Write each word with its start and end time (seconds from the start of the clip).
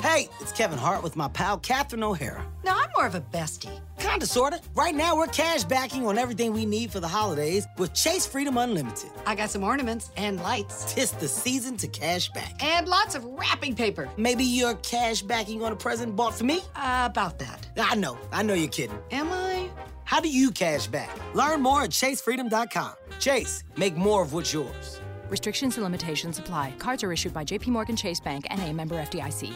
Hey, 0.00 0.28
it's 0.40 0.52
Kevin 0.52 0.78
Hart 0.78 1.02
with 1.02 1.14
my 1.16 1.28
pal 1.28 1.58
Catherine 1.58 2.02
O'Hara. 2.02 2.44
No, 2.64 2.72
I'm 2.72 2.88
more 2.96 3.06
of 3.06 3.14
a 3.14 3.20
bestie. 3.20 3.80
Kinda, 3.98 4.26
sorta. 4.26 4.60
Right 4.74 4.94
now, 4.94 5.16
we're 5.16 5.28
cash 5.28 5.62
backing 5.64 6.06
on 6.06 6.18
everything 6.18 6.52
we 6.52 6.66
need 6.66 6.90
for 6.90 6.98
the 6.98 7.06
holidays 7.08 7.66
with 7.78 7.94
Chase 7.94 8.26
Freedom 8.26 8.56
Unlimited. 8.58 9.10
I 9.26 9.34
got 9.36 9.50
some 9.50 9.62
ornaments 9.62 10.10
and 10.16 10.40
lights. 10.42 10.92
Tis 10.92 11.12
the 11.12 11.28
season 11.28 11.76
to 11.76 11.86
cash 11.88 12.28
back. 12.30 12.62
And 12.62 12.88
lots 12.88 13.14
of 13.14 13.24
wrapping 13.24 13.76
paper. 13.76 14.08
Maybe 14.16 14.42
you're 14.44 14.74
cash 14.74 15.22
backing 15.22 15.62
on 15.62 15.70
a 15.72 15.76
present 15.76 16.16
bought 16.16 16.34
for 16.34 16.44
me? 16.44 16.62
Uh, 16.74 17.08
about 17.10 17.38
that. 17.38 17.66
I 17.78 17.94
know, 17.94 18.18
I 18.32 18.42
know 18.42 18.54
you're 18.54 18.68
kidding. 18.68 18.98
Am 19.12 19.32
I? 19.32 19.70
How 20.04 20.20
do 20.20 20.28
you 20.28 20.50
cash 20.50 20.88
back? 20.88 21.10
Learn 21.34 21.62
more 21.62 21.82
at 21.84 21.90
chasefreedom.com. 21.90 22.92
Chase, 23.20 23.62
make 23.76 23.96
more 23.96 24.22
of 24.22 24.32
what's 24.32 24.52
yours. 24.52 25.00
Restrictions 25.28 25.76
and 25.76 25.84
limitations 25.84 26.38
apply. 26.38 26.74
Cards 26.78 27.04
are 27.04 27.12
issued 27.12 27.32
by 27.32 27.44
JPMorgan 27.44 27.96
Chase 27.96 28.20
Bank 28.20 28.46
and 28.50 28.60
a 28.60 28.72
member 28.72 28.96
FDIC. 28.96 29.54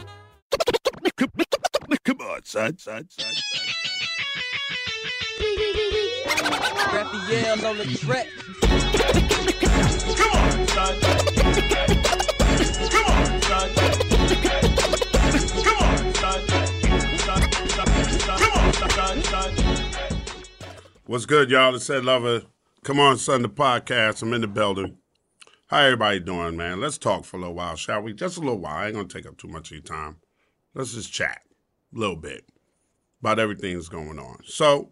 Come 1.17 1.31
on, 2.21 2.45
son, 2.45 2.77
son, 2.77 3.07
son, 3.09 3.09
son. 3.09 3.67
Raphael 6.93 7.65
on 7.65 7.77
the 7.79 7.85
track. 7.97 8.27
Come 10.15 10.31
on, 10.31 10.67
son. 10.67 10.99
Come 12.91 13.07
on, 13.07 13.41
son. 13.41 13.69
Come 15.63 15.79
on, 15.81 16.05
son. 16.13 16.41
Come 18.37 18.51
on, 18.53 18.73
son, 18.73 19.23
son. 19.23 19.51
What's 21.07 21.25
good, 21.25 21.49
y'all? 21.49 21.73
It's 21.73 21.89
Ed 21.89 22.05
Lover. 22.05 22.43
Come 22.83 22.99
on, 22.99 23.17
son, 23.17 23.41
the 23.41 23.49
podcast. 23.49 24.21
I'm 24.21 24.33
in 24.33 24.41
the 24.41 24.47
building. 24.47 24.99
How 25.65 25.79
everybody 25.79 26.19
doing, 26.19 26.55
man? 26.55 26.79
Let's 26.79 26.99
talk 26.99 27.25
for 27.25 27.37
a 27.37 27.39
little 27.39 27.55
while, 27.55 27.75
shall 27.75 28.03
we? 28.03 28.13
Just 28.13 28.37
a 28.37 28.41
little 28.41 28.59
while. 28.59 28.77
I 28.77 28.85
ain't 28.85 28.95
gonna 28.95 29.07
take 29.07 29.25
up 29.25 29.39
too 29.39 29.47
much 29.47 29.71
of 29.71 29.77
your 29.77 29.81
time. 29.81 30.17
Let's 30.77 30.93
just 30.93 31.11
chat 31.11 31.41
a 31.91 31.97
little 31.97 32.15
bit 32.15 32.45
about 33.19 33.39
everything 33.39 33.73
that's 33.73 33.89
going 33.89 34.19
on. 34.19 34.41
So, 34.45 34.91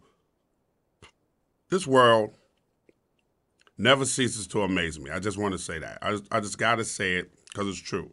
this 1.70 1.86
world 1.86 2.36
never 3.78 4.04
ceases 4.04 4.48
to 4.48 4.62
amaze 4.62 4.98
me. 4.98 5.12
I 5.12 5.20
just 5.20 5.38
want 5.38 5.52
to 5.52 5.58
say 5.58 5.78
that. 5.78 5.98
I 6.02 6.10
just, 6.10 6.24
I 6.32 6.40
just 6.40 6.58
got 6.58 6.76
to 6.76 6.84
say 6.84 7.14
it 7.14 7.30
because 7.44 7.68
it's 7.68 7.80
true. 7.80 8.10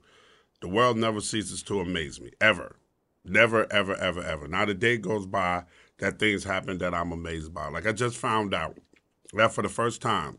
The 0.61 0.67
world 0.67 0.97
never 0.97 1.19
ceases 1.19 1.63
to 1.63 1.79
amaze 1.79 2.21
me, 2.21 2.29
ever. 2.39 2.77
Never, 3.25 3.66
ever, 3.73 3.95
ever, 3.95 4.21
ever. 4.21 4.47
Not 4.47 4.69
a 4.69 4.75
day 4.75 4.97
goes 4.97 5.25
by 5.25 5.63
that 5.97 6.19
things 6.19 6.44
happen 6.44 6.77
that 6.77 6.94
I'm 6.94 7.11
amazed 7.11 7.55
by. 7.55 7.69
Like 7.69 7.88
I 7.88 7.91
just 7.91 8.17
found 8.17 8.53
out 8.53 8.77
that 9.33 9.51
for 9.51 9.63
the 9.63 9.69
first 9.69 9.99
time, 9.99 10.38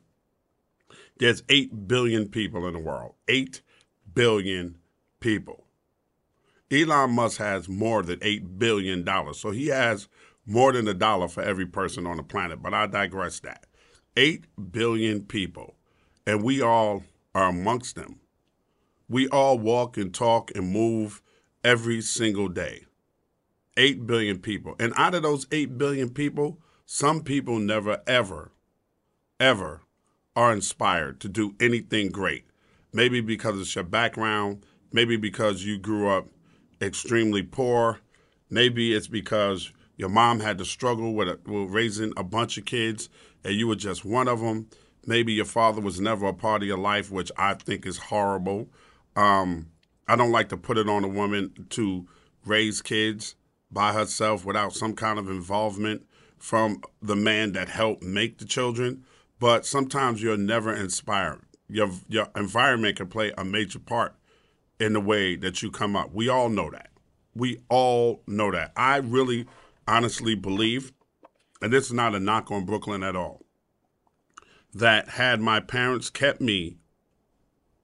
there's 1.18 1.42
8 1.48 1.88
billion 1.88 2.28
people 2.28 2.68
in 2.68 2.74
the 2.74 2.80
world. 2.80 3.14
8 3.26 3.60
billion 4.14 4.78
people. 5.18 5.63
Elon 6.70 7.10
Musk 7.10 7.38
has 7.38 7.68
more 7.68 8.02
than 8.02 8.18
$8 8.20 8.58
billion. 8.58 9.04
So 9.34 9.50
he 9.50 9.68
has 9.68 10.08
more 10.46 10.72
than 10.72 10.88
a 10.88 10.94
dollar 10.94 11.28
for 11.28 11.42
every 11.42 11.66
person 11.66 12.06
on 12.06 12.16
the 12.16 12.22
planet. 12.22 12.62
But 12.62 12.74
I 12.74 12.86
digress 12.86 13.40
that. 13.40 13.66
8 14.16 14.44
billion 14.70 15.24
people, 15.24 15.74
and 16.26 16.42
we 16.42 16.62
all 16.62 17.02
are 17.34 17.48
amongst 17.48 17.96
them. 17.96 18.20
We 19.08 19.28
all 19.28 19.58
walk 19.58 19.96
and 19.96 20.14
talk 20.14 20.52
and 20.54 20.72
move 20.72 21.20
every 21.64 22.00
single 22.00 22.48
day. 22.48 22.84
8 23.76 24.06
billion 24.06 24.38
people. 24.38 24.76
And 24.78 24.92
out 24.96 25.14
of 25.14 25.22
those 25.22 25.46
8 25.50 25.76
billion 25.76 26.10
people, 26.10 26.60
some 26.86 27.22
people 27.22 27.58
never, 27.58 28.02
ever, 28.06 28.52
ever 29.40 29.82
are 30.36 30.52
inspired 30.52 31.20
to 31.20 31.28
do 31.28 31.54
anything 31.60 32.10
great. 32.10 32.44
Maybe 32.92 33.20
because 33.20 33.60
it's 33.60 33.74
your 33.74 33.84
background, 33.84 34.64
maybe 34.92 35.16
because 35.16 35.64
you 35.64 35.78
grew 35.78 36.08
up 36.08 36.28
extremely 36.84 37.42
poor. 37.42 38.00
Maybe 38.50 38.94
it's 38.94 39.08
because 39.08 39.72
your 39.96 40.08
mom 40.08 40.40
had 40.40 40.58
to 40.58 40.64
struggle 40.64 41.14
with, 41.14 41.28
a, 41.28 41.38
with 41.46 41.70
raising 41.70 42.12
a 42.16 42.24
bunch 42.24 42.58
of 42.58 42.64
kids 42.64 43.08
and 43.44 43.54
you 43.54 43.68
were 43.68 43.76
just 43.76 44.04
one 44.04 44.28
of 44.28 44.40
them. 44.40 44.68
Maybe 45.06 45.32
your 45.34 45.44
father 45.44 45.80
was 45.80 46.00
never 46.00 46.26
a 46.26 46.32
part 46.32 46.62
of 46.62 46.68
your 46.68 46.78
life, 46.78 47.10
which 47.10 47.30
I 47.36 47.54
think 47.54 47.86
is 47.86 47.98
horrible. 47.98 48.68
Um, 49.16 49.70
I 50.08 50.16
don't 50.16 50.32
like 50.32 50.48
to 50.50 50.56
put 50.56 50.78
it 50.78 50.88
on 50.88 51.04
a 51.04 51.08
woman 51.08 51.66
to 51.70 52.06
raise 52.44 52.82
kids 52.82 53.36
by 53.70 53.92
herself 53.92 54.44
without 54.44 54.72
some 54.72 54.94
kind 54.94 55.18
of 55.18 55.28
involvement 55.28 56.06
from 56.38 56.82
the 57.02 57.16
man 57.16 57.52
that 57.52 57.68
helped 57.68 58.02
make 58.02 58.38
the 58.38 58.44
children. 58.44 59.04
But 59.38 59.66
sometimes 59.66 60.22
you're 60.22 60.36
never 60.36 60.72
inspired. 60.72 61.40
Your 61.68 61.90
your 62.08 62.28
environment 62.36 62.96
can 62.96 63.08
play 63.08 63.32
a 63.36 63.44
major 63.44 63.78
part 63.78 64.14
in 64.84 64.92
the 64.92 65.00
way 65.00 65.34
that 65.34 65.62
you 65.62 65.70
come 65.70 65.96
up. 65.96 66.12
We 66.12 66.28
all 66.28 66.50
know 66.50 66.70
that. 66.70 66.90
We 67.34 67.62
all 67.70 68.22
know 68.26 68.50
that. 68.52 68.72
I 68.76 68.96
really 68.98 69.46
honestly 69.88 70.34
believe, 70.34 70.92
and 71.62 71.72
this 71.72 71.86
is 71.86 71.94
not 71.94 72.14
a 72.14 72.20
knock 72.20 72.50
on 72.50 72.66
Brooklyn 72.66 73.02
at 73.02 73.16
all, 73.16 73.40
that 74.74 75.08
had 75.08 75.40
my 75.40 75.60
parents 75.60 76.10
kept 76.10 76.40
me 76.40 76.76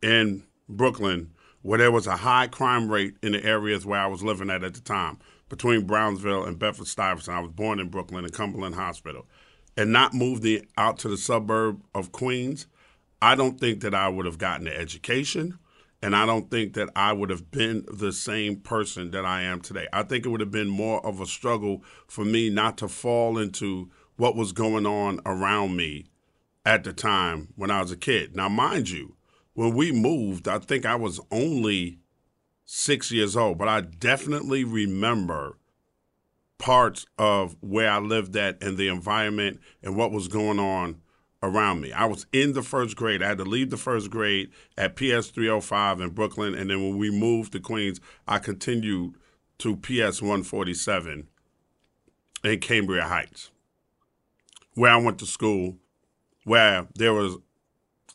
in 0.02 0.44
Brooklyn, 0.68 1.32
where 1.62 1.78
there 1.78 1.90
was 1.90 2.06
a 2.06 2.16
high 2.16 2.46
crime 2.46 2.90
rate 2.90 3.14
in 3.22 3.32
the 3.32 3.44
areas 3.44 3.86
where 3.86 4.00
I 4.00 4.06
was 4.06 4.22
living 4.22 4.50
at 4.50 4.62
at 4.62 4.74
the 4.74 4.80
time, 4.80 5.18
between 5.48 5.86
Brownsville 5.86 6.44
and 6.44 6.58
Bedford 6.58 6.86
Stuyvesant. 6.86 7.36
I 7.36 7.40
was 7.40 7.50
born 7.50 7.80
in 7.80 7.88
Brooklyn 7.88 8.24
in 8.24 8.30
Cumberland 8.30 8.74
Hospital, 8.74 9.26
and 9.76 9.90
not 9.92 10.12
moved 10.12 10.46
out 10.76 10.98
to 10.98 11.08
the 11.08 11.16
suburb 11.16 11.82
of 11.94 12.12
Queens. 12.12 12.66
I 13.22 13.34
don't 13.34 13.58
think 13.58 13.80
that 13.80 13.94
I 13.94 14.08
would 14.08 14.26
have 14.26 14.38
gotten 14.38 14.66
the 14.66 14.76
education. 14.76 15.58
And 16.02 16.16
I 16.16 16.24
don't 16.24 16.50
think 16.50 16.74
that 16.74 16.88
I 16.96 17.12
would 17.12 17.28
have 17.30 17.50
been 17.50 17.84
the 17.92 18.12
same 18.12 18.56
person 18.56 19.10
that 19.10 19.26
I 19.26 19.42
am 19.42 19.60
today. 19.60 19.86
I 19.92 20.02
think 20.02 20.24
it 20.24 20.30
would 20.30 20.40
have 20.40 20.50
been 20.50 20.68
more 20.68 21.04
of 21.04 21.20
a 21.20 21.26
struggle 21.26 21.84
for 22.06 22.24
me 22.24 22.48
not 22.48 22.78
to 22.78 22.88
fall 22.88 23.36
into 23.36 23.90
what 24.16 24.34
was 24.34 24.52
going 24.52 24.86
on 24.86 25.20
around 25.26 25.76
me 25.76 26.06
at 26.64 26.84
the 26.84 26.92
time 26.92 27.48
when 27.56 27.70
I 27.70 27.82
was 27.82 27.90
a 27.90 27.96
kid. 27.96 28.34
Now, 28.34 28.48
mind 28.48 28.88
you, 28.88 29.16
when 29.54 29.74
we 29.74 29.92
moved, 29.92 30.48
I 30.48 30.58
think 30.58 30.86
I 30.86 30.94
was 30.94 31.20
only 31.30 31.98
six 32.64 33.10
years 33.10 33.36
old, 33.36 33.58
but 33.58 33.68
I 33.68 33.80
definitely 33.80 34.64
remember 34.64 35.58
parts 36.58 37.06
of 37.18 37.56
where 37.60 37.90
I 37.90 37.98
lived 37.98 38.36
at 38.36 38.62
and 38.62 38.78
the 38.78 38.88
environment 38.88 39.60
and 39.82 39.96
what 39.96 40.12
was 40.12 40.28
going 40.28 40.58
on 40.58 41.00
around 41.42 41.80
me. 41.80 41.92
I 41.92 42.04
was 42.04 42.26
in 42.32 42.52
the 42.52 42.62
first 42.62 42.96
grade. 42.96 43.22
I 43.22 43.28
had 43.28 43.38
to 43.38 43.44
leave 43.44 43.70
the 43.70 43.76
first 43.76 44.10
grade 44.10 44.50
at 44.76 44.96
PS 44.96 45.28
305 45.28 46.00
in 46.00 46.10
Brooklyn. 46.10 46.54
And 46.54 46.70
then 46.70 46.82
when 46.82 46.98
we 46.98 47.10
moved 47.10 47.52
to 47.52 47.60
Queens, 47.60 48.00
I 48.28 48.38
continued 48.38 49.14
to 49.58 49.76
PS 49.76 50.20
147 50.20 51.28
in 52.44 52.60
Cambria 52.60 53.04
Heights, 53.04 53.50
where 54.74 54.92
I 54.92 54.96
went 54.96 55.18
to 55.18 55.26
school, 55.26 55.76
where 56.44 56.86
there 56.94 57.12
was 57.12 57.36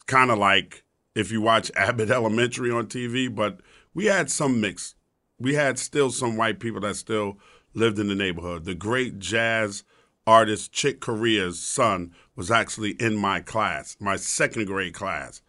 kind 0.08 0.32
of 0.32 0.38
like 0.38 0.84
if 1.14 1.32
you 1.32 1.42
watch 1.42 1.72
Abbott 1.76 2.10
Elementary 2.10 2.72
on 2.72 2.88
TV, 2.88 3.34
but 3.34 3.60
we 3.94 4.06
had 4.06 4.30
some 4.30 4.62
mix. 4.62 4.96
We 5.40 5.56
had 5.56 5.80
still 5.80 6.12
some 6.12 6.38
white 6.38 6.60
people 6.60 6.82
that 6.82 6.96
still 6.96 7.38
lived 7.74 8.00
in 8.00 8.08
the 8.08 8.16
neighborhood. 8.16 8.66
The 8.66 8.76
great 8.76 9.20
jazz 9.20 9.84
artist 10.28 10.72
Chick 10.72 11.00
Corea's 11.00 11.60
son 11.60 12.14
was 12.36 12.50
actually 12.52 12.92
in 12.92 13.16
my 13.16 13.40
class, 13.40 13.96
my 14.00 14.16
second 14.16 14.66
grade 14.66 14.94
class 14.94 15.42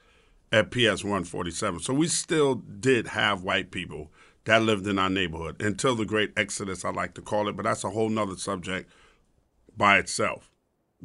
at 0.52 0.70
PS 0.70 1.02
147. 1.02 1.80
So 1.80 1.94
we 1.94 2.08
still 2.08 2.56
did 2.56 3.08
have 3.08 3.42
white 3.42 3.70
people 3.70 4.10
that 4.44 4.62
lived 4.62 4.86
in 4.86 4.98
our 4.98 5.10
neighborhood 5.10 5.60
until 5.60 5.96
the 5.96 6.04
great 6.04 6.32
exodus, 6.36 6.84
I 6.84 6.90
like 6.90 7.14
to 7.14 7.22
call 7.22 7.48
it, 7.48 7.56
but 7.56 7.64
that's 7.64 7.84
a 7.84 7.90
whole 7.90 8.08
nother 8.08 8.36
subject 8.36 8.90
by 9.76 9.98
itself. 9.98 10.50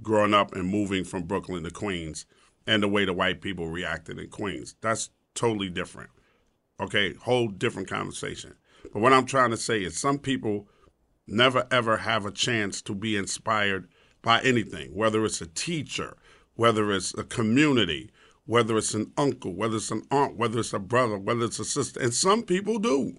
Growing 0.02 0.34
up 0.34 0.54
and 0.56 0.70
moving 0.70 1.04
from 1.04 1.24
Brooklyn 1.24 1.64
to 1.64 1.72
Queens 1.72 2.26
and 2.68 2.84
the 2.84 2.88
way 2.88 3.04
the 3.04 3.14
white 3.14 3.42
people 3.42 3.68
reacted 3.68 4.20
in 4.20 4.30
Queens. 4.30 4.76
That's 4.82 5.10
totally 5.34 5.70
different. 5.70 6.12
Okay, 6.80 7.14
whole 7.14 7.48
different 7.48 7.90
conversation. 7.90 8.56
But 8.94 9.02
what 9.02 9.14
I'm 9.14 9.26
trying 9.26 9.52
to 9.52 9.58
say 9.58 9.84
is 9.84 9.98
some 9.98 10.20
people 10.20 10.68
never 11.28 11.68
ever 11.72 11.98
have 11.98 12.26
a 12.26 12.32
chance 12.32 12.82
to 12.84 12.96
be 12.96 13.16
inspired 13.16 13.88
by 14.22 14.42
anything, 14.42 14.94
whether 14.94 15.24
it's 15.26 15.42
a 15.42 15.48
teacher, 15.48 16.18
whether 16.56 16.92
it's 16.92 17.14
a 17.18 17.24
community, 17.24 18.12
whether 18.46 18.78
it's 18.78 18.94
an 18.94 19.12
uncle, 19.18 19.54
whether 19.54 19.78
it's 19.78 19.92
an 19.92 20.04
aunt, 20.12 20.36
whether 20.38 20.60
it's 20.60 20.74
a 20.74 20.80
brother, 20.80 21.18
whether 21.18 21.46
it's 21.46 21.60
a 21.60 21.66
sister. 21.66 22.00
And 22.00 22.14
some 22.14 22.44
people 22.44 22.80
do. 22.80 23.18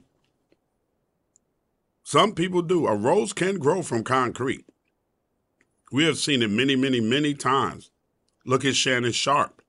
Some 2.04 2.34
people 2.34 2.62
do. 2.62 2.86
A 2.86 2.94
rose 2.94 3.32
can 3.32 3.58
grow 3.58 3.82
from 3.82 4.04
concrete. 4.04 4.66
We 5.90 6.04
have 6.04 6.18
seen 6.18 6.42
it 6.42 6.50
many, 6.50 6.76
many, 6.76 7.00
many 7.00 7.34
times. 7.34 7.90
Look 8.44 8.64
at 8.64 8.74
Shannon 8.74 9.12
Sharpe. 9.12 9.62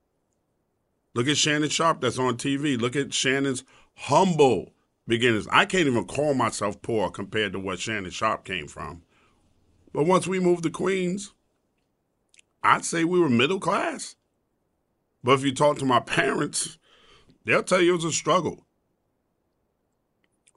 Look 1.14 1.28
at 1.28 1.38
Shannon 1.38 1.70
Sharpe 1.70 2.02
that's 2.02 2.18
on 2.18 2.38
TV. 2.38 2.80
Look 2.80 2.96
at 2.96 3.14
Shannon's 3.14 3.64
humble 3.96 4.73
beginnings. 5.08 5.48
I 5.52 5.66
can't 5.66 5.88
even 5.88 6.06
call 6.06 6.34
myself 6.34 6.82
poor 6.82 7.10
compared 7.10 7.54
to 7.54 7.60
what 7.60 7.80
Shannon 7.80 8.12
Sharpe 8.12 8.46
came 8.46 8.68
from. 8.68 9.04
But 9.94 10.06
once 10.06 10.28
we 10.28 10.40
moved 10.40 10.64
to 10.64 10.70
Queens, 10.70 11.34
I'd 12.64 12.86
say 12.86 13.04
we 13.04 13.20
were 13.20 13.30
middle 13.30 13.60
class. 13.60 14.16
But 15.24 15.34
if 15.34 15.44
you 15.44 15.54
talk 15.54 15.78
to 15.80 15.86
my 15.86 16.00
parents, 16.02 16.78
they'll 17.46 17.64
tell 17.64 17.82
you 17.82 17.94
it 17.94 17.98
was 17.98 18.06
a 18.06 18.12
struggle. 18.12 18.66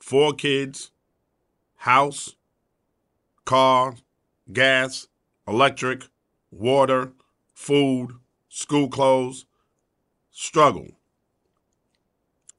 Four 0.01 0.35
kids, 0.35 0.93
house, 1.77 2.37
car, 3.45 3.97
gas, 4.53 5.09
electric, 5.49 6.05
water, 6.51 7.13
food, 7.55 8.13
school 8.49 8.89
clothes, 8.89 9.47
struggle. 10.31 10.89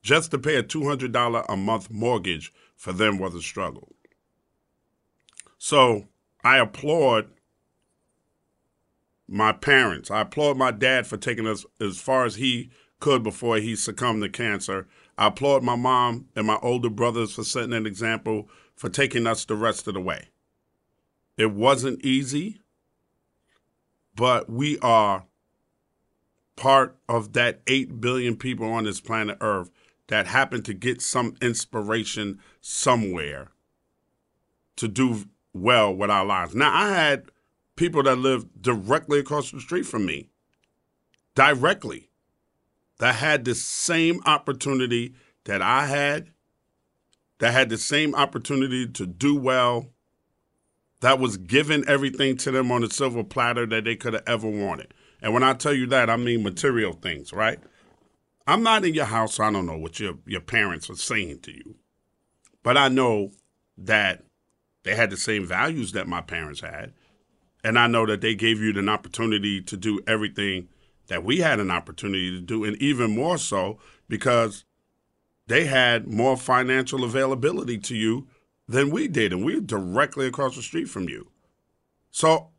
Just 0.08 0.32
to 0.32 0.40
pay 0.40 0.56
a 0.56 0.64
$200 0.64 1.46
a 1.50 1.58
month 1.58 1.92
mortgage 1.92 2.54
for 2.78 2.94
them 2.94 3.20
was 3.20 3.36
a 3.36 3.42
struggle. 3.42 3.94
So 5.58 6.08
I 6.46 6.60
applaud 6.60 7.28
my 9.28 9.52
parents. 9.52 10.10
I 10.10 10.22
applaud 10.22 10.56
my 10.56 10.72
dad 10.72 11.08
for 11.08 11.18
taking 11.18 11.46
us 11.46 11.66
as 11.82 12.00
far 12.00 12.24
as 12.24 12.36
he 12.36 12.70
could 13.02 13.22
before 13.22 13.58
he 13.58 13.76
succumbed 13.76 14.24
to 14.24 14.30
cancer. 14.30 14.88
I 15.18 15.28
applaud 15.28 15.62
my 15.64 15.76
mom 15.76 16.30
and 16.38 16.48
my 16.48 16.58
older 16.62 16.90
brothers 16.90 17.34
for 17.34 17.44
setting 17.44 17.74
an 17.74 17.86
example 17.86 18.48
for 18.78 18.88
taking 18.88 19.28
us 19.28 19.44
the 19.44 19.56
rest 19.56 19.90
of 19.90 19.94
the 19.94 20.00
way. 20.00 20.30
It 21.36 21.52
wasn't 21.52 22.06
easy, 22.06 22.62
but 24.16 24.50
we 24.50 24.80
are 24.80 25.26
part 26.56 26.98
of 27.10 27.34
that 27.34 27.60
8 27.68 28.00
billion 28.00 28.38
people 28.38 28.72
on 28.72 28.86
this 28.86 29.02
planet 29.02 29.38
Earth 29.42 29.70
that 30.08 30.28
happen 30.28 30.64
to 30.64 30.74
get 30.74 31.02
some 31.02 31.36
inspiration 31.42 32.40
somewhere 32.62 33.50
to 34.78 34.88
do 34.88 35.26
well 35.54 35.94
with 35.94 36.10
our 36.10 36.26
lives. 36.26 36.56
Now, 36.56 36.74
I 36.74 36.90
had 36.90 37.26
people 37.76 38.04
that 38.04 38.18
lived 38.18 38.62
directly 38.62 39.20
across 39.20 39.52
the 39.52 39.60
street 39.60 39.86
from 39.86 40.06
me, 40.06 40.30
directly, 41.36 42.10
that 43.00 43.16
had 43.16 43.46
the 43.46 43.56
same 43.56 44.22
opportunity 44.26 45.14
that 45.46 45.62
I 45.62 45.86
had, 45.86 46.32
that 47.40 47.54
had 47.54 47.70
the 47.70 47.78
same 47.78 48.16
opportunity 48.16 48.88
to 48.88 49.06
do 49.06 49.36
well, 49.36 49.92
that 51.02 51.20
was 51.20 51.38
given 51.38 51.88
everything 51.88 52.38
to 52.38 52.52
them 52.52 52.72
on 52.72 52.84
a 52.84 52.90
silver 52.90 53.24
platter 53.24 53.68
that 53.68 53.84
they 53.84 53.96
could 53.96 54.14
have 54.14 54.24
ever 54.26 54.50
wanted. 54.50 54.94
And 55.22 55.34
when 55.34 55.44
I 55.44 55.54
tell 55.54 55.74
you 55.74 55.86
that, 55.88 56.10
I 56.10 56.18
mean 56.18 56.44
material 56.44 56.94
things, 56.94 57.32
right? 57.34 57.60
I'm 58.48 58.64
not 58.64 58.86
in 58.86 58.94
your 58.94 59.06
house, 59.06 59.36
so 59.36 59.44
I 59.44 59.52
don't 59.52 59.66
know 59.66 59.78
what 59.78 60.00
your, 60.00 60.14
your 60.26 60.42
parents 60.42 60.90
are 60.90 60.96
saying 60.96 61.40
to 61.42 61.52
you. 61.52 61.76
But 62.64 62.78
I 62.78 62.88
know 62.88 63.32
that 63.78 64.24
they 64.84 64.96
had 64.96 65.10
the 65.10 65.18
same 65.18 65.46
values 65.46 65.92
that 65.92 66.08
my 66.08 66.22
parents 66.22 66.62
had. 66.62 66.94
And 67.64 67.78
I 67.78 67.88
know 67.88 68.06
that 68.06 68.22
they 68.22 68.36
gave 68.36 68.62
you 68.62 68.78
an 68.80 68.88
opportunity 68.88 69.62
to 69.62 69.76
do 69.76 70.00
everything 70.08 70.70
that 71.08 71.24
we 71.24 71.40
had 71.40 71.60
an 71.60 71.72
opportunity 71.72 72.32
to 72.32 72.42
do, 72.42 72.64
and 72.64 72.78
even 72.78 73.16
more 73.16 73.38
so 73.38 73.80
because 74.08 74.64
they 75.48 75.66
had 75.66 76.08
more 76.08 76.38
financial 76.38 77.04
availability 77.04 77.78
to 77.78 77.96
you 77.96 78.28
than 78.68 78.92
we 78.92 79.08
did, 79.08 79.32
and 79.34 79.44
we 79.44 79.56
we're 79.56 79.62
directly 79.62 80.28
across 80.28 80.56
the 80.56 80.62
street 80.62 80.90
from 80.90 81.08
you. 81.10 81.32
So 82.12 82.50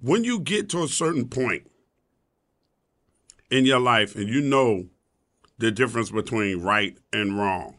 when 0.00 0.24
you 0.24 0.40
get 0.40 0.68
to 0.70 0.82
a 0.82 0.88
certain 0.88 1.28
point 1.28 1.70
in 3.50 3.66
your 3.66 3.80
life 3.80 4.16
and 4.16 4.28
you 4.28 4.40
know 4.40 4.86
the 5.62 5.70
difference 5.70 6.10
between 6.10 6.60
right 6.60 6.98
and 7.12 7.38
wrong, 7.38 7.76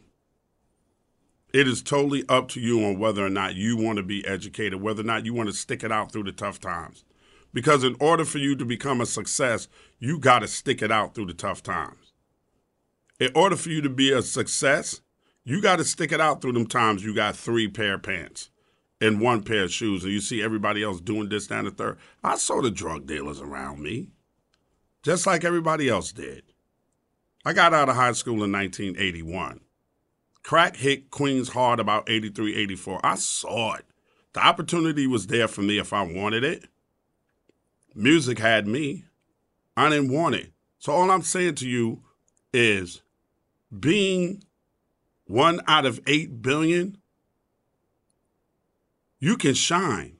it 1.52 1.68
is 1.68 1.82
totally 1.82 2.24
up 2.30 2.48
to 2.48 2.58
you 2.58 2.82
on 2.82 2.98
whether 2.98 3.24
or 3.24 3.28
not 3.28 3.56
you 3.56 3.76
want 3.76 3.98
to 3.98 4.02
be 4.02 4.26
educated, 4.26 4.80
whether 4.80 5.02
or 5.02 5.04
not 5.04 5.26
you 5.26 5.34
want 5.34 5.50
to 5.50 5.54
stick 5.54 5.84
it 5.84 5.92
out 5.92 6.10
through 6.10 6.22
the 6.22 6.32
tough 6.32 6.58
times. 6.58 7.04
Because 7.52 7.84
in 7.84 7.94
order 8.00 8.24
for 8.24 8.38
you 8.38 8.56
to 8.56 8.64
become 8.64 9.02
a 9.02 9.06
success, 9.06 9.68
you 9.98 10.18
got 10.18 10.38
to 10.38 10.48
stick 10.48 10.80
it 10.80 10.90
out 10.90 11.14
through 11.14 11.26
the 11.26 11.34
tough 11.34 11.62
times. 11.62 12.14
In 13.20 13.30
order 13.34 13.54
for 13.54 13.68
you 13.68 13.82
to 13.82 13.90
be 13.90 14.10
a 14.12 14.22
success, 14.22 15.02
you 15.44 15.60
got 15.60 15.76
to 15.76 15.84
stick 15.84 16.10
it 16.10 16.22
out 16.22 16.40
through 16.40 16.52
them 16.52 16.66
times 16.66 17.04
you 17.04 17.14
got 17.14 17.36
three 17.36 17.68
pair 17.68 17.94
of 17.94 18.02
pants 18.02 18.48
and 18.98 19.20
one 19.20 19.42
pair 19.42 19.64
of 19.64 19.70
shoes, 19.70 20.04
and 20.04 20.12
you 20.14 20.20
see 20.20 20.42
everybody 20.42 20.82
else 20.82 21.02
doing 21.02 21.28
this, 21.28 21.48
down 21.48 21.66
the 21.66 21.70
third. 21.70 21.98
I 22.22 22.38
saw 22.38 22.62
the 22.62 22.70
drug 22.70 23.06
dealers 23.06 23.42
around 23.42 23.82
me, 23.82 24.08
just 25.02 25.26
like 25.26 25.44
everybody 25.44 25.90
else 25.90 26.12
did. 26.12 26.44
I 27.44 27.52
got 27.52 27.74
out 27.74 27.88
of 27.88 27.96
high 27.96 28.12
school 28.12 28.42
in 28.42 28.52
1981. 28.52 29.60
Crack 30.42 30.76
hit 30.76 31.10
Queens 31.10 31.50
hard 31.50 31.78
about 31.78 32.08
83, 32.08 32.54
84. 32.54 33.00
I 33.04 33.14
saw 33.16 33.74
it. 33.74 33.84
The 34.32 34.44
opportunity 34.44 35.06
was 35.06 35.26
there 35.26 35.48
for 35.48 35.62
me 35.62 35.78
if 35.78 35.92
I 35.92 36.02
wanted 36.02 36.44
it. 36.44 36.64
Music 37.94 38.38
had 38.38 38.66
me. 38.66 39.04
I 39.76 39.88
didn't 39.88 40.12
want 40.12 40.34
it. 40.34 40.52
So 40.78 40.92
all 40.92 41.10
I'm 41.10 41.22
saying 41.22 41.56
to 41.56 41.68
you 41.68 42.02
is 42.52 43.02
being 43.78 44.42
one 45.26 45.60
out 45.66 45.86
of 45.86 46.00
8 46.06 46.42
billion, 46.42 46.98
you 49.18 49.36
can 49.36 49.54
shine. 49.54 50.18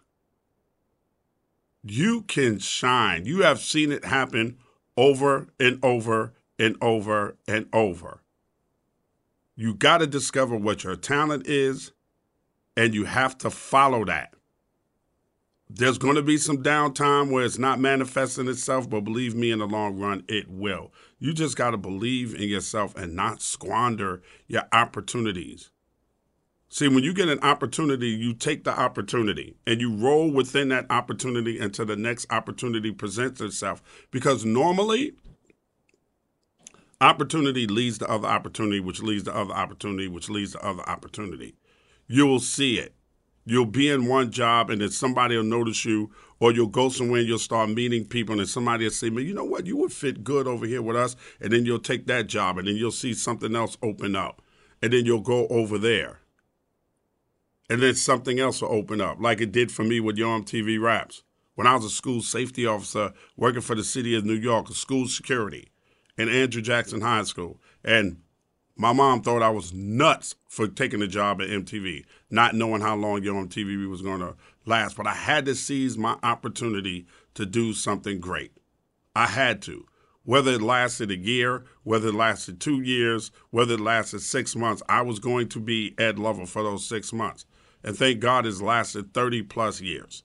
You 1.82 2.22
can 2.22 2.58
shine. 2.58 3.26
You 3.26 3.42
have 3.42 3.60
seen 3.60 3.92
it 3.92 4.04
happen 4.04 4.56
over 4.96 5.48
and 5.60 5.78
over 5.84 6.32
and 6.58 6.76
over 6.80 7.36
and 7.46 7.66
over. 7.72 8.20
You 9.56 9.74
got 9.74 9.98
to 9.98 10.06
discover 10.06 10.56
what 10.56 10.84
your 10.84 10.96
talent 10.96 11.46
is, 11.46 11.92
and 12.76 12.94
you 12.94 13.04
have 13.04 13.38
to 13.38 13.50
follow 13.50 14.04
that. 14.04 14.34
There's 15.70 15.98
going 15.98 16.16
to 16.16 16.22
be 16.22 16.36
some 16.36 16.62
downtime 16.62 17.30
where 17.30 17.44
it's 17.44 17.58
not 17.58 17.80
manifesting 17.80 18.48
itself, 18.48 18.88
but 18.88 19.00
believe 19.00 19.34
me, 19.34 19.50
in 19.50 19.60
the 19.60 19.66
long 19.66 19.98
run, 19.98 20.24
it 20.28 20.48
will. 20.48 20.92
You 21.18 21.32
just 21.32 21.56
got 21.56 21.70
to 21.70 21.76
believe 21.76 22.34
in 22.34 22.48
yourself 22.48 22.94
and 22.96 23.16
not 23.16 23.40
squander 23.40 24.22
your 24.46 24.64
opportunities. 24.72 25.70
See, 26.68 26.88
when 26.88 27.04
you 27.04 27.14
get 27.14 27.28
an 27.28 27.38
opportunity, 27.40 28.08
you 28.08 28.34
take 28.34 28.64
the 28.64 28.76
opportunity 28.76 29.56
and 29.66 29.80
you 29.80 29.94
roll 29.94 30.30
within 30.30 30.68
that 30.70 30.86
opportunity 30.90 31.58
until 31.58 31.86
the 31.86 31.96
next 31.96 32.26
opportunity 32.30 32.90
presents 32.90 33.40
itself. 33.40 33.80
Because 34.10 34.44
normally, 34.44 35.14
opportunity 37.00 37.66
leads 37.66 37.98
to 37.98 38.10
other 38.10 38.28
opportunity, 38.28 38.80
which 38.80 39.02
leads 39.02 39.24
to 39.24 39.34
other 39.34 39.54
opportunity, 39.54 40.08
which 40.08 40.28
leads 40.28 40.52
to 40.52 40.64
other 40.64 40.88
opportunity. 40.88 41.54
You 42.06 42.26
will 42.26 42.40
see 42.40 42.78
it. 42.78 42.94
You'll 43.46 43.66
be 43.66 43.90
in 43.90 44.06
one 44.06 44.30
job 44.30 44.70
and 44.70 44.80
then 44.80 44.90
somebody 44.90 45.36
will 45.36 45.44
notice 45.44 45.84
you, 45.84 46.10
or 46.40 46.52
you'll 46.52 46.66
go 46.66 46.88
somewhere 46.88 47.20
and 47.20 47.28
you'll 47.28 47.38
start 47.38 47.70
meeting 47.70 48.06
people, 48.06 48.32
and 48.32 48.40
then 48.40 48.46
somebody 48.46 48.84
will 48.84 48.90
say, 48.90 49.10
Man, 49.10 49.26
you 49.26 49.34
know 49.34 49.44
what? 49.44 49.66
You 49.66 49.76
would 49.78 49.92
fit 49.92 50.24
good 50.24 50.46
over 50.46 50.66
here 50.66 50.82
with 50.82 50.96
us. 50.96 51.14
And 51.40 51.52
then 51.52 51.66
you'll 51.66 51.78
take 51.78 52.06
that 52.06 52.26
job, 52.26 52.58
and 52.58 52.66
then 52.66 52.76
you'll 52.76 52.90
see 52.90 53.12
something 53.12 53.54
else 53.54 53.76
open 53.82 54.16
up. 54.16 54.40
And 54.82 54.92
then 54.92 55.04
you'll 55.04 55.20
go 55.20 55.46
over 55.48 55.78
there. 55.78 56.20
And 57.68 57.82
then 57.82 57.94
something 57.94 58.38
else 58.38 58.60
will 58.60 58.72
open 58.72 59.00
up, 59.00 59.18
like 59.20 59.40
it 59.40 59.52
did 59.52 59.72
for 59.72 59.84
me 59.84 60.00
with 60.00 60.16
Yo 60.16 60.26
TV 60.40 60.80
Raps. 60.80 61.22
When 61.54 61.66
I 61.66 61.76
was 61.76 61.84
a 61.84 61.90
school 61.90 62.20
safety 62.20 62.66
officer 62.66 63.12
working 63.36 63.62
for 63.62 63.76
the 63.76 63.84
city 63.84 64.14
of 64.14 64.24
New 64.24 64.34
York, 64.34 64.68
school 64.68 65.06
security 65.06 65.68
in 66.16 66.28
Andrew 66.28 66.62
Jackson 66.62 67.00
High 67.00 67.24
School. 67.24 67.60
And 67.84 68.18
my 68.76 68.92
mom 68.92 69.22
thought 69.22 69.42
I 69.42 69.50
was 69.50 69.72
nuts 69.72 70.34
for 70.48 70.66
taking 70.66 71.02
a 71.02 71.06
job 71.06 71.40
at 71.40 71.48
MTV, 71.48 72.04
not 72.30 72.54
knowing 72.54 72.80
how 72.80 72.96
long 72.96 73.22
Yo 73.22 73.34
MTV 73.34 73.88
was 73.88 74.02
going 74.02 74.20
to 74.20 74.34
last. 74.66 74.96
But 74.96 75.06
I 75.06 75.14
had 75.14 75.44
to 75.46 75.54
seize 75.54 75.96
my 75.96 76.16
opportunity 76.22 77.06
to 77.34 77.46
do 77.46 77.72
something 77.72 78.20
great. 78.20 78.52
I 79.14 79.26
had 79.26 79.62
to. 79.62 79.86
Whether 80.24 80.52
it 80.52 80.62
lasted 80.62 81.10
a 81.10 81.16
year, 81.16 81.64
whether 81.82 82.08
it 82.08 82.14
lasted 82.14 82.58
two 82.58 82.80
years, 82.80 83.30
whether 83.50 83.74
it 83.74 83.80
lasted 83.80 84.20
six 84.20 84.56
months, 84.56 84.82
I 84.88 85.02
was 85.02 85.18
going 85.18 85.48
to 85.50 85.60
be 85.60 85.94
Ed 85.98 86.18
Lover 86.18 86.46
for 86.46 86.62
those 86.62 86.86
six 86.86 87.12
months. 87.12 87.44
And 87.84 87.96
thank 87.96 88.20
God 88.20 88.46
it's 88.46 88.62
lasted 88.62 89.12
30 89.12 89.42
plus 89.42 89.82
years. 89.82 90.23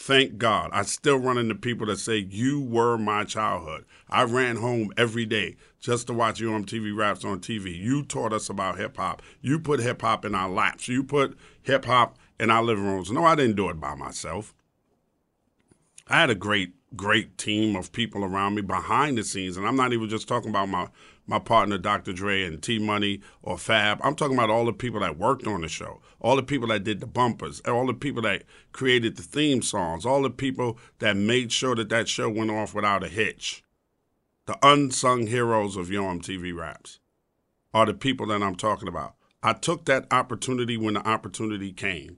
Thank 0.00 0.38
God. 0.38 0.70
I 0.72 0.82
still 0.82 1.18
run 1.18 1.38
into 1.38 1.56
people 1.56 1.88
that 1.88 1.98
say, 1.98 2.18
You 2.30 2.60
were 2.60 2.96
my 2.96 3.24
childhood. 3.24 3.84
I 4.08 4.22
ran 4.22 4.54
home 4.54 4.92
every 4.96 5.26
day 5.26 5.56
just 5.80 6.06
to 6.06 6.14
watch 6.14 6.40
Yo 6.40 6.50
MTV 6.50 6.96
Raps 6.96 7.24
on 7.24 7.40
TV. 7.40 7.76
You 7.76 8.04
taught 8.04 8.32
us 8.32 8.48
about 8.48 8.78
hip 8.78 8.96
hop. 8.96 9.22
You 9.42 9.58
put 9.58 9.80
hip 9.80 10.00
hop 10.00 10.24
in 10.24 10.36
our 10.36 10.48
laps. 10.48 10.86
You 10.86 11.02
put 11.02 11.36
hip 11.62 11.84
hop 11.84 12.16
in 12.38 12.48
our 12.48 12.62
living 12.62 12.84
rooms. 12.86 13.10
No, 13.10 13.24
I 13.24 13.34
didn't 13.34 13.56
do 13.56 13.68
it 13.70 13.80
by 13.80 13.96
myself. 13.96 14.54
I 16.06 16.20
had 16.20 16.30
a 16.30 16.36
great, 16.36 16.74
great 16.94 17.36
team 17.36 17.74
of 17.74 17.90
people 17.90 18.24
around 18.24 18.54
me 18.54 18.62
behind 18.62 19.18
the 19.18 19.24
scenes. 19.24 19.56
And 19.56 19.66
I'm 19.66 19.76
not 19.76 19.92
even 19.92 20.08
just 20.08 20.28
talking 20.28 20.50
about 20.50 20.68
my, 20.68 20.86
my 21.28 21.38
partner 21.38 21.76
Dr. 21.78 22.12
Dre 22.12 22.42
and 22.42 22.60
T 22.60 22.78
Money 22.78 23.20
or 23.42 23.58
Fab. 23.58 24.00
I'm 24.02 24.16
talking 24.16 24.36
about 24.36 24.50
all 24.50 24.64
the 24.64 24.72
people 24.72 25.00
that 25.00 25.18
worked 25.18 25.46
on 25.46 25.60
the 25.60 25.68
show, 25.68 26.00
all 26.20 26.34
the 26.34 26.42
people 26.42 26.68
that 26.68 26.82
did 26.82 27.00
the 27.00 27.06
bumpers, 27.06 27.60
all 27.60 27.86
the 27.86 27.94
people 27.94 28.22
that 28.22 28.44
created 28.72 29.16
the 29.16 29.22
theme 29.22 29.62
songs, 29.62 30.06
all 30.06 30.22
the 30.22 30.30
people 30.30 30.78
that 30.98 31.16
made 31.16 31.52
sure 31.52 31.76
that 31.76 31.90
that 31.90 32.08
show 32.08 32.28
went 32.30 32.50
off 32.50 32.74
without 32.74 33.04
a 33.04 33.08
hitch. 33.08 33.62
The 34.46 34.58
unsung 34.62 35.26
heroes 35.26 35.76
of 35.76 35.90
Yo 35.90 36.02
MTV 36.02 36.56
Raps 36.56 36.98
are 37.74 37.84
the 37.84 37.94
people 37.94 38.26
that 38.28 38.42
I'm 38.42 38.56
talking 38.56 38.88
about. 38.88 39.14
I 39.42 39.52
took 39.52 39.84
that 39.84 40.06
opportunity 40.10 40.78
when 40.78 40.94
the 40.94 41.06
opportunity 41.06 41.72
came. 41.72 42.16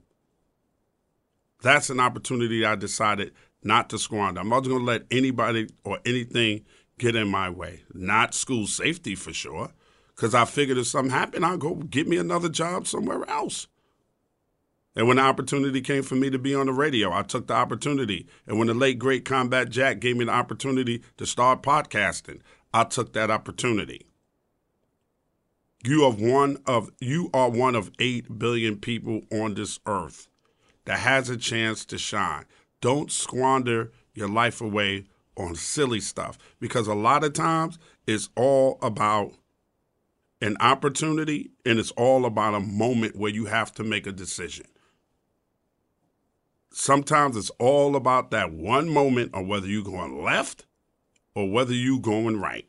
That's 1.61 1.89
an 1.89 1.99
opportunity 1.99 2.65
I 2.65 2.75
decided 2.75 3.33
not 3.61 3.89
to 3.89 3.99
squander. 3.99 4.39
I'm 4.39 4.49
not 4.49 4.61
going 4.61 4.79
to 4.79 4.83
let 4.83 5.03
anybody 5.11 5.67
or 5.83 5.99
anything 6.05 6.65
get 6.97 7.15
in 7.15 7.29
my 7.29 7.49
way. 7.49 7.83
Not 7.93 8.33
school 8.33 8.67
safety 8.67 9.15
for 9.15 9.33
sure, 9.33 9.71
because 10.15 10.35
I 10.35 10.45
figured 10.45 10.77
if 10.77 10.87
something 10.87 11.11
happened, 11.11 11.45
I'll 11.45 11.57
go 11.57 11.75
get 11.75 12.07
me 12.07 12.17
another 12.17 12.49
job 12.49 12.87
somewhere 12.87 13.27
else. 13.29 13.67
And 14.95 15.07
when 15.07 15.17
the 15.17 15.23
opportunity 15.23 15.81
came 15.81 16.03
for 16.03 16.15
me 16.15 16.29
to 16.29 16.37
be 16.37 16.53
on 16.53 16.65
the 16.65 16.73
radio, 16.73 17.13
I 17.13 17.21
took 17.23 17.47
the 17.47 17.53
opportunity. 17.53 18.27
And 18.45 18.57
when 18.57 18.67
the 18.67 18.73
late 18.73 18.99
great 18.99 19.23
Combat 19.23 19.69
Jack 19.69 19.99
gave 19.99 20.17
me 20.17 20.25
the 20.25 20.31
opportunity 20.31 21.01
to 21.17 21.25
start 21.25 21.63
podcasting, 21.63 22.41
I 22.73 22.83
took 22.83 23.13
that 23.13 23.31
opportunity. 23.31 24.05
You 25.83 26.03
are 26.03 26.11
one 26.11 26.57
of 26.67 26.91
you 26.99 27.29
are 27.33 27.49
one 27.49 27.73
of 27.73 27.89
8 27.97 28.37
billion 28.37 28.77
people 28.77 29.21
on 29.31 29.55
this 29.55 29.79
earth 29.87 30.27
that 30.85 30.99
has 30.99 31.29
a 31.29 31.37
chance 31.37 31.85
to 31.85 31.97
shine. 31.97 32.45
Don't 32.81 33.11
squander 33.11 33.91
your 34.13 34.29
life 34.29 34.61
away 34.61 35.05
on 35.37 35.55
silly 35.55 35.99
stuff 35.99 36.37
because 36.59 36.87
a 36.87 36.93
lot 36.93 37.23
of 37.23 37.33
times 37.33 37.79
it's 38.07 38.29
all 38.35 38.77
about 38.81 39.33
an 40.41 40.57
opportunity 40.59 41.51
and 41.65 41.79
it's 41.79 41.91
all 41.91 42.25
about 42.25 42.55
a 42.55 42.59
moment 42.59 43.15
where 43.15 43.31
you 43.31 43.45
have 43.45 43.71
to 43.73 43.83
make 43.83 44.07
a 44.07 44.11
decision. 44.11 44.65
Sometimes 46.73 47.35
it's 47.35 47.51
all 47.59 47.95
about 47.95 48.31
that 48.31 48.51
one 48.51 48.89
moment 48.89 49.33
of 49.33 49.45
whether 49.45 49.67
you're 49.67 49.83
going 49.83 50.23
left 50.23 50.65
or 51.35 51.49
whether 51.49 51.73
you're 51.73 51.99
going 51.99 52.39
right. 52.39 52.65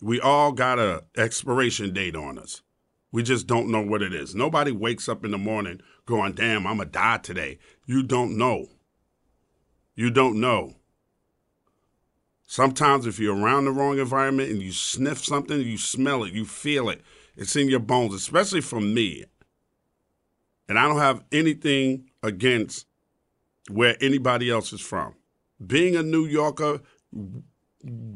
We 0.00 0.20
all 0.20 0.52
got 0.52 0.78
a 0.78 1.04
expiration 1.16 1.92
date 1.92 2.16
on 2.16 2.38
us. 2.38 2.62
We 3.10 3.22
just 3.22 3.46
don't 3.46 3.70
know 3.70 3.82
what 3.82 4.02
it 4.02 4.14
is. 4.14 4.34
Nobody 4.34 4.72
wakes 4.72 5.08
up 5.08 5.24
in 5.24 5.30
the 5.30 5.38
morning 5.38 5.80
going, 6.06 6.32
damn, 6.32 6.66
I'm 6.66 6.76
going 6.76 6.88
to 6.88 6.92
die 6.92 7.18
today. 7.18 7.58
You 7.86 8.02
don't 8.02 8.36
know. 8.38 8.68
You 9.94 10.10
don't 10.10 10.40
know. 10.40 10.76
Sometimes, 12.46 13.06
if 13.06 13.18
you're 13.18 13.36
around 13.36 13.64
the 13.64 13.70
wrong 13.70 13.98
environment 13.98 14.50
and 14.50 14.60
you 14.60 14.72
sniff 14.72 15.24
something, 15.24 15.60
you 15.60 15.78
smell 15.78 16.24
it, 16.24 16.34
you 16.34 16.44
feel 16.44 16.90
it, 16.90 17.00
it's 17.36 17.56
in 17.56 17.68
your 17.68 17.80
bones, 17.80 18.12
especially 18.14 18.60
from 18.60 18.92
me. 18.92 19.24
And 20.68 20.78
I 20.78 20.86
don't 20.86 20.98
have 20.98 21.24
anything 21.32 22.10
against 22.22 22.86
where 23.70 23.96
anybody 24.00 24.50
else 24.50 24.72
is 24.72 24.80
from. 24.80 25.14
Being 25.64 25.96
a 25.96 26.02
New 26.02 26.26
Yorker, 26.26 26.80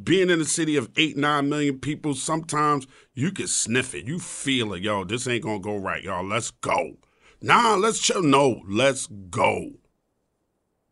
being 0.04 0.30
in 0.30 0.40
a 0.40 0.44
city 0.44 0.76
of 0.76 0.90
eight, 0.96 1.16
nine 1.16 1.48
million 1.48 1.78
people, 1.78 2.14
sometimes 2.14 2.86
you 3.14 3.30
can 3.30 3.46
sniff 3.46 3.94
it. 3.94 4.06
You 4.06 4.18
feel 4.18 4.72
it. 4.74 4.82
Yo, 4.82 5.04
this 5.04 5.26
ain't 5.26 5.44
gonna 5.44 5.60
go 5.60 5.76
right, 5.76 6.02
y'all. 6.02 6.24
Let's 6.24 6.50
go. 6.50 6.96
Nah, 7.40 7.74
let's 7.74 8.00
chill. 8.00 8.22
No, 8.22 8.62
let's 8.68 9.06
go. 9.06 9.72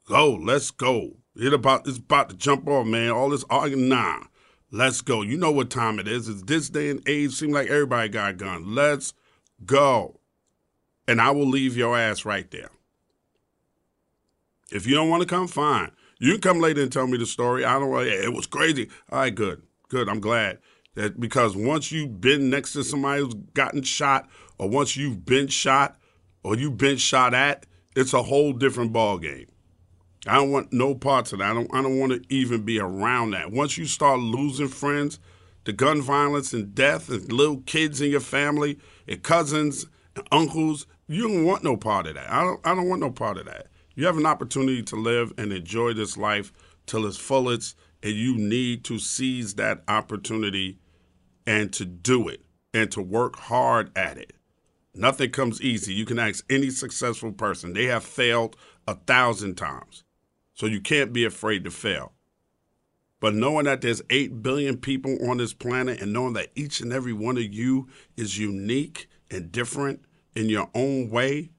Go, 0.06 0.34
let's 0.34 0.70
go. 0.70 1.16
It 1.37 1.52
about 1.52 1.87
it's 1.87 1.99
about 1.99 2.30
to 2.30 2.37
jump 2.37 2.68
off, 2.68 2.87
man. 2.87 3.11
All 3.11 3.30
this 3.30 3.44
arguing, 3.50 3.88
nah. 3.88 4.25
Let's 4.70 5.00
go. 5.00 5.23
You 5.23 5.37
know 5.37 5.52
what 5.52 5.70
time 5.70 5.99
it 5.99 6.08
is. 6.08 6.28
It's 6.28 6.42
this 6.42 6.68
day 6.68 6.90
and 6.90 7.06
age. 7.08 7.32
Seem 7.32 7.52
like 7.52 7.68
everybody 7.68 8.08
got 8.08 8.30
a 8.30 8.34
gun. 8.34 8.75
Let's 8.75 9.14
go. 9.64 10.20
And 11.06 11.20
I 11.20 11.30
will 11.30 11.46
leave 11.46 11.76
your 11.76 11.96
ass 11.96 12.25
right 12.25 12.50
there. 12.50 12.70
If 14.73 14.87
you 14.87 14.94
don't 14.94 15.08
want 15.08 15.23
to 15.23 15.28
come, 15.28 15.46
fine. 15.46 15.92
You 16.18 16.32
can 16.32 16.40
come 16.40 16.61
later 16.61 16.82
and 16.82 16.92
tell 16.92 17.06
me 17.06 17.18
the 17.18 17.26
story. 17.26 17.64
I 17.64 17.78
don't 17.78 17.90
want. 17.90 18.08
It 18.08 18.32
was 18.32 18.46
crazy. 18.46 18.88
All 19.11 19.20
right, 19.20 19.34
good, 19.34 19.62
good. 19.88 20.08
I'm 20.08 20.20
glad 20.20 20.58
that 20.94 21.20
because 21.20 21.56
once 21.56 21.92
you've 21.92 22.20
been 22.20 22.50
next 22.50 22.73
to 22.73 22.84
somebody 22.84 23.23
who's 23.23 23.34
gotten 23.54 23.82
shot, 23.82 24.28
or 24.58 24.68
once 24.68 24.96
you've 24.96 25.25
been 25.25 25.49
shot, 25.49 25.96
or 26.42 26.56
you've 26.56 26.78
been 26.78 26.96
shot 26.96 27.34
at, 27.34 27.66
it's 27.96 28.12
a 28.12 28.23
whole 28.23 28.52
different 28.52 28.92
ball 28.92 29.18
game. 29.18 29.46
I 30.26 30.37
don't 30.37 30.50
want 30.50 30.73
no 30.73 30.95
parts 30.95 31.33
of 31.33 31.40
that. 31.40 31.50
I 31.50 31.54
don't. 31.54 31.75
I 31.75 31.83
don't 31.83 31.99
want 31.99 32.12
to 32.12 32.35
even 32.35 32.62
be 32.62 32.78
around 32.81 33.33
that. 33.33 33.52
Once 33.52 33.76
you 33.76 33.85
start 33.85 34.21
losing 34.21 34.69
friends, 34.69 35.19
the 35.64 35.73
gun 35.73 36.00
violence 36.00 36.52
and 36.52 36.75
death, 36.75 37.11
and 37.11 37.31
little 37.31 37.61
kids 37.66 38.00
in 38.00 38.11
your 38.11 38.21
family, 38.21 38.78
and 39.07 39.23
cousins, 39.23 39.87
and 40.16 40.26
uncles, 40.33 40.87
you 41.07 41.28
don't 41.28 41.45
want 41.45 41.62
no 41.62 41.76
part 41.76 42.07
of 42.07 42.14
that. 42.14 42.31
I 42.31 42.43
don't. 42.43 42.61
I 42.64 42.75
don't 42.75 42.88
want 42.88 43.02
no 43.02 43.11
part 43.11 43.37
of 43.37 43.47
that. 43.47 43.66
You 43.95 44.07
have 44.07 44.16
an 44.16 44.26
opportunity 44.26 44.83
to 44.85 44.97
live 44.97 45.33
and 45.37 45.52
enjoy 45.52 45.93
this 45.93 46.16
life 46.16 46.52
till 46.87 47.07
its 47.07 47.16
fullest, 47.16 47.76
and 48.02 48.14
you 48.14 48.37
need 48.37 48.85
to 48.85 48.99
seize 48.99 49.54
that 49.54 49.83
opportunity 49.88 50.78
and 51.47 51.73
to 51.75 51.85
do 51.85 52.28
it 52.28 52.43
and 52.73 52.90
to 52.93 53.02
work 53.02 53.37
hard 53.37 53.97
at 53.97 54.19
it. 54.19 54.33
Nothing 54.95 55.31
comes 55.31 55.61
easy. 55.61 55.93
You 55.93 56.04
can 56.04 56.19
ask 56.19 56.45
any 56.50 56.71
successful 56.71 57.33
person. 57.33 57.73
They 57.73 57.87
have 57.87 58.04
failed 58.04 58.57
a 58.87 58.95
thousand 58.95 59.57
times. 59.57 60.03
So 60.54 60.66
you 60.66 60.80
can't 60.80 61.12
be 61.12 61.25
afraid 61.25 61.64
to 61.64 61.70
fail. 61.70 62.12
But 63.20 63.34
knowing 63.34 63.64
that 63.64 63.80
there's 63.80 64.02
8 64.11 64.42
billion 64.42 64.76
people 64.76 65.16
on 65.28 65.38
this 65.38 65.54
planet 65.54 66.00
and 66.00 66.12
knowing 66.12 66.34
that 66.34 66.50
each 66.54 66.80
and 66.80 66.92
every 66.92 67.12
one 67.12 67.37
of 67.37 67.52
you 67.54 67.88
is 68.16 68.38
unique 68.38 69.08
and 69.30 69.50
different 69.50 70.04
in 70.37 70.49
your 70.49 70.68
own 70.75 71.11
way, 71.11 71.50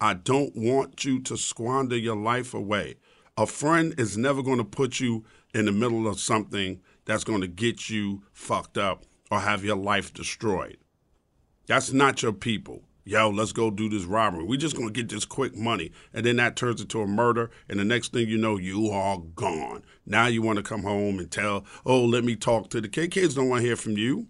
I 0.00 0.14
don't 0.14 0.54
want 0.56 1.04
you 1.04 1.20
to 1.22 1.36
squander 1.36 1.96
your 1.96 2.16
life 2.16 2.52
away. 2.52 2.96
A 3.36 3.46
friend 3.46 3.94
is 3.98 4.18
never 4.18 4.42
going 4.42 4.58
to 4.58 4.64
put 4.64 5.00
you 5.00 5.24
in 5.54 5.66
the 5.66 5.72
middle 5.72 6.06
of 6.06 6.20
something 6.20 6.80
that's 7.04 7.24
going 7.24 7.40
to 7.40 7.48
get 7.48 7.88
you 7.88 8.22
fucked 8.32 8.76
up 8.76 9.04
or 9.30 9.40
have 9.40 9.64
your 9.64 9.76
life 9.76 10.12
destroyed. 10.12 10.78
That's 11.66 11.92
not 11.92 12.22
your 12.22 12.32
people 12.32 12.82
yo, 13.04 13.28
let's 13.28 13.52
go 13.52 13.70
do 13.70 13.88
this 13.88 14.04
robbery. 14.04 14.44
We're 14.44 14.58
just 14.58 14.76
gonna 14.76 14.90
get 14.90 15.08
this 15.08 15.24
quick 15.24 15.56
money. 15.56 15.92
And 16.12 16.24
then 16.24 16.36
that 16.36 16.56
turns 16.56 16.80
into 16.80 17.00
a 17.00 17.06
murder, 17.06 17.50
and 17.68 17.78
the 17.78 17.84
next 17.84 18.12
thing 18.12 18.28
you 18.28 18.38
know, 18.38 18.56
you 18.56 18.90
are 18.90 19.18
gone. 19.18 19.84
Now 20.06 20.26
you 20.26 20.42
wanna 20.42 20.62
come 20.62 20.82
home 20.82 21.18
and 21.18 21.30
tell, 21.30 21.64
oh, 21.84 22.04
let 22.04 22.24
me 22.24 22.36
talk 22.36 22.70
to 22.70 22.80
the 22.80 22.88
kid. 22.88 23.10
Kids 23.10 23.34
don't 23.34 23.48
wanna 23.48 23.62
hear 23.62 23.76
from 23.76 23.96
you. 23.96 24.28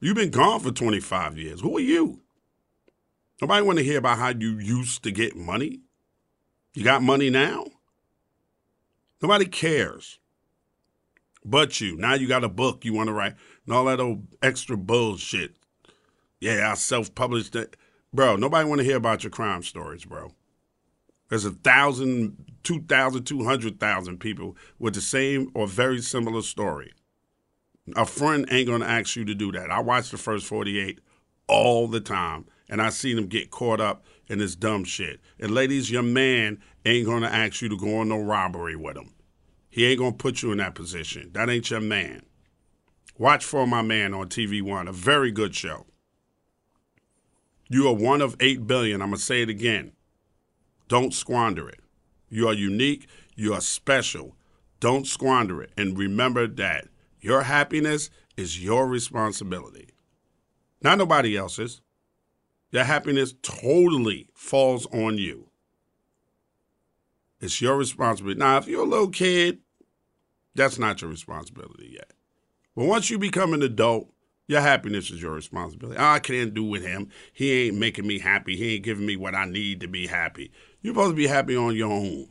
You've 0.00 0.16
been 0.16 0.30
gone 0.30 0.60
for 0.60 0.70
25 0.70 1.38
years. 1.38 1.60
Who 1.60 1.76
are 1.76 1.80
you? 1.80 2.20
Nobody 3.40 3.64
wanna 3.64 3.82
hear 3.82 3.98
about 3.98 4.18
how 4.18 4.28
you 4.28 4.58
used 4.58 5.02
to 5.04 5.10
get 5.10 5.36
money. 5.36 5.80
You 6.74 6.82
got 6.82 7.02
money 7.02 7.30
now? 7.30 7.66
Nobody 9.22 9.46
cares. 9.46 10.18
But 11.44 11.80
you. 11.80 11.96
Now 11.96 12.14
you 12.14 12.26
got 12.26 12.42
a 12.42 12.48
book 12.48 12.84
you 12.84 12.92
want 12.92 13.08
to 13.08 13.12
write 13.12 13.34
and 13.64 13.74
all 13.74 13.84
that 13.84 14.00
old 14.00 14.26
extra 14.42 14.76
bullshit 14.76 15.56
yeah, 16.44 16.70
I 16.70 16.74
self-published 16.74 17.56
it. 17.56 17.74
Bro, 18.12 18.36
nobody 18.36 18.68
want 18.68 18.80
to 18.80 18.84
hear 18.84 18.98
about 18.98 19.24
your 19.24 19.30
crime 19.30 19.62
stories, 19.62 20.04
bro. 20.04 20.32
There's 21.30 21.46
a 21.46 21.52
thousand, 21.52 22.36
two 22.62 22.82
thousand, 22.82 23.24
two 23.24 23.44
hundred 23.44 23.80
thousand 23.80 24.18
people 24.18 24.54
with 24.78 24.94
the 24.94 25.00
same 25.00 25.50
or 25.54 25.66
very 25.66 26.02
similar 26.02 26.42
story. 26.42 26.92
A 27.96 28.04
friend 28.04 28.46
ain't 28.50 28.68
gonna 28.68 28.84
ask 28.84 29.16
you 29.16 29.24
to 29.24 29.34
do 29.34 29.52
that. 29.52 29.70
I 29.70 29.80
watch 29.80 30.10
the 30.10 30.18
first 30.18 30.46
48 30.46 31.00
all 31.48 31.88
the 31.88 32.00
time, 32.00 32.44
and 32.68 32.82
I 32.82 32.90
see 32.90 33.14
them 33.14 33.26
get 33.26 33.50
caught 33.50 33.80
up 33.80 34.04
in 34.28 34.38
this 34.38 34.54
dumb 34.54 34.84
shit. 34.84 35.20
And 35.40 35.50
ladies, 35.52 35.90
your 35.90 36.02
man 36.02 36.60
ain't 36.84 37.06
gonna 37.06 37.26
ask 37.26 37.62
you 37.62 37.70
to 37.70 37.78
go 37.78 38.00
on 38.00 38.10
no 38.10 38.18
robbery 38.18 38.76
with 38.76 38.98
him. 38.98 39.14
He 39.70 39.86
ain't 39.86 39.98
gonna 39.98 40.12
put 40.12 40.42
you 40.42 40.52
in 40.52 40.58
that 40.58 40.74
position. 40.74 41.30
That 41.32 41.48
ain't 41.48 41.70
your 41.70 41.80
man. 41.80 42.26
Watch 43.16 43.46
for 43.46 43.66
my 43.66 43.80
man 43.80 44.12
on 44.12 44.28
TV 44.28 44.60
One, 44.60 44.88
a 44.88 44.92
very 44.92 45.32
good 45.32 45.54
show. 45.54 45.86
You 47.68 47.88
are 47.88 47.94
one 47.94 48.20
of 48.20 48.36
8 48.40 48.66
billion. 48.66 49.00
I'm 49.00 49.08
going 49.08 49.18
to 49.18 49.24
say 49.24 49.42
it 49.42 49.48
again. 49.48 49.92
Don't 50.88 51.14
squander 51.14 51.68
it. 51.68 51.80
You 52.28 52.48
are 52.48 52.54
unique. 52.54 53.06
You 53.34 53.54
are 53.54 53.60
special. 53.60 54.36
Don't 54.80 55.06
squander 55.06 55.62
it. 55.62 55.70
And 55.76 55.96
remember 55.96 56.46
that 56.46 56.88
your 57.20 57.42
happiness 57.42 58.10
is 58.36 58.62
your 58.62 58.86
responsibility, 58.86 59.88
not 60.82 60.98
nobody 60.98 61.36
else's. 61.36 61.80
Your 62.70 62.84
happiness 62.84 63.34
totally 63.40 64.28
falls 64.34 64.86
on 64.86 65.16
you. 65.16 65.48
It's 67.40 67.60
your 67.60 67.76
responsibility. 67.76 68.38
Now, 68.38 68.58
if 68.58 68.66
you're 68.66 68.82
a 68.82 68.88
little 68.88 69.10
kid, 69.10 69.60
that's 70.54 70.78
not 70.78 71.00
your 71.00 71.10
responsibility 71.10 71.90
yet. 71.92 72.12
But 72.74 72.86
once 72.86 73.10
you 73.10 73.18
become 73.18 73.54
an 73.54 73.62
adult, 73.62 74.10
your 74.46 74.60
happiness 74.60 75.10
is 75.10 75.22
your 75.22 75.32
responsibility. 75.32 75.98
I 75.98 76.18
can't 76.18 76.52
do 76.52 76.64
with 76.64 76.84
him. 76.84 77.08
He 77.32 77.66
ain't 77.66 77.78
making 77.78 78.06
me 78.06 78.18
happy. 78.18 78.56
He 78.56 78.74
ain't 78.74 78.84
giving 78.84 79.06
me 79.06 79.16
what 79.16 79.34
I 79.34 79.46
need 79.46 79.80
to 79.80 79.88
be 79.88 80.06
happy. 80.06 80.52
You're 80.82 80.94
supposed 80.94 81.12
to 81.12 81.16
be 81.16 81.26
happy 81.26 81.56
on 81.56 81.74
your 81.76 81.90
own. 81.92 82.28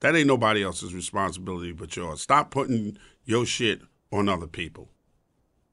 That 0.00 0.14
ain't 0.14 0.26
nobody 0.26 0.62
else's 0.62 0.94
responsibility 0.94 1.72
but 1.72 1.96
yours. 1.96 2.20
Stop 2.20 2.50
putting 2.50 2.98
your 3.24 3.46
shit 3.46 3.80
on 4.12 4.28
other 4.28 4.46
people. 4.46 4.90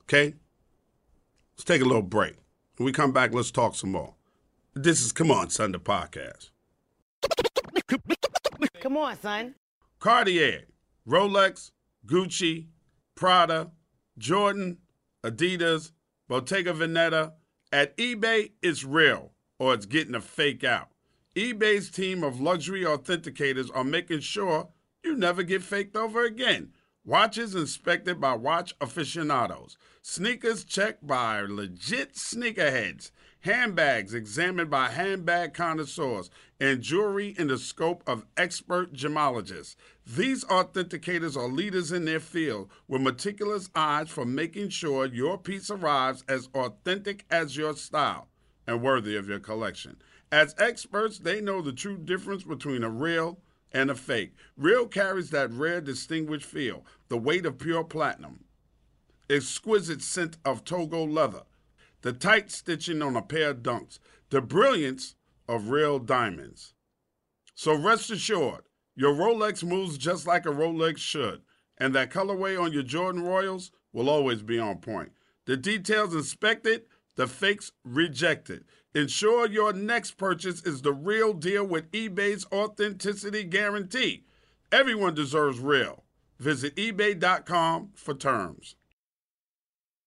Okay? 0.03 0.35
Let's 1.55 1.65
take 1.65 1.81
a 1.81 1.85
little 1.85 2.01
break. 2.01 2.35
When 2.77 2.85
we 2.85 2.93
come 2.93 3.11
back, 3.11 3.33
let's 3.33 3.51
talk 3.51 3.75
some 3.75 3.91
more. 3.91 4.15
This 4.73 5.01
is 5.01 5.11
Come 5.11 5.29
On 5.29 5.49
Son, 5.49 5.71
the 5.71 5.79
Podcast. 5.79 6.49
Come 8.81 8.97
on, 8.97 9.19
son. 9.19 9.55
Cartier, 9.99 10.63
Rolex, 11.07 11.71
Gucci, 12.07 12.67
Prada, 13.15 13.71
Jordan, 14.17 14.77
Adidas, 15.23 15.91
Bottega 16.27 16.73
Veneta. 16.73 17.33
At 17.71 17.97
eBay, 17.97 18.51
it's 18.61 18.83
real 18.83 19.31
or 19.59 19.73
it's 19.73 19.85
getting 19.85 20.15
a 20.15 20.21
fake 20.21 20.63
out. 20.63 20.89
eBay's 21.35 21.89
team 21.89 22.23
of 22.23 22.39
luxury 22.39 22.81
authenticators 22.81 23.69
are 23.73 23.83
making 23.83 24.19
sure 24.19 24.69
you 25.03 25.15
never 25.15 25.43
get 25.43 25.63
faked 25.63 25.95
over 25.95 26.23
again. 26.23 26.73
Watches 27.05 27.55
inspected 27.55 28.21
by 28.21 28.33
watch 28.35 28.73
aficionados, 28.79 29.77
sneakers 30.01 30.63
checked 30.63 31.05
by 31.05 31.41
legit 31.41 32.13
sneakerheads, 32.13 33.11
handbags 33.43 34.13
examined 34.13 34.69
by 34.69 34.89
handbag 34.89 35.53
connoisseurs, 35.53 36.29
and 36.61 36.81
jewelry 36.81 37.35
in 37.37 37.47
the 37.47 37.57
scope 37.57 38.01
of 38.07 38.25
expert 38.37 38.93
gemologists. 38.93 39.75
These 40.07 40.45
authenticators 40.45 41.35
are 41.35 41.49
leaders 41.49 41.91
in 41.91 42.05
their 42.05 42.21
field 42.21 42.69
with 42.87 43.01
meticulous 43.01 43.69
eyes 43.75 44.09
for 44.09 44.25
making 44.25 44.69
sure 44.69 45.05
your 45.05 45.37
piece 45.37 45.69
arrives 45.69 46.23
as 46.29 46.47
authentic 46.55 47.25
as 47.29 47.57
your 47.57 47.75
style 47.75 48.29
and 48.65 48.81
worthy 48.81 49.17
of 49.17 49.27
your 49.27 49.39
collection. 49.39 49.97
As 50.31 50.55
experts, 50.57 51.19
they 51.19 51.41
know 51.41 51.61
the 51.61 51.73
true 51.73 51.97
difference 51.97 52.43
between 52.43 52.81
a 52.81 52.89
real 52.89 53.39
and 53.73 53.91
a 53.91 53.95
fake. 53.95 54.35
Real 54.55 54.87
carries 54.87 55.31
that 55.31 55.51
rare, 55.51 55.81
distinguished 55.81 56.45
feel, 56.45 56.85
the 57.09 57.17
weight 57.17 57.45
of 57.45 57.59
pure 57.59 57.83
platinum, 57.83 58.45
exquisite 59.29 60.01
scent 60.01 60.37
of 60.45 60.63
Togo 60.63 61.03
leather, 61.03 61.41
the 62.03 62.13
tight 62.13 62.51
stitching 62.51 63.01
on 63.01 63.15
a 63.15 63.21
pair 63.21 63.49
of 63.49 63.63
dunks, 63.63 63.97
the 64.29 64.41
brilliance 64.41 65.15
of 65.47 65.69
real 65.69 65.99
diamonds. 65.99 66.73
So 67.55 67.73
rest 67.73 68.11
assured, 68.11 68.63
your 68.95 69.13
Rolex 69.13 69.63
moves 69.63 69.97
just 69.97 70.27
like 70.27 70.45
a 70.45 70.49
Rolex 70.49 70.97
should, 70.97 71.41
and 71.77 71.95
that 71.95 72.11
colorway 72.11 72.61
on 72.61 72.73
your 72.73 72.83
Jordan 72.83 73.23
Royals 73.23 73.71
will 73.91 74.09
always 74.09 74.41
be 74.41 74.59
on 74.59 74.77
point. 74.77 75.13
The 75.45 75.57
details 75.57 76.13
inspected, 76.13 76.83
the 77.15 77.27
fakes 77.27 77.71
rejected. 77.83 78.65
Ensure 78.93 79.47
your 79.47 79.73
next 79.73 80.17
purchase 80.17 80.61
is 80.63 80.81
the 80.81 80.93
real 80.93 81.33
deal 81.33 81.65
with 81.65 81.91
eBay's 81.91 82.45
authenticity 82.51 83.43
guarantee. 83.43 84.25
Everyone 84.71 85.15
deserves 85.15 85.59
real. 85.59 86.03
Visit 86.39 86.75
eBay.com 86.75 87.91
for 87.95 88.13
terms. 88.13 88.75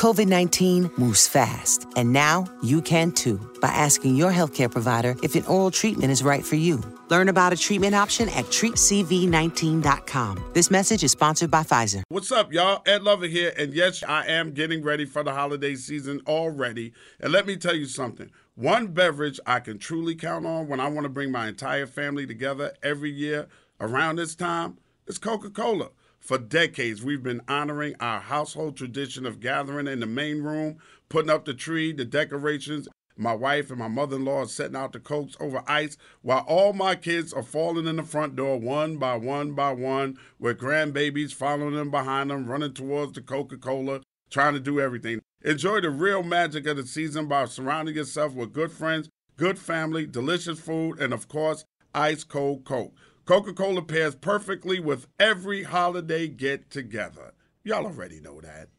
COVID 0.00 0.28
19 0.28 0.90
moves 0.96 1.28
fast, 1.28 1.86
and 1.94 2.10
now 2.10 2.46
you 2.62 2.80
can 2.80 3.12
too 3.12 3.36
by 3.60 3.68
asking 3.68 4.16
your 4.16 4.32
healthcare 4.32 4.72
provider 4.72 5.14
if 5.22 5.34
an 5.34 5.44
oral 5.44 5.70
treatment 5.70 6.10
is 6.10 6.22
right 6.22 6.42
for 6.42 6.56
you. 6.56 6.82
Learn 7.10 7.28
about 7.28 7.52
a 7.52 7.56
treatment 7.56 7.94
option 7.94 8.30
at 8.30 8.46
treatcv19.com. 8.46 10.52
This 10.54 10.70
message 10.70 11.04
is 11.04 11.12
sponsored 11.12 11.50
by 11.50 11.64
Pfizer. 11.64 12.00
What's 12.08 12.32
up, 12.32 12.50
y'all? 12.50 12.80
Ed 12.86 13.02
Lover 13.02 13.26
here, 13.26 13.52
and 13.58 13.74
yes, 13.74 14.02
I 14.02 14.24
am 14.24 14.52
getting 14.52 14.82
ready 14.82 15.04
for 15.04 15.22
the 15.22 15.34
holiday 15.34 15.74
season 15.74 16.22
already. 16.26 16.94
And 17.20 17.30
let 17.30 17.46
me 17.46 17.58
tell 17.58 17.74
you 17.74 17.84
something 17.84 18.30
one 18.54 18.86
beverage 18.86 19.38
I 19.44 19.60
can 19.60 19.76
truly 19.76 20.14
count 20.14 20.46
on 20.46 20.66
when 20.66 20.80
I 20.80 20.88
want 20.88 21.04
to 21.04 21.10
bring 21.10 21.30
my 21.30 21.46
entire 21.46 21.86
family 21.86 22.26
together 22.26 22.72
every 22.82 23.10
year 23.10 23.48
around 23.78 24.16
this 24.16 24.34
time 24.34 24.78
is 25.06 25.18
Coca 25.18 25.50
Cola. 25.50 25.90
For 26.20 26.36
decades, 26.36 27.02
we've 27.02 27.22
been 27.22 27.40
honoring 27.48 27.94
our 27.98 28.20
household 28.20 28.76
tradition 28.76 29.24
of 29.24 29.40
gathering 29.40 29.88
in 29.88 30.00
the 30.00 30.06
main 30.06 30.42
room, 30.42 30.76
putting 31.08 31.30
up 31.30 31.46
the 31.46 31.54
tree, 31.54 31.92
the 31.92 32.04
decorations. 32.04 32.88
My 33.16 33.34
wife 33.34 33.70
and 33.70 33.78
my 33.78 33.88
mother 33.88 34.16
in 34.16 34.24
law 34.24 34.42
are 34.42 34.46
setting 34.46 34.76
out 34.76 34.92
the 34.92 35.00
cokes 35.00 35.36
over 35.40 35.62
ice 35.66 35.96
while 36.22 36.44
all 36.46 36.72
my 36.72 36.94
kids 36.94 37.32
are 37.32 37.42
falling 37.42 37.86
in 37.86 37.96
the 37.96 38.02
front 38.02 38.36
door 38.36 38.58
one 38.58 38.96
by 38.98 39.16
one 39.16 39.52
by 39.52 39.72
one, 39.72 40.18
with 40.38 40.58
grandbabies 40.58 41.32
following 41.32 41.74
them 41.74 41.90
behind 41.90 42.30
them, 42.30 42.46
running 42.46 42.74
towards 42.74 43.12
the 43.12 43.22
Coca 43.22 43.56
Cola, 43.56 44.00
trying 44.30 44.54
to 44.54 44.60
do 44.60 44.78
everything. 44.78 45.20
Enjoy 45.42 45.80
the 45.80 45.90
real 45.90 46.22
magic 46.22 46.66
of 46.66 46.76
the 46.76 46.86
season 46.86 47.26
by 47.28 47.46
surrounding 47.46 47.96
yourself 47.96 48.34
with 48.34 48.52
good 48.52 48.70
friends, 48.70 49.08
good 49.36 49.58
family, 49.58 50.06
delicious 50.06 50.60
food, 50.60 51.00
and 51.00 51.12
of 51.14 51.28
course, 51.28 51.64
ice 51.94 52.24
cold 52.24 52.64
Coke. 52.64 52.94
Coca 53.30 53.52
Cola 53.52 53.80
pairs 53.80 54.16
perfectly 54.16 54.80
with 54.80 55.06
every 55.20 55.62
holiday 55.62 56.26
get 56.26 56.68
together. 56.68 57.32
Y'all 57.62 57.86
already 57.86 58.18
know 58.18 58.40
that. 58.40 58.70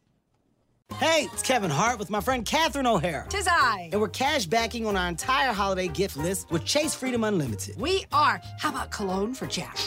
Hey, 1.00 1.28
it's 1.34 1.42
Kevin 1.42 1.72
Hart 1.72 1.98
with 1.98 2.12
my 2.12 2.22
friend 2.22 2.46
Catherine 2.46 2.86
O'Hara. 2.86 3.26
Tis 3.28 3.48
I. 3.48 3.90
And 3.92 4.00
we're 4.00 4.08
cash 4.10 4.46
backing 4.46 4.86
on 4.86 4.96
our 4.96 5.08
entire 5.08 5.52
holiday 5.52 5.88
gift 5.88 6.16
list 6.16 6.52
with 6.52 6.64
Chase 6.64 6.94
Freedom 6.94 7.24
Unlimited. 7.24 7.76
We 7.80 8.06
are. 8.12 8.40
How 8.60 8.70
about 8.70 8.92
cologne 8.92 9.34
for 9.34 9.48
Jack? 9.48 9.78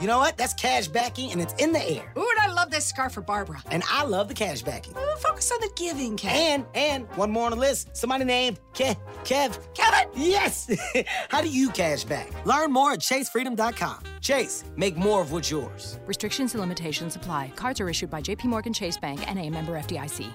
You 0.00 0.06
know 0.06 0.18
what? 0.18 0.36
That's 0.36 0.54
cash 0.54 0.86
backing 0.86 1.32
and 1.32 1.40
it's 1.40 1.54
in 1.54 1.72
the 1.72 1.82
air. 1.82 2.12
Ooh, 2.16 2.28
and 2.36 2.38
I 2.38 2.52
love 2.52 2.70
this 2.70 2.86
scarf 2.86 3.14
for 3.14 3.20
Barbara. 3.20 3.60
And 3.72 3.82
I 3.90 4.04
love 4.04 4.28
the 4.28 4.34
cash 4.34 4.62
backing. 4.62 4.94
Ooh, 4.96 5.16
focus 5.18 5.50
on 5.50 5.60
the 5.60 5.70
giving, 5.74 6.16
Kev. 6.16 6.26
And, 6.30 6.64
and 6.74 7.06
one 7.16 7.32
more 7.32 7.46
on 7.46 7.50
the 7.50 7.58
list. 7.58 7.96
Somebody 7.96 8.24
named 8.24 8.60
Ke- 8.74 8.96
Kev. 9.24 9.58
Kevin! 9.74 10.08
Yes! 10.14 10.70
How 11.30 11.40
do 11.40 11.48
you 11.48 11.70
cash 11.70 12.04
back? 12.04 12.28
Learn 12.46 12.70
more 12.70 12.92
at 12.92 13.00
chasefreedom.com. 13.00 14.04
Chase, 14.20 14.62
make 14.76 14.96
more 14.96 15.20
of 15.20 15.32
what's 15.32 15.50
yours. 15.50 15.98
Restrictions 16.06 16.54
and 16.54 16.60
limitations 16.60 17.16
apply. 17.16 17.50
Cards 17.56 17.80
are 17.80 17.88
issued 17.88 18.10
by 18.10 18.20
JPMorgan 18.22 18.74
Chase 18.74 18.98
Bank 18.98 19.28
and 19.28 19.38
a 19.38 19.50
member 19.50 19.72
FDIC. 19.72 20.30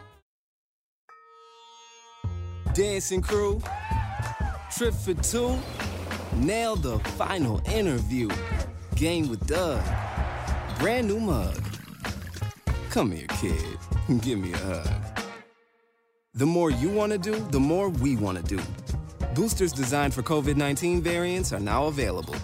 Dancing 2.75 3.21
crew, 3.21 3.61
trip 4.69 4.93
for 4.93 5.13
two, 5.13 5.57
nailed 6.35 6.83
the 6.83 6.99
final 7.15 7.61
interview. 7.69 8.29
Game 8.95 9.29
with 9.29 9.47
Doug, 9.47 9.81
brand 10.77 11.07
new 11.07 11.21
mug. 11.21 11.63
Come 12.89 13.13
here, 13.13 13.27
kid, 13.39 13.63
give 14.21 14.39
me 14.39 14.51
a 14.51 14.57
hug. 14.57 14.89
The 16.33 16.45
more 16.45 16.69
you 16.69 16.89
want 16.89 17.13
to 17.13 17.17
do, 17.17 17.39
the 17.51 17.59
more 17.61 17.88
we 17.88 18.17
want 18.17 18.45
to 18.45 18.57
do. 18.57 18.61
Boosters 19.35 19.71
designed 19.71 20.13
for 20.13 20.21
COVID 20.21 20.57
19 20.57 21.01
variants 21.01 21.53
are 21.53 21.61
now 21.61 21.85
available. 21.85 22.35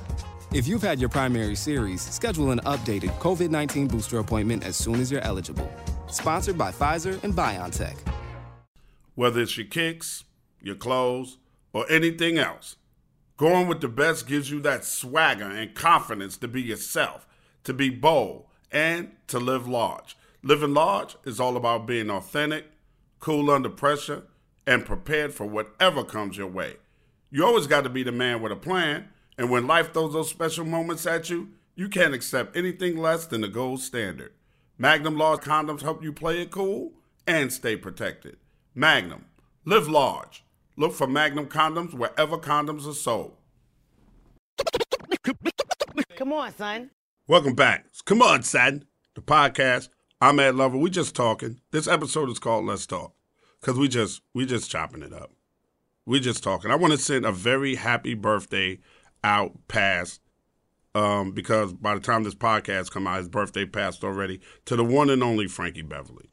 If 0.53 0.65
you've 0.65 0.81
had 0.81 0.97
your 1.01 1.09
primary 1.09 1.55
series, 1.55 2.01
schedule 2.01 2.51
an 2.51 2.59
updated 2.59 3.09
COVID 3.19 3.49
19 3.49 3.87
booster 3.89 4.19
appointment 4.19 4.63
as 4.63 4.77
soon 4.77 5.01
as 5.01 5.11
you're 5.11 5.25
eligible. 5.25 5.69
Sponsored 6.07 6.57
by 6.57 6.71
Pfizer 6.71 7.21
and 7.21 7.33
BioNTech. 7.33 8.10
Whether 9.15 9.41
it's 9.41 9.57
your 9.57 9.67
kicks, 9.67 10.23
your 10.61 10.75
clothes, 10.75 11.37
or 11.73 11.89
anything 11.89 12.37
else, 12.37 12.75
going 13.37 13.67
with 13.67 13.81
the 13.81 13.87
best 13.87 14.27
gives 14.27 14.51
you 14.51 14.59
that 14.61 14.85
swagger 14.85 15.49
and 15.49 15.73
confidence 15.73 16.37
to 16.37 16.47
be 16.47 16.61
yourself, 16.61 17.27
to 17.63 17.73
be 17.73 17.89
bold, 17.89 18.45
and 18.71 19.11
to 19.27 19.39
live 19.39 19.67
large. 19.67 20.15
Living 20.43 20.73
large 20.73 21.15
is 21.25 21.39
all 21.39 21.57
about 21.57 21.85
being 21.85 22.09
authentic, 22.09 22.65
cool 23.19 23.51
under 23.51 23.69
pressure, 23.69 24.23
and 24.65 24.85
prepared 24.85 25.33
for 25.33 25.45
whatever 25.45 26.03
comes 26.03 26.37
your 26.37 26.47
way. 26.47 26.75
You 27.29 27.45
always 27.45 27.67
got 27.67 27.83
to 27.83 27.89
be 27.89 28.03
the 28.03 28.11
man 28.11 28.41
with 28.41 28.51
a 28.51 28.57
plan, 28.57 29.09
and 29.37 29.49
when 29.49 29.67
life 29.67 29.93
throws 29.93 30.13
those 30.13 30.29
special 30.29 30.65
moments 30.65 31.05
at 31.05 31.29
you, 31.29 31.49
you 31.75 31.89
can't 31.89 32.13
accept 32.13 32.55
anything 32.55 32.97
less 32.97 33.25
than 33.25 33.41
the 33.41 33.47
gold 33.47 33.81
standard. 33.81 34.33
Magnum 34.77 35.17
Law 35.17 35.37
condoms 35.37 35.81
help 35.81 36.03
you 36.03 36.11
play 36.11 36.41
it 36.41 36.51
cool 36.51 36.93
and 37.25 37.53
stay 37.53 37.75
protected. 37.75 38.37
Magnum, 38.73 39.25
live 39.65 39.89
large. 39.89 40.45
Look 40.77 40.93
for 40.93 41.05
Magnum 41.05 41.47
condoms 41.47 41.93
wherever 41.93 42.37
condoms 42.37 42.87
are 42.87 42.93
sold. 42.93 43.35
Come 46.15 46.31
on, 46.31 46.55
son. 46.55 46.91
Welcome 47.27 47.53
back. 47.53 47.87
Come 48.05 48.21
on, 48.21 48.43
son. 48.43 48.85
The 49.13 49.21
podcast. 49.21 49.89
I'm 50.21 50.39
Ed 50.39 50.55
Lover. 50.55 50.77
We 50.77 50.89
just 50.89 51.13
talking. 51.15 51.59
This 51.71 51.85
episode 51.85 52.29
is 52.29 52.39
called 52.39 52.63
Let's 52.65 52.85
Talk. 52.85 53.13
Cause 53.59 53.77
we 53.77 53.89
just 53.89 54.21
we 54.33 54.45
just 54.45 54.71
chopping 54.71 55.03
it 55.03 55.11
up. 55.11 55.33
We 56.05 56.21
just 56.21 56.41
talking. 56.41 56.71
I 56.71 56.75
want 56.75 56.93
to 56.93 56.97
send 56.97 57.25
a 57.25 57.31
very 57.33 57.75
happy 57.75 58.13
birthday 58.13 58.79
out 59.21 59.51
past 59.67 60.21
um, 60.95 61.33
because 61.33 61.73
by 61.73 61.93
the 61.93 61.99
time 61.99 62.23
this 62.23 62.35
podcast 62.35 62.91
come 62.91 63.05
out, 63.05 63.17
his 63.17 63.27
birthday 63.27 63.65
passed 63.65 64.05
already 64.05 64.39
to 64.63 64.77
the 64.77 64.85
one 64.85 65.09
and 65.09 65.21
only 65.21 65.47
Frankie 65.47 65.81
Beverly. 65.81 66.30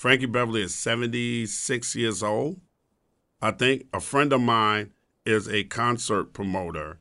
Frankie 0.00 0.24
Beverly 0.24 0.62
is 0.62 0.74
76 0.74 1.94
years 1.94 2.22
old. 2.22 2.58
I 3.42 3.50
think 3.50 3.84
a 3.92 4.00
friend 4.00 4.32
of 4.32 4.40
mine 4.40 4.94
is 5.26 5.46
a 5.46 5.64
concert 5.64 6.32
promoter 6.32 6.98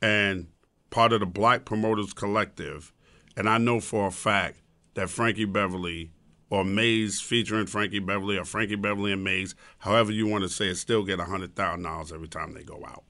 and 0.00 0.46
part 0.90 1.12
of 1.12 1.18
the 1.18 1.26
Black 1.26 1.64
Promoters 1.64 2.12
Collective, 2.12 2.92
and 3.36 3.48
I 3.48 3.58
know 3.58 3.80
for 3.80 4.06
a 4.06 4.12
fact 4.12 4.62
that 4.94 5.10
Frankie 5.10 5.44
Beverly 5.44 6.12
or 6.48 6.62
Maze 6.62 7.20
featuring 7.20 7.66
Frankie 7.66 7.98
Beverly 7.98 8.38
or 8.38 8.44
Frankie 8.44 8.76
Beverly 8.76 9.10
and 9.10 9.24
Maze, 9.24 9.56
however 9.78 10.12
you 10.12 10.28
want 10.28 10.44
to 10.44 10.48
say 10.48 10.68
it, 10.68 10.76
still 10.76 11.02
get 11.02 11.18
$100,000 11.18 12.12
every 12.12 12.28
time 12.28 12.54
they 12.54 12.62
go 12.62 12.80
out. 12.86 13.02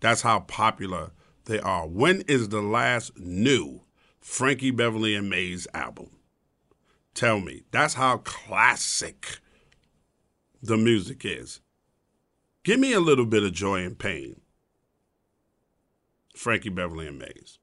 That's 0.00 0.22
how 0.22 0.40
popular 0.40 1.10
they 1.44 1.60
are. 1.60 1.86
When 1.86 2.22
is 2.22 2.48
the 2.48 2.62
last 2.62 3.12
new 3.18 3.82
Frankie 4.22 4.70
Beverly 4.70 5.14
and 5.14 5.28
Maze 5.28 5.66
album? 5.74 6.12
Tell 7.14 7.40
me. 7.40 7.62
That's 7.70 7.94
how 7.94 8.18
classic 8.18 9.38
the 10.62 10.76
music 10.76 11.22
is. 11.24 11.60
Give 12.62 12.78
me 12.78 12.92
a 12.92 13.00
little 13.00 13.26
bit 13.26 13.42
of 13.42 13.52
joy 13.52 13.84
and 13.84 13.98
pain. 13.98 14.40
Frankie 16.36 16.68
Beverly 16.68 17.08
and 17.08 17.18
Maze. 17.18 17.58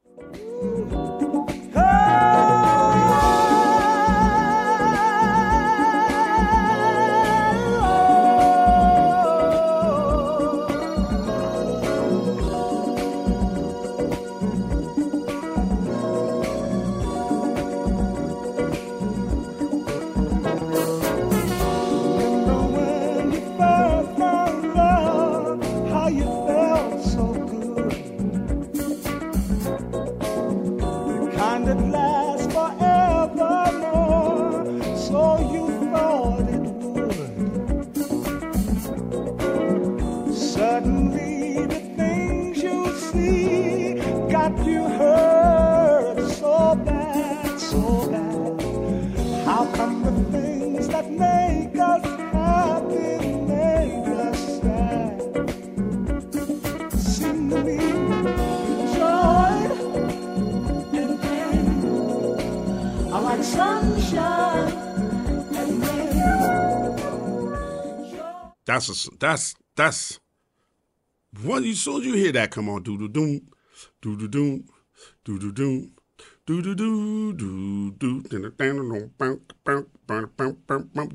That's 68.68 69.08
a, 69.08 69.10
that's 69.18 69.56
that's 69.78 70.20
what 71.42 71.64
you 71.64 71.74
soon 71.74 72.02
as 72.02 72.06
you 72.06 72.14
hear 72.16 72.34
that 72.34 72.52
come 72.52 72.68
on 72.68 72.84
doo 72.84 72.98
doo 72.98 73.08
doom 73.08 73.48
doo 74.02 74.18
doo 74.18 74.28
doom 74.28 74.68
doo 75.24 75.40
doo 75.40 75.54
doom 75.54 75.94
doo 76.46 76.62
doo 76.62 76.76
doo 76.76 77.34
doo 77.34 77.92
doo 77.92 78.24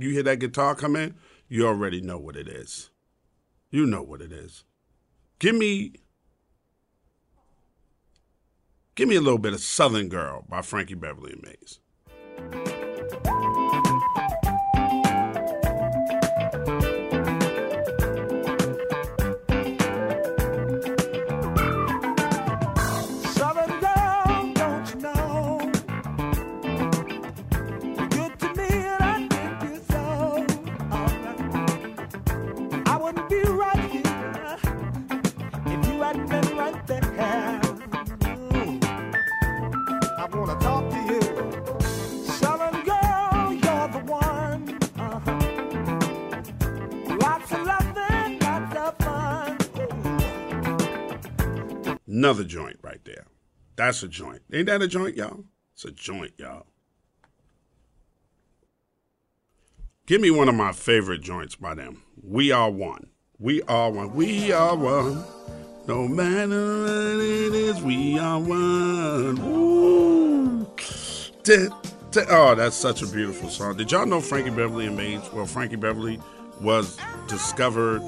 you 0.00 0.10
hear 0.10 0.22
that 0.22 0.38
guitar 0.38 0.74
come 0.74 0.96
in 0.96 1.14
you 1.48 1.66
already 1.66 2.00
know 2.00 2.16
what 2.16 2.36
it 2.36 2.48
is 2.48 2.88
you 3.70 3.84
know 3.84 4.02
what 4.02 4.22
it 4.22 4.32
is 4.32 4.64
give 5.38 5.54
me 5.54 5.92
give 8.94 9.08
me 9.08 9.16
a 9.16 9.20
little 9.20 9.38
bit 9.38 9.52
of 9.52 9.60
Southern 9.60 10.08
Girl 10.08 10.46
by 10.48 10.62
Frankie 10.62 10.94
Beverly 10.94 11.32
and 11.32 11.42
Maze 11.42 12.81
Another 52.22 52.44
joint 52.44 52.76
right 52.82 53.04
there. 53.04 53.26
That's 53.74 54.04
a 54.04 54.06
joint. 54.06 54.42
Ain't 54.52 54.66
that 54.66 54.80
a 54.80 54.86
joint, 54.86 55.16
y'all? 55.16 55.42
It's 55.74 55.84
a 55.84 55.90
joint, 55.90 56.30
y'all. 56.36 56.66
Give 60.06 60.20
me 60.20 60.30
one 60.30 60.48
of 60.48 60.54
my 60.54 60.70
favorite 60.70 61.20
joints 61.20 61.56
by 61.56 61.74
them. 61.74 62.00
We 62.22 62.52
are 62.52 62.70
one. 62.70 63.08
We 63.40 63.60
are 63.62 63.90
one. 63.90 64.14
We 64.14 64.52
are 64.52 64.76
one. 64.76 65.24
No 65.88 66.06
matter 66.06 66.82
what 66.82 67.24
it 67.24 67.54
is, 67.54 67.82
we 67.82 68.20
are 68.20 68.38
one. 68.38 69.40
Ooh. 69.40 70.68
Oh, 72.30 72.54
that's 72.54 72.76
such 72.76 73.02
a 73.02 73.08
beautiful 73.08 73.48
song. 73.48 73.78
Did 73.78 73.90
y'all 73.90 74.06
know 74.06 74.20
Frankie 74.20 74.50
Beverly 74.50 74.86
and 74.86 74.96
Maze? 74.96 75.28
Well, 75.32 75.46
Frankie 75.46 75.74
Beverly 75.74 76.20
was 76.60 77.00
discovered. 77.26 78.00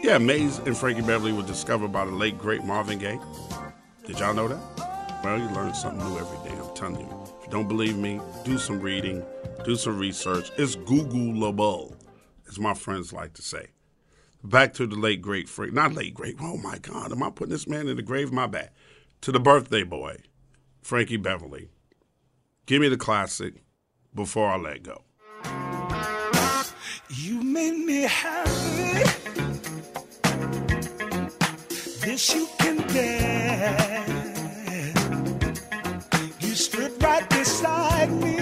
Yeah, 0.00 0.18
Maze 0.18 0.58
and 0.60 0.76
Frankie 0.76 1.02
Beverly 1.02 1.32
were 1.32 1.42
discovered 1.42 1.88
by 1.88 2.04
the 2.04 2.12
late 2.12 2.38
great 2.38 2.64
Marvin 2.64 2.98
Gaye. 2.98 3.18
Did 4.06 4.20
y'all 4.20 4.32
know 4.32 4.46
that? 4.46 5.20
Well, 5.24 5.38
you 5.38 5.48
learn 5.48 5.74
something 5.74 5.98
new 6.08 6.18
every 6.18 6.48
day. 6.48 6.56
I'm 6.56 6.74
telling 6.74 7.00
you. 7.00 7.26
If 7.40 7.46
you 7.46 7.50
don't 7.50 7.66
believe 7.66 7.96
me, 7.96 8.20
do 8.44 8.58
some 8.58 8.80
reading, 8.80 9.24
do 9.64 9.74
some 9.74 9.98
research. 9.98 10.50
It's 10.56 10.76
Googleable, 10.76 11.96
as 12.48 12.60
my 12.60 12.74
friends 12.74 13.12
like 13.12 13.34
to 13.34 13.42
say. 13.42 13.66
Back 14.44 14.72
to 14.74 14.86
the 14.86 14.94
late 14.94 15.20
great 15.20 15.48
Frank, 15.48 15.72
not 15.72 15.94
late 15.94 16.14
great. 16.14 16.36
Oh 16.40 16.56
my 16.58 16.78
God, 16.78 17.10
am 17.10 17.22
I 17.24 17.30
putting 17.30 17.52
this 17.52 17.66
man 17.66 17.88
in 17.88 17.96
the 17.96 18.02
grave? 18.02 18.32
My 18.32 18.46
bad. 18.46 18.70
To 19.22 19.32
the 19.32 19.40
birthday 19.40 19.82
boy, 19.82 20.18
Frankie 20.80 21.16
Beverly. 21.16 21.68
Give 22.66 22.80
me 22.80 22.88
the 22.88 22.96
classic 22.96 23.54
before 24.14 24.48
I 24.48 24.56
let 24.56 24.84
go. 24.84 25.02
You 27.10 27.42
made 27.42 27.84
me 27.84 28.02
happy. 28.02 29.27
This 32.08 32.34
you 32.34 32.48
can 32.56 32.78
bear. 32.94 34.02
You 36.40 36.54
stood 36.54 37.02
right 37.02 37.28
beside 37.28 38.10
me. 38.10 38.37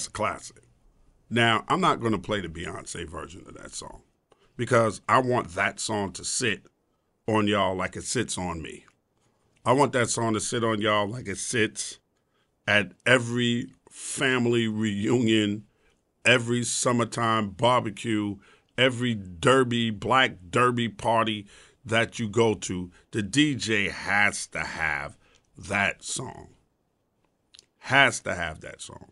That's 0.00 0.08
a 0.08 0.12
classic. 0.12 0.62
Now, 1.28 1.62
I'm 1.68 1.82
not 1.82 2.00
going 2.00 2.12
to 2.12 2.18
play 2.18 2.40
the 2.40 2.48
Beyonce 2.48 3.06
version 3.06 3.44
of 3.46 3.52
that 3.58 3.74
song 3.74 4.00
because 4.56 5.02
I 5.06 5.18
want 5.18 5.48
that 5.56 5.78
song 5.78 6.12
to 6.12 6.24
sit 6.24 6.62
on 7.28 7.46
y'all 7.46 7.74
like 7.74 7.96
it 7.96 8.04
sits 8.04 8.38
on 8.38 8.62
me. 8.62 8.86
I 9.62 9.74
want 9.74 9.92
that 9.92 10.08
song 10.08 10.32
to 10.32 10.40
sit 10.40 10.64
on 10.64 10.80
y'all 10.80 11.06
like 11.06 11.28
it 11.28 11.36
sits 11.36 11.98
at 12.66 12.92
every 13.04 13.74
family 13.90 14.68
reunion, 14.68 15.66
every 16.24 16.64
summertime 16.64 17.50
barbecue, 17.50 18.36
every 18.78 19.12
derby, 19.12 19.90
black 19.90 20.36
derby 20.48 20.88
party 20.88 21.46
that 21.84 22.18
you 22.18 22.26
go 22.26 22.54
to. 22.54 22.90
The 23.10 23.22
DJ 23.22 23.90
has 23.90 24.46
to 24.46 24.60
have 24.60 25.18
that 25.58 26.02
song. 26.02 26.54
Has 27.80 28.20
to 28.20 28.34
have 28.34 28.62
that 28.62 28.80
song. 28.80 29.10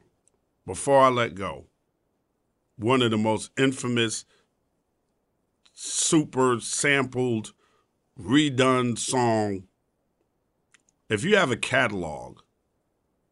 Before 0.68 1.00
I 1.00 1.08
let 1.08 1.34
go, 1.34 1.64
one 2.76 3.00
of 3.00 3.10
the 3.10 3.16
most 3.16 3.50
infamous, 3.58 4.26
super 5.72 6.60
sampled, 6.60 7.54
redone 8.20 8.98
song. 8.98 9.62
If 11.08 11.24
you 11.24 11.38
have 11.38 11.50
a 11.50 11.56
catalog, 11.56 12.40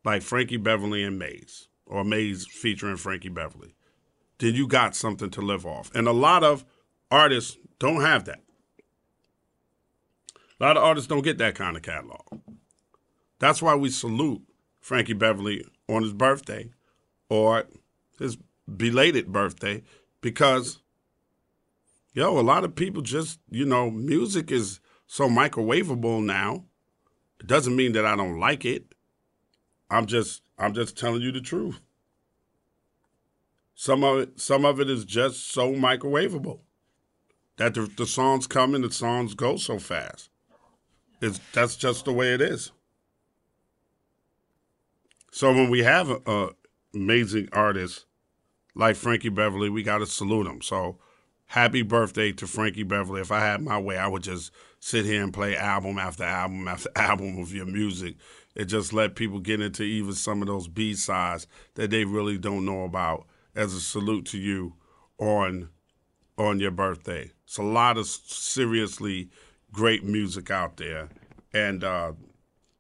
like 0.02 0.22
Frankie 0.22 0.56
Beverly 0.56 1.02
and 1.02 1.18
Maze, 1.18 1.68
or 1.84 2.04
Maze 2.04 2.46
featuring 2.46 2.96
Frankie 2.96 3.28
Beverly, 3.28 3.74
then 4.38 4.54
you 4.54 4.66
got 4.66 4.96
something 4.96 5.28
to 5.28 5.42
live 5.42 5.66
off. 5.66 5.94
And 5.94 6.08
a 6.08 6.12
lot 6.12 6.42
of 6.42 6.64
artists 7.10 7.58
don't 7.78 8.00
have 8.00 8.24
that. 8.24 8.40
A 10.58 10.64
lot 10.64 10.78
of 10.78 10.82
artists 10.82 11.06
don't 11.06 11.20
get 11.20 11.36
that 11.36 11.54
kind 11.54 11.76
of 11.76 11.82
catalog. 11.82 12.40
That's 13.40 13.60
why 13.60 13.74
we 13.74 13.90
salute 13.90 14.40
Frankie 14.80 15.12
Beverly 15.12 15.66
on 15.86 16.02
his 16.02 16.14
birthday 16.14 16.70
or 17.28 17.64
his 18.18 18.38
belated 18.76 19.32
birthday 19.32 19.82
because, 20.20 20.78
yo, 22.12 22.38
a 22.38 22.40
lot 22.40 22.64
of 22.64 22.74
people 22.74 23.02
just, 23.02 23.40
you 23.50 23.64
know, 23.64 23.90
music 23.90 24.50
is 24.50 24.80
so 25.06 25.28
microwavable 25.28 26.24
now. 26.24 26.64
It 27.40 27.46
doesn't 27.46 27.76
mean 27.76 27.92
that 27.92 28.06
I 28.06 28.16
don't 28.16 28.38
like 28.38 28.64
it. 28.64 28.94
I'm 29.90 30.06
just 30.06 30.42
I'm 30.58 30.74
just 30.74 30.96
telling 30.98 31.22
you 31.22 31.30
the 31.30 31.40
truth. 31.40 31.80
Some 33.74 34.02
of 34.02 34.18
it 34.18 34.40
some 34.40 34.64
of 34.64 34.80
it 34.80 34.90
is 34.90 35.04
just 35.04 35.52
so 35.52 35.72
microwavable 35.72 36.60
that 37.56 37.74
the, 37.74 37.82
the 37.96 38.06
songs 38.06 38.46
come 38.46 38.74
and 38.74 38.84
the 38.84 38.90
songs 38.90 39.34
go 39.34 39.56
so 39.56 39.78
fast. 39.78 40.30
It's 41.20 41.40
that's 41.52 41.76
just 41.76 42.04
the 42.04 42.12
way 42.12 42.34
it 42.34 42.40
is. 42.40 42.72
So 45.30 45.52
when 45.52 45.68
we 45.70 45.80
have 45.82 46.10
a, 46.10 46.20
a 46.26 46.48
amazing 46.96 47.48
artist 47.52 48.06
like 48.74 48.96
Frankie 48.96 49.28
Beverly, 49.28 49.70
we 49.70 49.82
got 49.82 49.98
to 49.98 50.06
salute 50.06 50.46
him. 50.46 50.60
So 50.60 50.98
happy 51.46 51.82
birthday 51.82 52.32
to 52.32 52.46
Frankie 52.46 52.82
Beverly. 52.82 53.20
If 53.20 53.30
I 53.30 53.40
had 53.40 53.62
my 53.62 53.78
way, 53.78 53.96
I 53.96 54.08
would 54.08 54.22
just 54.22 54.52
sit 54.80 55.04
here 55.04 55.22
and 55.22 55.32
play 55.32 55.56
album 55.56 55.98
after 55.98 56.24
album 56.24 56.68
after 56.68 56.90
album 56.96 57.38
of 57.38 57.54
your 57.54 57.66
music. 57.66 58.16
It 58.54 58.66
just 58.66 58.92
let 58.92 59.14
people 59.14 59.38
get 59.38 59.60
into 59.60 59.82
even 59.82 60.14
some 60.14 60.40
of 60.40 60.48
those 60.48 60.68
B 60.68 60.94
sides 60.94 61.46
that 61.74 61.90
they 61.90 62.04
really 62.04 62.38
don't 62.38 62.64
know 62.64 62.84
about 62.84 63.26
as 63.54 63.74
a 63.74 63.80
salute 63.80 64.26
to 64.26 64.38
you 64.38 64.74
on 65.18 65.70
on 66.38 66.60
your 66.60 66.70
birthday. 66.70 67.30
It's 67.44 67.58
a 67.58 67.62
lot 67.62 67.96
of 67.96 68.06
seriously 68.06 69.30
great 69.72 70.04
music 70.04 70.50
out 70.50 70.76
there, 70.76 71.08
and 71.52 71.84
uh, 71.84 72.12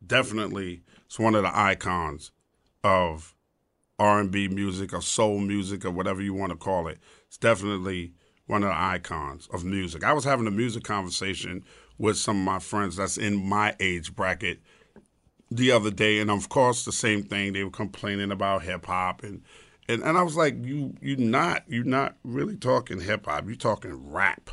definitely 0.06 0.82
it's 1.06 1.18
one 1.18 1.34
of 1.34 1.42
the 1.42 1.58
icons 1.58 2.32
of 2.82 3.35
R&B 3.98 4.48
music 4.48 4.92
or 4.92 5.00
soul 5.00 5.38
music 5.38 5.84
or 5.84 5.90
whatever 5.90 6.22
you 6.22 6.34
want 6.34 6.50
to 6.50 6.56
call 6.56 6.88
it. 6.88 6.98
It's 7.26 7.38
definitely 7.38 8.12
one 8.46 8.62
of 8.62 8.68
the 8.68 8.78
icons 8.78 9.48
of 9.52 9.64
music. 9.64 10.04
I 10.04 10.12
was 10.12 10.24
having 10.24 10.46
a 10.46 10.50
music 10.50 10.84
conversation 10.84 11.64
with 11.98 12.16
some 12.16 12.38
of 12.38 12.44
my 12.44 12.58
friends 12.58 12.96
that's 12.96 13.16
in 13.16 13.48
my 13.48 13.74
age 13.80 14.14
bracket 14.14 14.60
the 15.50 15.70
other 15.72 15.90
day, 15.90 16.18
and 16.18 16.30
of 16.30 16.48
course 16.48 16.84
the 16.84 16.92
same 16.92 17.22
thing. 17.22 17.52
They 17.52 17.64
were 17.64 17.70
complaining 17.70 18.30
about 18.30 18.62
hip 18.62 18.86
hop 18.86 19.22
and. 19.22 19.42
And, 19.88 20.02
and 20.02 20.18
I 20.18 20.22
was 20.22 20.36
like, 20.36 20.56
you 20.64 20.96
you 21.00 21.16
not 21.16 21.62
you're 21.68 21.84
not 21.84 22.16
really 22.24 22.56
talking 22.56 23.00
hip 23.00 23.26
hop. 23.26 23.46
You're 23.46 23.54
talking 23.54 24.10
rap. 24.10 24.50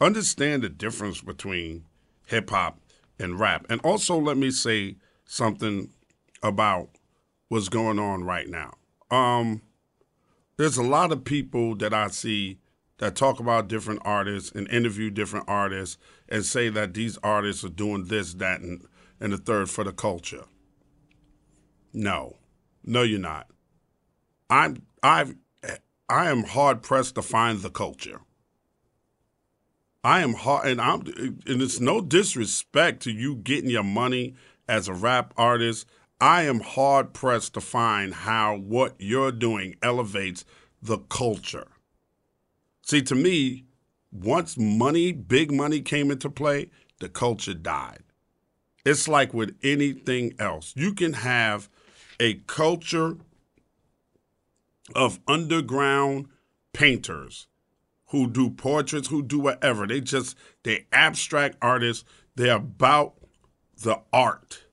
Understand 0.00 0.62
the 0.62 0.70
difference 0.70 1.20
between 1.20 1.84
hip 2.24 2.48
hop 2.48 2.80
and 3.18 3.38
rap. 3.38 3.66
And 3.68 3.78
also 3.82 4.18
let 4.18 4.38
me 4.38 4.50
say 4.50 4.96
something 5.26 5.90
about 6.42 6.88
what's 7.48 7.68
going 7.68 7.98
on 7.98 8.24
right 8.24 8.48
now. 8.48 8.74
Um, 9.10 9.62
there's 10.56 10.76
a 10.76 10.82
lot 10.82 11.12
of 11.12 11.24
people 11.24 11.74
that 11.76 11.94
I 11.94 12.08
see 12.08 12.58
that 12.98 13.14
talk 13.14 13.40
about 13.40 13.68
different 13.68 14.00
artists 14.04 14.50
and 14.52 14.68
interview 14.70 15.10
different 15.10 15.46
artists 15.48 15.98
and 16.28 16.44
say 16.44 16.68
that 16.68 16.94
these 16.94 17.16
artists 17.22 17.64
are 17.64 17.68
doing 17.68 18.04
this, 18.06 18.34
that, 18.34 18.60
and, 18.60 18.84
and 19.20 19.32
the 19.32 19.38
third 19.38 19.70
for 19.70 19.84
the 19.84 19.92
culture. 19.92 20.44
No, 21.92 22.36
no, 22.84 23.02
you're 23.02 23.18
not. 23.18 23.48
I'm 24.50 24.82
I've 25.02 25.34
I 26.08 26.30
am 26.30 26.44
hard 26.44 26.82
pressed 26.82 27.14
to 27.16 27.22
find 27.22 27.60
the 27.60 27.70
culture. 27.70 28.20
I 30.02 30.20
am 30.20 30.34
hard, 30.34 30.68
and 30.68 30.80
I'm, 30.80 31.00
and 31.46 31.60
it's 31.62 31.80
no 31.80 32.00
disrespect 32.00 33.02
to 33.02 33.12
you 33.12 33.36
getting 33.36 33.68
your 33.68 33.84
money 33.84 34.34
as 34.66 34.88
a 34.88 34.94
rap 34.94 35.34
artist. 35.36 35.86
I 36.20 36.42
am 36.42 36.60
hard 36.60 37.12
pressed 37.12 37.54
to 37.54 37.60
find 37.60 38.12
how 38.12 38.56
what 38.56 38.96
you're 38.98 39.30
doing 39.30 39.76
elevates 39.82 40.44
the 40.82 40.98
culture. 40.98 41.68
See, 42.82 43.02
to 43.02 43.14
me, 43.14 43.64
once 44.10 44.58
money, 44.58 45.12
big 45.12 45.52
money 45.52 45.80
came 45.80 46.10
into 46.10 46.30
play, 46.30 46.70
the 46.98 47.08
culture 47.08 47.54
died. 47.54 48.02
It's 48.84 49.06
like 49.06 49.32
with 49.32 49.56
anything 49.62 50.34
else. 50.38 50.72
You 50.74 50.94
can 50.94 51.12
have 51.12 51.68
a 52.18 52.34
culture 52.46 53.18
of 54.94 55.20
underground 55.28 56.26
painters 56.72 57.46
who 58.06 58.28
do 58.28 58.50
portraits, 58.50 59.08
who 59.08 59.22
do 59.22 59.38
whatever. 59.38 59.86
They 59.86 60.00
just, 60.00 60.36
they 60.62 60.86
abstract 60.90 61.58
artists. 61.60 62.04
They're 62.34 62.56
about 62.56 63.14
the 63.82 64.00
art. 64.12 64.64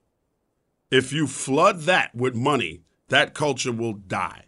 If 0.91 1.11
you 1.11 1.27
flood 1.27 1.81
that 1.81 2.13
with 2.13 2.35
money, 2.35 2.81
that 3.09 3.33
culture 3.33 3.71
will 3.71 3.93
die. 3.93 4.45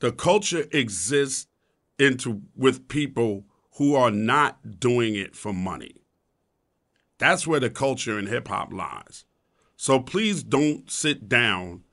The 0.00 0.12
culture 0.12 0.66
exists 0.72 1.46
into 1.98 2.42
with 2.56 2.88
people 2.88 3.44
who 3.76 3.94
are 3.94 4.10
not 4.10 4.80
doing 4.80 5.14
it 5.14 5.36
for 5.36 5.52
money. 5.52 5.96
That's 7.18 7.46
where 7.46 7.60
the 7.60 7.70
culture 7.70 8.18
in 8.18 8.26
hip 8.26 8.48
hop 8.48 8.72
lies. 8.72 9.24
So 9.76 10.00
please 10.00 10.42
don't 10.42 10.90
sit 10.90 11.28
down, 11.28 11.84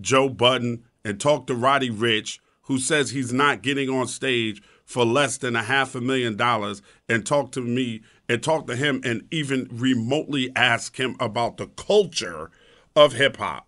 Joe 0.00 0.28
Budden, 0.28 0.84
and 1.04 1.20
talk 1.20 1.46
to 1.46 1.54
Roddy 1.54 1.90
Ricch, 1.90 2.38
who 2.62 2.78
says 2.78 3.10
he's 3.10 3.32
not 3.32 3.62
getting 3.62 3.88
on 3.88 4.06
stage 4.06 4.62
for 4.84 5.04
less 5.04 5.38
than 5.38 5.56
a 5.56 5.62
half 5.62 5.94
a 5.94 6.00
million 6.00 6.36
dollars, 6.36 6.82
and 7.08 7.24
talk 7.24 7.52
to 7.52 7.60
me 7.60 8.02
and 8.30 8.44
talk 8.44 8.68
to 8.68 8.76
him 8.76 9.00
and 9.04 9.26
even 9.32 9.66
remotely 9.72 10.52
ask 10.54 11.00
him 11.00 11.16
about 11.18 11.56
the 11.56 11.66
culture 11.66 12.48
of 12.94 13.14
hip 13.14 13.38
hop. 13.38 13.66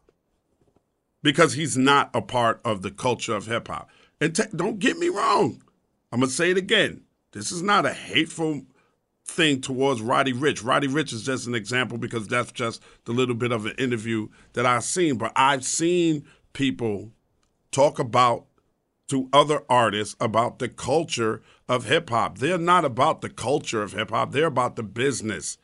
Because 1.21 1.55
he's 1.55 1.77
not 1.77 2.11
a 2.15 2.23
part 2.23 2.61
of 2.65 2.83
the 2.83 2.93
culture 2.93 3.35
of 3.35 3.47
hip 3.47 3.67
hop. 3.67 3.91
And 4.21 4.37
t- 4.37 4.45
don't 4.55 4.79
get 4.79 4.99
me 4.99 5.09
wrong, 5.09 5.61
I'm 6.13 6.21
to 6.21 6.29
say 6.29 6.53
it 6.53 6.57
again. 6.57 7.03
This 7.33 7.51
is 7.51 7.61
not 7.61 7.87
a 7.87 7.93
hateful 7.93 8.63
thing 9.27 9.61
towards 9.61 10.01
Roddy 10.01 10.33
Ricch. 10.33 10.65
Roddy 10.65 10.87
Ricch 10.87 11.13
is 11.13 11.25
just 11.25 11.49
an 11.49 11.57
example 11.57 11.99
because 11.99 12.29
that's 12.29 12.53
just 12.53 12.81
the 13.05 13.13
little 13.13 13.35
bit 13.35 13.51
of 13.51 13.67
an 13.67 13.75
interview 13.79 14.29
that 14.53 14.65
I've 14.65 14.85
seen. 14.85 15.17
But 15.17 15.33
I've 15.35 15.65
seen 15.65 16.25
people 16.53 17.11
talk 17.73 17.99
about 17.99 18.47
to 19.09 19.29
other 19.33 19.65
artists 19.69 20.15
about 20.21 20.61
the 20.61 20.69
culture 20.69 21.43
of 21.73 21.87
hip 21.87 22.11
hop. 22.11 22.37
They're 22.37 22.59
not 22.59 22.85
about 22.85 23.23
the 23.23 23.31
culture 23.31 23.83
of 23.83 23.95
hip 23.95 24.11
hop, 24.11 24.33
they're 24.33 24.45
about 24.45 24.77
the 24.77 24.83
business 24.83 25.57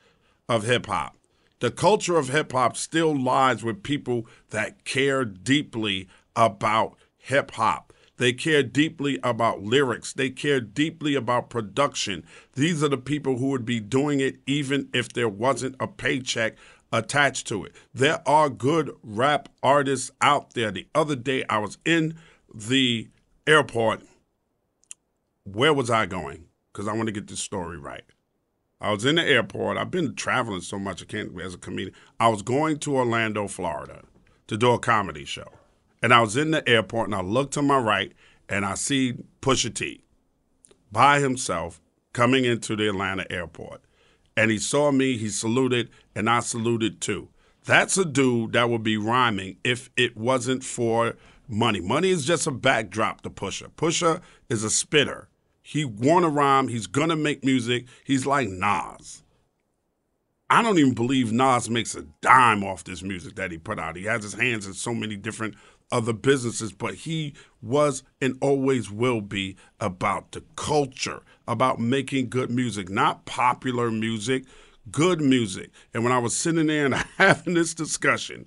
of 0.48 0.64
hip 0.64 0.86
hop. 0.86 1.14
The 1.60 1.70
culture 1.70 2.16
of 2.16 2.30
hip 2.30 2.52
hop 2.52 2.78
still 2.78 3.14
lies 3.14 3.62
with 3.62 3.82
people 3.82 4.26
that 4.48 4.86
care 4.86 5.26
deeply 5.26 6.08
about 6.34 6.96
hip 7.18 7.50
hop. 7.50 7.92
They 8.16 8.32
care 8.32 8.62
deeply 8.62 9.18
about 9.22 9.62
lyrics. 9.62 10.14
They 10.14 10.30
care 10.30 10.62
deeply 10.62 11.14
about 11.14 11.50
production. 11.50 12.24
These 12.54 12.82
are 12.82 12.88
the 12.88 12.96
people 12.96 13.36
who 13.36 13.48
would 13.48 13.66
be 13.66 13.78
doing 13.78 14.18
it 14.20 14.38
even 14.46 14.88
if 14.94 15.12
there 15.12 15.28
wasn't 15.28 15.76
a 15.78 15.86
paycheck 15.86 16.56
attached 16.90 17.46
to 17.48 17.66
it. 17.66 17.72
There 17.92 18.26
are 18.26 18.48
good 18.48 18.96
rap 19.02 19.50
artists 19.62 20.10
out 20.22 20.54
there. 20.54 20.70
The 20.70 20.86
other 20.94 21.16
day, 21.16 21.44
I 21.50 21.58
was 21.58 21.76
in 21.84 22.14
the 22.54 23.08
airport. 23.46 24.07
Where 25.52 25.72
was 25.72 25.90
I 25.90 26.06
going? 26.06 26.44
Because 26.72 26.88
I 26.88 26.92
want 26.92 27.06
to 27.06 27.12
get 27.12 27.26
this 27.26 27.40
story 27.40 27.78
right. 27.78 28.04
I 28.80 28.92
was 28.92 29.04
in 29.04 29.16
the 29.16 29.24
airport. 29.24 29.76
I've 29.76 29.90
been 29.90 30.14
traveling 30.14 30.60
so 30.60 30.78
much 30.78 31.02
I 31.02 31.06
can't 31.06 31.36
be 31.36 31.42
as 31.42 31.54
a 31.54 31.58
comedian. 31.58 31.94
I 32.20 32.28
was 32.28 32.42
going 32.42 32.78
to 32.80 32.96
Orlando, 32.96 33.48
Florida 33.48 34.02
to 34.46 34.56
do 34.56 34.72
a 34.72 34.78
comedy 34.78 35.24
show. 35.24 35.50
And 36.02 36.14
I 36.14 36.20
was 36.20 36.36
in 36.36 36.52
the 36.52 36.66
airport 36.68 37.08
and 37.08 37.14
I 37.14 37.20
looked 37.20 37.54
to 37.54 37.62
my 37.62 37.78
right 37.78 38.12
and 38.48 38.64
I 38.64 38.74
see 38.74 39.14
Pusha 39.42 39.74
T 39.74 40.02
by 40.90 41.20
himself 41.20 41.80
coming 42.12 42.44
into 42.44 42.76
the 42.76 42.88
Atlanta 42.88 43.30
airport 43.30 43.82
and 44.38 44.52
he 44.52 44.58
saw 44.58 44.92
me, 44.92 45.16
he 45.16 45.30
saluted, 45.30 45.90
and 46.14 46.30
I 46.30 46.38
saluted 46.38 47.00
too. 47.00 47.28
That's 47.64 47.98
a 47.98 48.04
dude 48.04 48.52
that 48.52 48.70
would 48.70 48.84
be 48.84 48.96
rhyming 48.96 49.56
if 49.64 49.90
it 49.96 50.16
wasn't 50.16 50.62
for 50.62 51.16
money. 51.48 51.80
Money 51.80 52.10
is 52.10 52.24
just 52.24 52.46
a 52.46 52.52
backdrop 52.52 53.22
to 53.22 53.30
Pusha. 53.30 53.72
Pusha 53.72 54.22
is 54.48 54.62
a 54.62 54.70
spitter. 54.70 55.27
He 55.68 55.84
wanna 55.84 56.30
rhyme. 56.30 56.68
He's 56.68 56.86
gonna 56.86 57.14
make 57.14 57.44
music. 57.44 57.88
He's 58.02 58.24
like 58.24 58.48
Nas. 58.48 59.22
I 60.48 60.62
don't 60.62 60.78
even 60.78 60.94
believe 60.94 61.30
Nas 61.30 61.68
makes 61.68 61.94
a 61.94 62.06
dime 62.22 62.64
off 62.64 62.84
this 62.84 63.02
music 63.02 63.34
that 63.34 63.50
he 63.50 63.58
put 63.58 63.78
out. 63.78 63.94
He 63.94 64.04
has 64.04 64.22
his 64.22 64.32
hands 64.32 64.66
in 64.66 64.72
so 64.72 64.94
many 64.94 65.14
different 65.14 65.56
other 65.92 66.14
businesses, 66.14 66.72
but 66.72 66.94
he 66.94 67.34
was 67.60 68.02
and 68.18 68.38
always 68.40 68.90
will 68.90 69.20
be 69.20 69.56
about 69.78 70.32
the 70.32 70.42
culture, 70.56 71.20
about 71.46 71.78
making 71.78 72.30
good 72.30 72.50
music, 72.50 72.88
not 72.88 73.26
popular 73.26 73.90
music, 73.90 74.46
good 74.90 75.20
music. 75.20 75.68
And 75.92 76.02
when 76.02 76.14
I 76.14 76.18
was 76.18 76.34
sitting 76.34 76.68
there 76.68 76.86
and 76.86 76.94
having 77.18 77.52
this 77.52 77.74
discussion, 77.74 78.46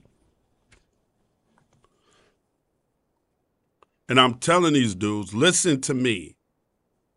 and 4.10 4.20
I'm 4.20 4.40
telling 4.40 4.74
these 4.74 4.96
dudes, 4.96 5.36
listen 5.36 5.82
to 5.82 5.94
me. 5.94 6.36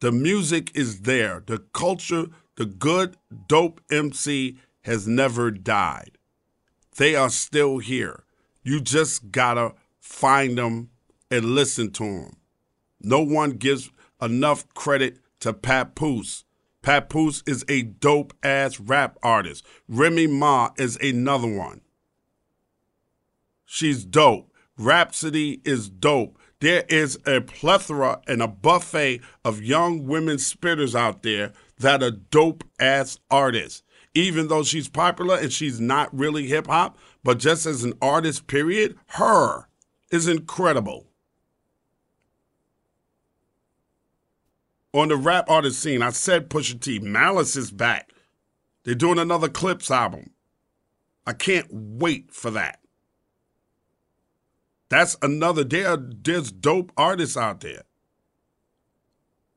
The 0.04 0.12
music 0.12 0.70
is 0.74 1.00
there. 1.00 1.42
The 1.46 1.60
culture, 1.72 2.26
the 2.56 2.66
good, 2.66 3.16
dope 3.48 3.80
MC 3.90 4.58
has 4.82 5.08
never 5.08 5.50
died. 5.50 6.18
They 6.98 7.16
are 7.16 7.30
still 7.30 7.78
here. 7.78 8.24
You 8.62 8.82
just 8.82 9.32
gotta 9.32 9.72
find 10.02 10.58
them 10.58 10.90
and 11.30 11.54
listen 11.54 11.90
to 11.92 12.04
them. 12.04 12.36
No 13.00 13.22
one 13.22 13.52
gives 13.52 13.90
enough 14.20 14.68
credit 14.74 15.20
to 15.40 15.54
Papoose. 15.54 16.44
Papoose 16.82 17.42
is 17.46 17.64
a 17.66 17.80
dope 17.80 18.34
ass 18.42 18.78
rap 18.78 19.16
artist. 19.22 19.64
Remy 19.88 20.26
Ma 20.26 20.72
is 20.76 20.98
another 21.00 21.48
one. 21.48 21.80
She's 23.64 24.04
dope. 24.04 24.52
Rapsody 24.76 25.62
is 25.64 25.88
dope. 25.88 26.38
There 26.60 26.84
is 26.88 27.18
a 27.26 27.40
plethora 27.40 28.20
and 28.26 28.42
a 28.42 28.48
buffet 28.48 29.20
of 29.44 29.62
young 29.62 30.06
women 30.06 30.36
spitters 30.36 30.94
out 30.94 31.22
there 31.22 31.52
that 31.78 32.02
are 32.02 32.10
dope 32.10 32.64
ass 32.78 33.18
artists. 33.30 33.82
Even 34.14 34.46
though 34.46 34.62
she's 34.62 34.88
popular 34.88 35.36
and 35.36 35.52
she's 35.52 35.80
not 35.80 36.16
really 36.16 36.46
hip 36.46 36.68
hop, 36.68 36.96
but 37.24 37.38
just 37.38 37.66
as 37.66 37.82
an 37.82 37.94
artist, 38.00 38.46
period, 38.46 38.92
H.E.R. 39.10 39.68
is 40.10 40.28
incredible. 40.28 41.06
On 44.92 45.08
the 45.08 45.16
rap 45.16 45.50
artist 45.50 45.80
scene, 45.80 46.02
I 46.02 46.10
said 46.10 46.48
Pusha 46.48 46.80
T, 46.80 47.00
Malice 47.00 47.56
is 47.56 47.72
back. 47.72 48.12
They're 48.84 48.94
doing 48.94 49.18
another 49.18 49.48
Clipse 49.48 49.90
album. 49.90 50.30
I 51.26 51.32
can't 51.32 51.66
wait 51.70 52.32
for 52.32 52.52
that. 52.52 52.78
That's 54.94 55.16
another. 55.22 55.64
There, 55.64 55.96
there's 55.96 56.52
dope 56.52 56.92
artists 56.96 57.36
out 57.36 57.62
there. 57.62 57.82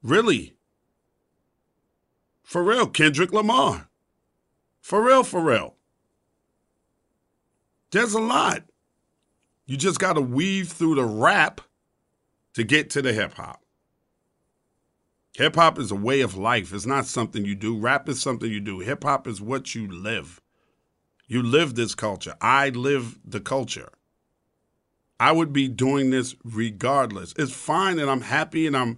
Really. 0.02 0.56
For 2.42 2.64
real, 2.64 2.88
Kendrick 2.88 3.32
Lamar. 3.32 3.88
For 4.82 5.00
real, 5.06 5.24
for 5.24 5.40
real. 5.42 5.76
There's 7.92 8.16
a 8.16 8.20
lot. 8.20 8.64
You 9.68 9.78
just 9.78 10.00
got 10.00 10.14
to 10.14 10.22
weave 10.22 10.70
through 10.70 10.96
the 10.96 11.06
rap 11.06 11.62
to 12.56 12.64
get 12.64 12.90
to 12.92 13.04
the 13.04 13.14
hip 13.14 13.36
hop. 13.36 13.62
Hip 15.36 15.54
hop 15.54 15.78
is 15.78 15.92
a 15.92 15.96
way 15.96 16.22
of 16.22 16.36
life. 16.36 16.74
It's 16.74 16.88
not 16.88 17.06
something 17.06 17.46
you 17.46 17.54
do. 17.54 17.78
Rap 17.78 18.10
is 18.10 18.20
something 18.20 18.52
you 18.52 18.60
do. 18.60 18.80
Hip 18.80 19.04
hop 19.04 19.28
is 19.28 19.40
what 19.40 19.76
you 19.76 19.88
live. 19.88 20.42
You 21.28 21.44
live 21.44 21.76
this 21.76 21.94
culture. 21.94 22.34
I 22.42 22.70
live 22.70 23.20
the 23.24 23.40
culture. 23.40 23.92
I 25.20 25.32
would 25.32 25.52
be 25.52 25.68
doing 25.68 26.12
this 26.12 26.36
regardless. 26.44 27.34
It's 27.38 27.54
fine 27.54 28.00
and 28.00 28.10
I'm 28.10 28.22
happy 28.22 28.68
and 28.68 28.78
I'm 28.78 28.98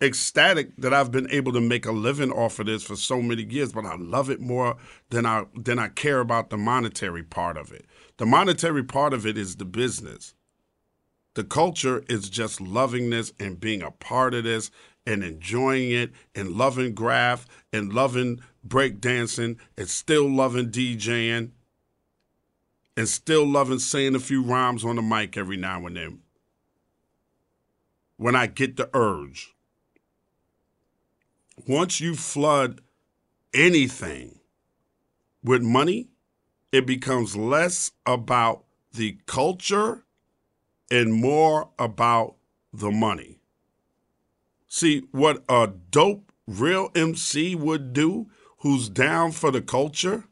ecstatic 0.00 0.76
that 0.78 0.92
I've 0.92 1.12
been 1.12 1.30
able 1.30 1.52
to 1.52 1.60
make 1.60 1.86
a 1.86 1.92
living 1.92 2.32
off 2.32 2.58
of 2.58 2.66
this 2.66 2.82
for 2.82 2.96
so 2.96 3.22
many 3.22 3.44
years, 3.44 3.72
but 3.72 3.86
I 3.86 3.96
love 3.96 4.30
it 4.30 4.40
more 4.40 4.76
than 5.10 5.24
I 5.26 5.46
than 5.54 5.78
I 5.78 5.88
care 5.88 6.20
about 6.20 6.50
the 6.50 6.56
monetary 6.56 7.22
part 7.22 7.56
of 7.56 7.72
it. 7.72 7.86
The 8.16 8.26
monetary 8.26 8.82
part 8.82 9.14
of 9.14 9.26
it 9.26 9.38
is 9.38 9.56
the 9.56 9.64
business. 9.64 10.34
The 11.34 11.44
culture 11.44 12.04
is 12.08 12.28
just 12.28 12.60
loving 12.60 13.10
this 13.10 13.32
and 13.38 13.58
being 13.58 13.82
a 13.82 13.90
part 13.90 14.34
of 14.34 14.44
this 14.44 14.70
and 15.06 15.24
enjoying 15.24 15.90
it 15.90 16.12
and 16.34 16.50
loving 16.50 16.94
graph 16.94 17.46
and 17.72 17.92
loving 17.92 18.40
breakdancing 18.66 19.56
and 19.76 19.88
still 19.88 20.28
loving 20.28 20.70
DJing 20.70 21.50
and 22.96 23.08
still 23.08 23.46
loving 23.46 23.78
saying 23.78 24.14
a 24.14 24.20
few 24.20 24.42
rhymes 24.42 24.84
on 24.84 24.96
the 24.96 25.02
mic 25.02 25.36
every 25.36 25.56
now 25.56 25.86
and 25.86 25.96
then 25.96 26.20
when 28.16 28.36
I 28.36 28.46
get 28.46 28.76
the 28.76 28.88
urge. 28.94 29.54
Once 31.66 32.00
you 32.00 32.14
flood 32.14 32.80
anything 33.52 34.38
with 35.42 35.62
money, 35.62 36.08
it 36.70 36.86
becomes 36.86 37.36
less 37.36 37.90
about 38.06 38.64
the 38.92 39.18
culture 39.26 40.04
and 40.90 41.12
more 41.12 41.70
about 41.78 42.36
the 42.72 42.90
money. 42.90 43.40
See, 44.68 45.02
what 45.10 45.42
a 45.48 45.70
dope 45.90 46.32
real 46.46 46.90
MC 46.94 47.54
would 47.54 47.92
do 47.92 48.30
who's 48.58 48.88
down 48.88 49.32
for 49.32 49.50
the 49.50 49.62
culture, 49.62 50.24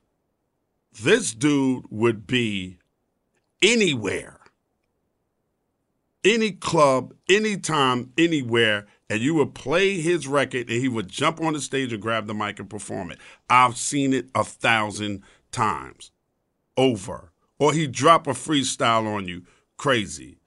this 0.92 1.32
dude 1.32 1.84
would 1.90 2.26
be 2.26 2.78
anywhere, 3.62 4.40
any 6.24 6.52
club, 6.52 7.14
anytime, 7.28 8.12
anywhere, 8.18 8.86
and 9.08 9.20
you 9.20 9.34
would 9.34 9.54
play 9.54 10.00
his 10.00 10.26
record 10.26 10.68
and 10.68 10.80
he 10.80 10.88
would 10.88 11.08
jump 11.08 11.40
on 11.40 11.52
the 11.52 11.60
stage 11.60 11.92
and 11.92 12.02
grab 12.02 12.26
the 12.26 12.34
mic 12.34 12.58
and 12.58 12.70
perform 12.70 13.10
it. 13.10 13.18
I've 13.48 13.76
seen 13.76 14.12
it 14.12 14.28
a 14.34 14.44
thousand 14.44 15.22
times 15.50 16.10
over. 16.76 17.32
Or 17.58 17.72
he'd 17.72 17.92
drop 17.92 18.26
a 18.26 18.30
freestyle 18.30 19.06
on 19.06 19.28
you. 19.28 19.44
Crazy. 19.76 20.39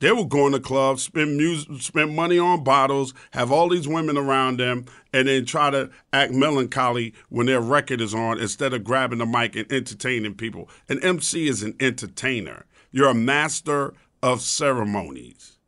They 0.00 0.12
will 0.12 0.26
go 0.26 0.46
in 0.46 0.52
the 0.52 0.60
club, 0.60 1.00
spend 1.00 1.36
music, 1.36 1.82
spend 1.82 2.14
money 2.14 2.38
on 2.38 2.62
bottles, 2.62 3.14
have 3.32 3.50
all 3.50 3.68
these 3.68 3.88
women 3.88 4.16
around 4.16 4.60
them, 4.60 4.84
and 5.12 5.26
then 5.26 5.44
try 5.44 5.70
to 5.70 5.90
act 6.12 6.32
melancholy 6.32 7.14
when 7.30 7.46
their 7.46 7.60
record 7.60 8.00
is 8.00 8.14
on 8.14 8.38
instead 8.38 8.72
of 8.72 8.84
grabbing 8.84 9.18
the 9.18 9.26
mic 9.26 9.56
and 9.56 9.70
entertaining 9.72 10.34
people. 10.34 10.68
An 10.88 11.02
MC 11.02 11.48
is 11.48 11.64
an 11.64 11.74
entertainer. 11.80 12.66
You're 12.92 13.08
a 13.08 13.14
master 13.14 13.92
of 14.22 14.40
ceremonies. 14.40 15.58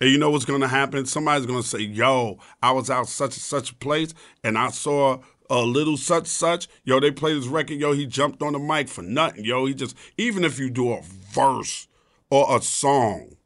And 0.00 0.10
you 0.10 0.18
know 0.18 0.30
what's 0.30 0.44
going 0.44 0.62
to 0.62 0.68
happen? 0.68 1.06
Somebody's 1.06 1.46
going 1.46 1.62
to 1.62 1.68
say, 1.68 1.80
"Yo, 1.80 2.38
I 2.60 2.72
was 2.72 2.90
out 2.90 3.06
such 3.06 3.34
and 3.34 3.42
such 3.42 3.70
a 3.70 3.74
place, 3.74 4.14
and 4.42 4.58
I 4.58 4.70
saw 4.70 5.20
a 5.48 5.60
little 5.60 5.96
such 5.96 6.26
such. 6.26 6.68
Yo, 6.84 6.98
they 6.98 7.10
played 7.10 7.36
his 7.36 7.48
record. 7.48 7.78
Yo, 7.78 7.92
he 7.92 8.06
jumped 8.06 8.42
on 8.42 8.54
the 8.54 8.58
mic 8.58 8.88
for 8.88 9.02
nothing. 9.02 9.44
Yo, 9.44 9.66
he 9.66 9.74
just 9.74 9.94
even 10.16 10.42
if 10.42 10.58
you 10.58 10.70
do 10.70 10.92
a 10.92 11.02
verse." 11.02 11.86
Or 12.30 12.56
a 12.56 12.62
song, 12.62 13.36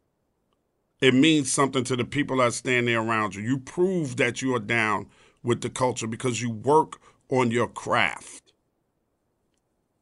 it 1.01 1.15
means 1.15 1.53
something 1.53 1.85
to 1.85 1.97
the 1.97 2.05
people 2.05 2.37
that 2.39 2.55
stand 2.55 2.89
there 2.89 3.01
around 3.01 3.35
you. 3.35 3.43
You 3.43 3.59
prove 3.59 4.17
that 4.17 4.43
you 4.43 4.55
are 4.55 4.61
down 4.61 5.09
with 5.43 5.61
the 5.61 5.71
culture 5.71 6.07
because 6.07 6.41
you 6.41 6.51
work 6.51 7.01
on 7.29 7.51
your 7.51 7.69
craft. 7.69 8.53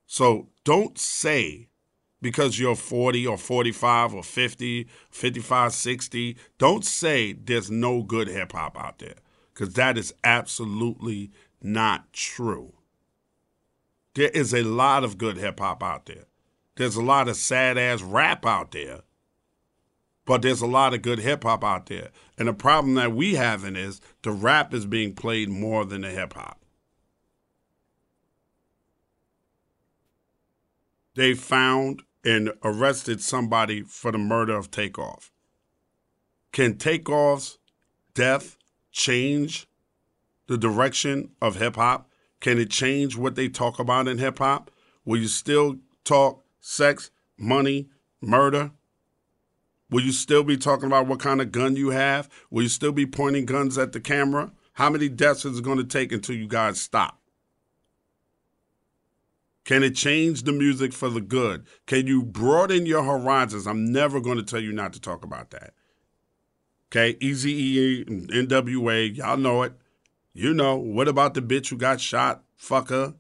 So 0.06 0.48
don't 0.64 0.98
say 0.98 1.68
because 2.20 2.58
you're 2.58 2.76
40 2.76 3.26
or 3.26 3.36
45 3.36 4.14
or 4.14 4.22
50, 4.22 4.88
55, 5.10 5.72
60, 5.72 6.36
don't 6.58 6.84
say 6.84 7.32
there's 7.32 7.70
no 7.70 8.02
good 8.02 8.28
hip 8.28 8.52
hop 8.52 8.78
out 8.78 8.98
there 8.98 9.16
because 9.52 9.74
that 9.74 9.98
is 9.98 10.14
absolutely 10.22 11.32
not 11.60 12.12
true. 12.12 12.74
There 14.14 14.28
is 14.28 14.54
a 14.54 14.62
lot 14.62 15.02
of 15.04 15.18
good 15.18 15.36
hip 15.36 15.58
hop 15.58 15.82
out 15.82 16.06
there. 16.06 16.26
There's 16.76 16.96
a 16.96 17.02
lot 17.02 17.28
of 17.28 17.37
sad 17.37 17.76
ass 17.76 18.02
rap 18.02 18.46
out 18.46 18.72
there, 18.72 19.00
but 20.24 20.42
there's 20.42 20.62
a 20.62 20.66
lot 20.66 20.94
of 20.94 21.02
good 21.02 21.18
hip 21.18 21.44
hop 21.44 21.62
out 21.62 21.87
there. 21.87 22.11
And 22.38 22.48
the 22.48 22.54
problem 22.54 22.94
that 22.94 23.12
we 23.12 23.35
having 23.35 23.76
is 23.76 24.00
the 24.22 24.32
rap 24.32 24.72
is 24.72 24.87
being 24.87 25.14
played 25.14 25.48
more 25.48 25.85
than 25.85 26.00
the 26.02 26.11
hip 26.11 26.32
hop. 26.32 26.58
They 31.14 31.35
found 31.35 32.02
and 32.24 32.52
arrested 32.64 33.20
somebody 33.20 33.82
for 33.82 34.12
the 34.12 34.18
murder 34.18 34.56
of 34.56 34.70
Takeoff. 34.70 35.30
Can 36.52 36.78
Takeoff's 36.78 37.58
death 38.14 38.56
change 38.92 39.66
the 40.46 40.56
direction 40.56 41.30
of 41.40 41.56
hip 41.56 41.76
hop? 41.76 42.08
Can 42.40 42.58
it 42.58 42.70
change 42.70 43.16
what 43.16 43.35
they 43.35 43.48
talk 43.48 43.78
about 43.78 44.08
in 44.08 44.18
hip 44.18 44.38
hop? 44.38 44.70
Will 45.04 45.18
you 45.20 45.28
still 45.28 45.76
talk 46.04 46.41
sex, 46.62 47.11
money, 47.37 47.90
murder? 48.22 48.70
Will 49.90 50.00
you 50.00 50.13
still 50.13 50.42
be 50.42 50.56
talking 50.56 50.87
about 50.87 51.06
what 51.06 51.21
kind 51.21 51.42
of 51.42 51.52
gun 51.52 51.77
you 51.77 51.90
have? 51.90 52.31
Will 52.50 52.63
you 52.63 52.71
still 52.71 52.92
be 52.92 53.04
pointing 53.04 53.44
guns 53.44 53.77
at 53.77 53.92
the 53.92 54.00
camera? 54.00 54.52
How 54.75 54.88
many 54.88 55.10
deaths 55.10 55.44
is 55.44 55.58
it 55.58 55.65
going 55.65 55.77
to 55.77 55.85
take 55.85 56.13
until 56.13 56.35
you 56.35 56.48
guys 56.48 56.81
stop? 56.81 57.19
Can 59.65 59.83
it 59.83 59.94
change 59.94 60.42
the 60.42 60.52
music 60.52 60.92
for 60.92 61.10
the 61.10 61.21
good? 61.21 61.67
Can 61.87 62.06
you 62.06 62.23
broaden 62.23 62.87
your 62.87 63.04
horizons? 63.04 63.67
I'm 63.67 63.92
never 63.92 64.21
going 64.21 64.38
to 64.38 64.42
tell 64.42 64.60
you 64.60 64.73
not 64.73 64.94
to 64.94 65.00
talk 65.00 65.25
about 65.25 65.50
that. 65.50 65.75
Okay, 66.90 67.17
Easy 67.21 67.52
E, 67.52 68.04
NWA, 68.04 69.17
y'all 69.17 69.37
know 69.37 69.63
it. 69.63 69.75
You 70.33 70.54
know, 70.54 70.77
what 70.77 71.08
about 71.08 71.35
the 71.35 71.42
bitch 71.42 71.69
who 71.69 71.77
got 71.77 72.00
shot? 72.00 72.42
Fucker. 72.58 73.15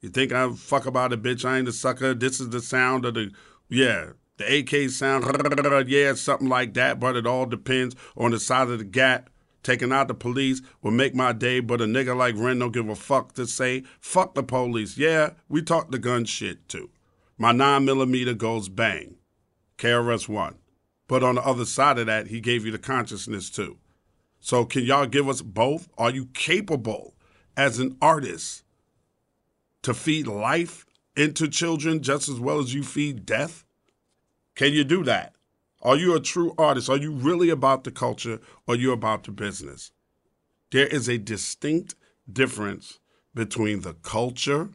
You 0.00 0.10
think 0.10 0.32
I 0.32 0.48
fuck 0.52 0.86
about 0.86 1.12
a 1.12 1.16
bitch? 1.16 1.44
I 1.44 1.58
ain't 1.58 1.68
a 1.68 1.72
sucker. 1.72 2.14
This 2.14 2.38
is 2.40 2.50
the 2.50 2.60
sound 2.60 3.04
of 3.04 3.14
the, 3.14 3.32
yeah, 3.68 4.10
the 4.36 4.58
AK 4.58 4.90
sound. 4.90 5.24
Yeah, 5.88 6.14
something 6.14 6.48
like 6.48 6.74
that. 6.74 7.00
But 7.00 7.16
it 7.16 7.26
all 7.26 7.46
depends 7.46 7.96
on 8.16 8.30
the 8.30 8.38
side 8.38 8.68
of 8.68 8.78
the 8.78 8.84
gap. 8.84 9.30
Taking 9.64 9.92
out 9.92 10.06
the 10.06 10.14
police 10.14 10.62
will 10.82 10.92
make 10.92 11.14
my 11.16 11.32
day, 11.32 11.58
but 11.58 11.80
a 11.80 11.84
nigga 11.84 12.16
like 12.16 12.36
Ren 12.36 12.60
don't 12.60 12.72
give 12.72 12.88
a 12.88 12.94
fuck 12.94 13.32
to 13.34 13.46
say, 13.46 13.82
fuck 14.00 14.34
the 14.34 14.42
police. 14.42 14.96
Yeah, 14.96 15.30
we 15.48 15.62
talk 15.62 15.90
the 15.90 15.98
gun 15.98 16.24
shit 16.24 16.68
too. 16.68 16.90
My 17.36 17.50
9 17.52 17.84
millimeter 17.84 18.34
goes 18.34 18.68
bang. 18.68 19.16
KRS 19.76 20.28
One. 20.28 20.56
but 21.08 21.22
on 21.22 21.34
the 21.36 21.42
other 21.42 21.64
side 21.64 21.98
of 21.98 22.06
that, 22.06 22.28
he 22.28 22.40
gave 22.40 22.64
you 22.64 22.70
the 22.70 22.78
consciousness 22.78 23.50
too. 23.50 23.78
So 24.40 24.64
can 24.64 24.84
y'all 24.84 25.06
give 25.06 25.28
us 25.28 25.42
both? 25.42 25.88
Are 25.98 26.10
you 26.10 26.26
capable 26.26 27.14
as 27.56 27.78
an 27.78 27.96
artist 28.00 28.62
to 29.88 29.94
feed 29.94 30.26
life 30.26 30.84
into 31.16 31.48
children 31.48 32.02
just 32.02 32.28
as 32.28 32.38
well 32.38 32.58
as 32.58 32.74
you 32.74 32.82
feed 32.82 33.24
death? 33.24 33.64
Can 34.54 34.74
you 34.74 34.84
do 34.84 35.02
that? 35.04 35.34
Are 35.80 35.96
you 35.96 36.14
a 36.14 36.20
true 36.20 36.52
artist? 36.58 36.90
Are 36.90 36.98
you 36.98 37.10
really 37.10 37.48
about 37.48 37.84
the 37.84 37.90
culture 37.90 38.38
or 38.66 38.76
you 38.76 38.92
about 38.92 39.24
the 39.24 39.30
business? 39.30 39.90
There 40.72 40.86
is 40.86 41.08
a 41.08 41.16
distinct 41.16 41.94
difference 42.30 42.98
between 43.34 43.80
the 43.80 43.94
culture 43.94 44.68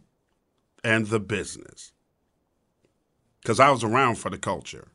and 0.84 1.06
the 1.06 1.20
business. 1.20 1.92
Because 3.44 3.60
I 3.60 3.70
was 3.70 3.84
around 3.84 4.16
for 4.16 4.32
the 4.32 4.40
culture. 4.40 4.88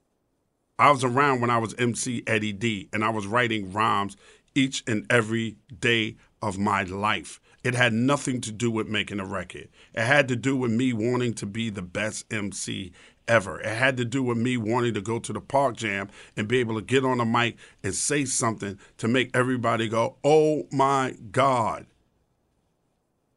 I 0.80 0.90
was 0.90 1.04
around 1.04 1.40
when 1.40 1.50
I 1.50 1.58
was 1.58 1.76
MC 1.78 2.24
Eddie 2.26 2.52
D 2.52 2.88
and 2.92 3.04
I 3.04 3.10
was 3.10 3.28
writing 3.28 3.72
rhymes 3.72 4.16
each 4.56 4.82
and 4.84 5.06
every 5.08 5.58
day 5.78 6.16
of 6.42 6.58
my 6.58 6.82
life. 6.82 7.40
It 7.64 7.74
had 7.74 7.92
nothing 7.92 8.40
to 8.42 8.52
do 8.52 8.70
with 8.70 8.86
making 8.86 9.20
a 9.20 9.26
record. 9.26 9.68
It 9.94 10.04
had 10.04 10.28
to 10.28 10.36
do 10.36 10.56
with 10.56 10.70
me 10.70 10.92
wanting 10.92 11.34
to 11.34 11.46
be 11.46 11.70
the 11.70 11.82
best 11.82 12.32
MC 12.32 12.92
ever. 13.26 13.60
It 13.60 13.76
had 13.76 13.96
to 13.98 14.04
do 14.04 14.22
with 14.22 14.38
me 14.38 14.56
wanting 14.56 14.94
to 14.94 15.00
go 15.00 15.18
to 15.18 15.32
the 15.32 15.40
park 15.40 15.76
jam 15.76 16.08
and 16.36 16.48
be 16.48 16.58
able 16.58 16.76
to 16.76 16.82
get 16.82 17.04
on 17.04 17.20
a 17.20 17.26
mic 17.26 17.56
and 17.82 17.94
say 17.94 18.24
something 18.24 18.78
to 18.98 19.08
make 19.08 19.30
everybody 19.34 19.88
go, 19.88 20.16
oh 20.24 20.66
my 20.72 21.14
God. 21.30 21.86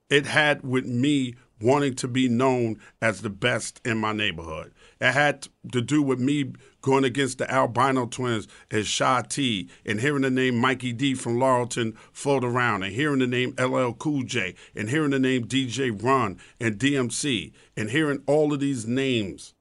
It 0.09 0.26
had 0.26 0.63
with 0.63 0.86
me 0.86 1.36
wanting 1.59 1.95
to 1.95 2.07
be 2.07 2.28
known 2.28 2.80
as 3.01 3.22
the 3.22 3.30
best 3.30 3.82
in 3.86 3.97
my 3.97 4.13
neighborhood. 4.13 4.74
It 5.02 5.14
had 5.14 5.47
to 5.72 5.82
do 5.82 6.04
with 6.04 6.20
me 6.20 6.54
going 6.82 7.04
against 7.04 7.39
the 7.39 7.52
albino 7.52 8.06
twins 8.06 8.47
as 8.70 8.88
Sha 8.88 9.24
T 9.24 9.68
and 9.84 9.99
hearing 9.99 10.22
the 10.22 10.30
name 10.30 10.60
Mikey 10.60 10.93
D 10.93 11.16
from 11.16 11.38
Laurelton 11.38 11.97
float 12.14 12.43
around 12.43 12.84
and 12.84 12.93
hearing 12.93 13.20
the 13.20 13.28
name 13.28 13.56
LL 13.60 13.93
Cool 13.93 14.22
J 14.22 14.54
and 14.76 14.91
hearing 14.91 15.10
the 15.10 15.20
name 15.20 15.47
DJ 15.47 15.91
Run 16.02 16.39
and 16.60 16.78
DMC 16.78 17.52
and 17.76 17.89
hearing 17.89 18.22
all 18.28 18.54
of 18.54 18.60
these 18.60 18.86
names 18.86 19.56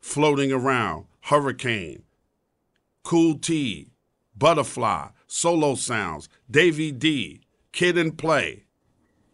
floating 0.00 0.50
around. 0.50 1.06
Hurricane, 1.26 2.02
Cool 3.04 3.38
T, 3.38 3.92
Butterfly, 4.36 5.10
Solo 5.28 5.76
Sounds, 5.76 6.28
Davy 6.50 6.90
D, 6.90 7.42
Kid 7.70 7.96
and 7.96 8.18
Play, 8.18 8.64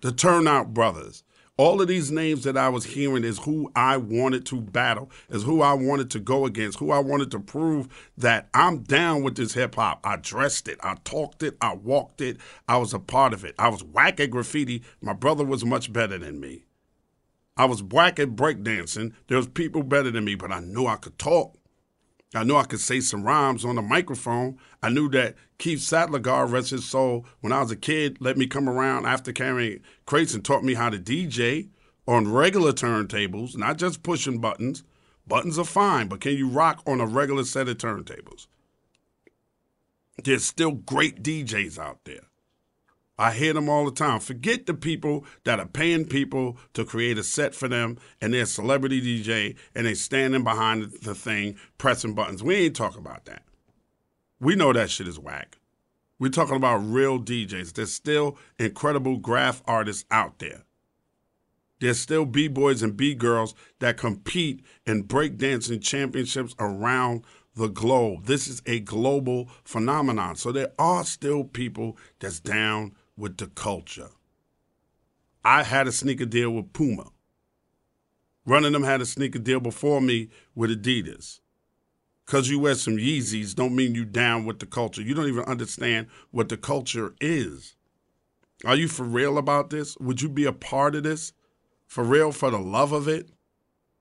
the 0.02 0.12
Turnout 0.12 0.74
Brothers. 0.74 1.24
All 1.58 1.82
of 1.82 1.88
these 1.88 2.12
names 2.12 2.44
that 2.44 2.56
I 2.56 2.68
was 2.68 2.84
hearing 2.84 3.24
is 3.24 3.40
who 3.40 3.72
I 3.74 3.96
wanted 3.96 4.46
to 4.46 4.60
battle, 4.60 5.10
is 5.28 5.42
who 5.42 5.60
I 5.60 5.72
wanted 5.72 6.08
to 6.12 6.20
go 6.20 6.46
against, 6.46 6.78
who 6.78 6.92
I 6.92 7.00
wanted 7.00 7.32
to 7.32 7.40
prove 7.40 7.88
that 8.16 8.48
I'm 8.54 8.84
down 8.84 9.24
with 9.24 9.34
this 9.34 9.54
hip 9.54 9.74
hop. 9.74 9.98
I 10.04 10.18
dressed 10.18 10.68
it, 10.68 10.78
I 10.84 10.94
talked 11.02 11.42
it, 11.42 11.56
I 11.60 11.74
walked 11.74 12.20
it, 12.20 12.36
I 12.68 12.76
was 12.76 12.94
a 12.94 13.00
part 13.00 13.32
of 13.32 13.44
it. 13.44 13.56
I 13.58 13.70
was 13.70 13.82
whack 13.82 14.20
at 14.20 14.30
graffiti. 14.30 14.84
My 15.02 15.14
brother 15.14 15.44
was 15.44 15.64
much 15.64 15.92
better 15.92 16.16
than 16.16 16.38
me. 16.38 16.62
I 17.56 17.64
was 17.64 17.82
whack 17.82 18.20
at 18.20 18.36
breakdancing. 18.36 19.12
There 19.26 19.36
was 19.36 19.48
people 19.48 19.82
better 19.82 20.12
than 20.12 20.24
me, 20.24 20.36
but 20.36 20.52
I 20.52 20.60
knew 20.60 20.86
I 20.86 20.94
could 20.94 21.18
talk. 21.18 21.57
I 22.34 22.44
knew 22.44 22.56
I 22.56 22.64
could 22.64 22.80
say 22.80 23.00
some 23.00 23.22
rhymes 23.22 23.64
on 23.64 23.76
the 23.76 23.82
microphone. 23.82 24.58
I 24.82 24.90
knew 24.90 25.08
that 25.10 25.34
Keith 25.56 25.80
Sattlergar, 25.80 26.50
rest 26.50 26.70
his 26.70 26.84
soul, 26.84 27.24
when 27.40 27.52
I 27.52 27.62
was 27.62 27.70
a 27.70 27.76
kid, 27.76 28.18
let 28.20 28.36
me 28.36 28.46
come 28.46 28.68
around 28.68 29.06
after 29.06 29.32
carrying 29.32 29.80
crates 30.04 30.34
and 30.34 30.44
taught 30.44 30.62
me 30.62 30.74
how 30.74 30.90
to 30.90 30.98
DJ 30.98 31.68
on 32.06 32.30
regular 32.30 32.72
turntables, 32.72 33.56
not 33.56 33.78
just 33.78 34.02
pushing 34.02 34.40
buttons. 34.40 34.82
Buttons 35.26 35.58
are 35.58 35.64
fine, 35.64 36.08
but 36.08 36.20
can 36.20 36.34
you 36.34 36.48
rock 36.48 36.82
on 36.86 37.00
a 37.00 37.06
regular 37.06 37.44
set 37.44 37.68
of 37.68 37.78
turntables? 37.78 38.46
There's 40.22 40.44
still 40.44 40.72
great 40.72 41.22
DJs 41.22 41.78
out 41.78 42.00
there. 42.04 42.28
I 43.18 43.32
hear 43.32 43.52
them 43.52 43.68
all 43.68 43.84
the 43.84 43.90
time. 43.90 44.20
Forget 44.20 44.66
the 44.66 44.74
people 44.74 45.24
that 45.44 45.58
are 45.58 45.66
paying 45.66 46.04
people 46.06 46.56
to 46.74 46.84
create 46.84 47.18
a 47.18 47.24
set 47.24 47.54
for 47.54 47.66
them 47.66 47.98
and 48.20 48.32
they're 48.32 48.46
celebrity 48.46 49.02
DJ 49.02 49.56
and 49.74 49.86
they 49.86 49.94
standing 49.94 50.44
behind 50.44 50.92
the 51.02 51.14
thing 51.14 51.56
pressing 51.78 52.14
buttons. 52.14 52.42
We 52.42 52.54
ain't 52.56 52.76
talking 52.76 53.00
about 53.00 53.24
that. 53.24 53.42
We 54.40 54.54
know 54.54 54.72
that 54.72 54.90
shit 54.90 55.08
is 55.08 55.18
whack. 55.18 55.58
We're 56.20 56.30
talking 56.30 56.56
about 56.56 56.78
real 56.78 57.18
DJs. 57.20 57.72
There's 57.72 57.92
still 57.92 58.38
incredible 58.58 59.16
graph 59.18 59.62
artists 59.66 60.04
out 60.10 60.38
there. 60.38 60.64
There's 61.80 61.98
still 62.00 62.24
B-boys 62.24 62.82
and 62.82 62.96
B-girls 62.96 63.54
that 63.78 63.96
compete 63.96 64.64
in 64.84 65.04
breakdancing 65.04 65.82
championships 65.82 66.54
around 66.58 67.22
the 67.54 67.68
globe. 67.68 68.26
This 68.26 68.48
is 68.48 68.62
a 68.66 68.80
global 68.80 69.48
phenomenon. 69.64 70.36
So 70.36 70.50
there 70.50 70.72
are 70.78 71.04
still 71.04 71.44
people 71.44 71.96
that's 72.18 72.40
down 72.40 72.94
with 73.18 73.36
the 73.36 73.48
culture. 73.48 74.10
I 75.44 75.64
had 75.64 75.88
a 75.88 75.92
sneaker 75.92 76.24
deal 76.24 76.50
with 76.50 76.72
Puma. 76.72 77.10
Running 78.46 78.72
them 78.72 78.84
had 78.84 79.00
a 79.00 79.06
sneaker 79.06 79.38
deal 79.38 79.60
before 79.60 80.00
me 80.00 80.30
with 80.54 80.70
Adidas. 80.70 81.40
Because 82.24 82.48
you 82.48 82.60
wear 82.60 82.74
some 82.74 82.96
Yeezys 82.96 83.54
don't 83.54 83.74
mean 83.74 83.94
you 83.94 84.04
down 84.04 84.44
with 84.44 84.58
the 84.58 84.66
culture. 84.66 85.02
You 85.02 85.14
don't 85.14 85.28
even 85.28 85.44
understand 85.44 86.06
what 86.30 86.48
the 86.48 86.56
culture 86.56 87.14
is. 87.20 87.74
Are 88.64 88.76
you 88.76 88.88
for 88.88 89.04
real 89.04 89.38
about 89.38 89.70
this? 89.70 89.96
Would 89.98 90.22
you 90.22 90.28
be 90.28 90.44
a 90.44 90.52
part 90.52 90.94
of 90.94 91.02
this? 91.02 91.32
For 91.86 92.04
real, 92.04 92.32
for 92.32 92.50
the 92.50 92.58
love 92.58 92.92
of 92.92 93.08
it? 93.08 93.30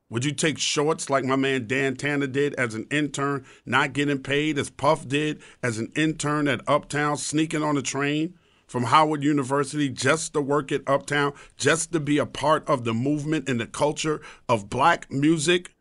Would 0.10 0.26
you 0.26 0.32
take 0.32 0.58
shorts 0.58 1.10
like 1.10 1.26
my 1.26 1.36
man 1.36 1.68
Dan 1.68 1.96
Tanner 1.96 2.28
did 2.28 2.54
as 2.56 2.74
an 2.74 2.88
intern, 2.90 3.46
not 3.66 3.94
getting 3.94 4.20
paid, 4.20 4.58
as 4.58 4.70
Puff 4.70 5.08
did 5.08 5.42
as 5.62 5.80
an 5.80 5.92
intern 5.96 6.48
at 6.48 6.68
Uptown, 6.68 7.18
sneaking 7.18 7.64
on 7.64 7.78
a 7.78 7.82
train? 7.82 8.36
From 8.68 8.84
Howard 8.84 9.24
University 9.24 9.90
just 9.90 10.34
to 10.34 10.42
work 10.42 10.72
at 10.72 10.88
Uptown, 10.88 11.34
just 11.56 11.94
to 11.94 12.00
be 12.00 12.18
a 12.18 12.26
part 12.26 12.68
of 12.68 12.84
the 12.84 12.94
movement 12.94 13.48
and 13.48 13.60
the 13.60 13.66
culture 13.66 14.22
of 14.48 14.70
black 14.70 15.12
music, 15.12 15.74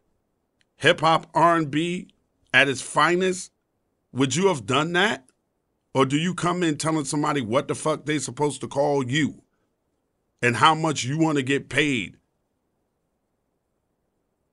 hip 0.77 1.01
hop, 1.01 1.29
R&B 1.35 2.09
at 2.55 2.69
its 2.69 2.81
finest? 2.81 3.51
Would 4.13 4.37
you 4.37 4.47
have 4.49 4.65
done 4.65 4.93
that? 4.93 5.25
Or 5.93 6.07
do 6.07 6.17
you 6.17 6.35
come 6.35 6.63
in 6.63 6.77
telling 6.77 7.05
somebody 7.05 7.41
what 7.41 7.69
the 7.69 7.75
fuck 7.75 8.05
they 8.07 8.19
supposed 8.19 8.61
to 8.61 8.69
call 8.69 9.05
you 9.05 9.43
and 10.41 10.57
how 10.57 10.75
much 10.75 11.05
you 11.05 11.19
want 11.19 11.37
to 11.37 11.43
get 11.43 11.69
paid 11.69 12.17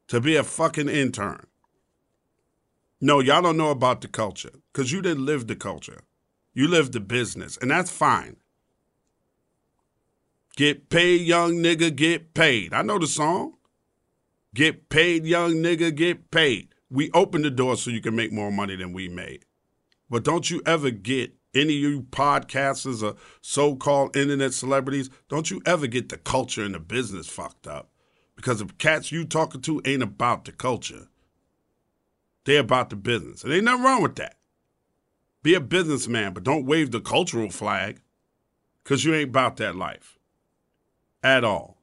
to 0.07 0.19
be 0.19 0.35
a 0.35 0.43
fucking 0.43 0.89
intern? 0.89 1.45
No, 2.99 3.19
y'all 3.19 3.41
don't 3.41 3.57
know 3.57 3.69
about 3.69 4.01
the 4.01 4.07
culture 4.07 4.53
because 4.71 4.91
you 4.91 5.01
didn't 5.01 5.25
live 5.25 5.47
the 5.47 5.57
culture. 5.57 6.03
You 6.53 6.67
live 6.67 6.91
the 6.91 6.99
business, 6.99 7.57
and 7.57 7.71
that's 7.71 7.91
fine. 7.91 8.37
Get 10.55 10.89
paid, 10.89 11.21
young 11.21 11.53
nigga, 11.53 11.95
get 11.95 12.33
paid. 12.33 12.73
I 12.73 12.83
know 12.83 12.99
the 12.99 13.07
song. 13.07 13.53
Get 14.53 14.89
paid, 14.89 15.25
young 15.25 15.55
nigga, 15.55 15.95
get 15.95 16.29
paid. 16.29 16.69
We 16.91 17.09
open 17.11 17.41
the 17.41 17.49
door 17.49 17.75
so 17.75 17.89
you 17.89 18.01
can 18.01 18.15
make 18.15 18.31
more 18.31 18.51
money 18.51 18.75
than 18.75 18.93
we 18.93 19.07
made. 19.07 19.45
But 20.11 20.23
don't 20.23 20.51
you 20.51 20.61
ever 20.63 20.91
get 20.91 21.33
any 21.55 21.75
of 21.75 21.81
you 21.81 22.01
podcasters 22.03 23.01
or 23.01 23.15
so 23.41 23.75
called 23.75 24.15
internet 24.15 24.53
celebrities, 24.53 25.09
don't 25.27 25.49
you 25.49 25.59
ever 25.65 25.87
get 25.87 26.09
the 26.09 26.17
culture 26.17 26.63
and 26.63 26.75
the 26.75 26.79
business 26.79 27.27
fucked 27.27 27.65
up. 27.65 27.89
Because 28.35 28.59
the 28.59 28.65
cats 28.77 29.11
you 29.11 29.25
talking 29.25 29.61
to 29.61 29.81
ain't 29.85 30.03
about 30.03 30.45
the 30.45 30.51
culture. 30.51 31.07
They're 32.45 32.59
about 32.59 32.91
the 32.91 32.95
business. 32.95 33.43
And 33.43 33.53
ain't 33.53 33.63
nothing 33.63 33.83
wrong 33.83 34.03
with 34.03 34.15
that. 34.15 34.35
Be 35.43 35.53
a 35.53 35.59
businessman, 35.59 36.33
but 36.33 36.43
don't 36.43 36.65
wave 36.65 36.91
the 36.91 37.01
cultural 37.01 37.49
flag 37.49 38.01
because 38.83 39.03
you 39.03 39.13
ain't 39.13 39.29
about 39.29 39.57
that 39.57 39.75
life 39.75 40.17
at 41.21 41.43
all. 41.43 41.77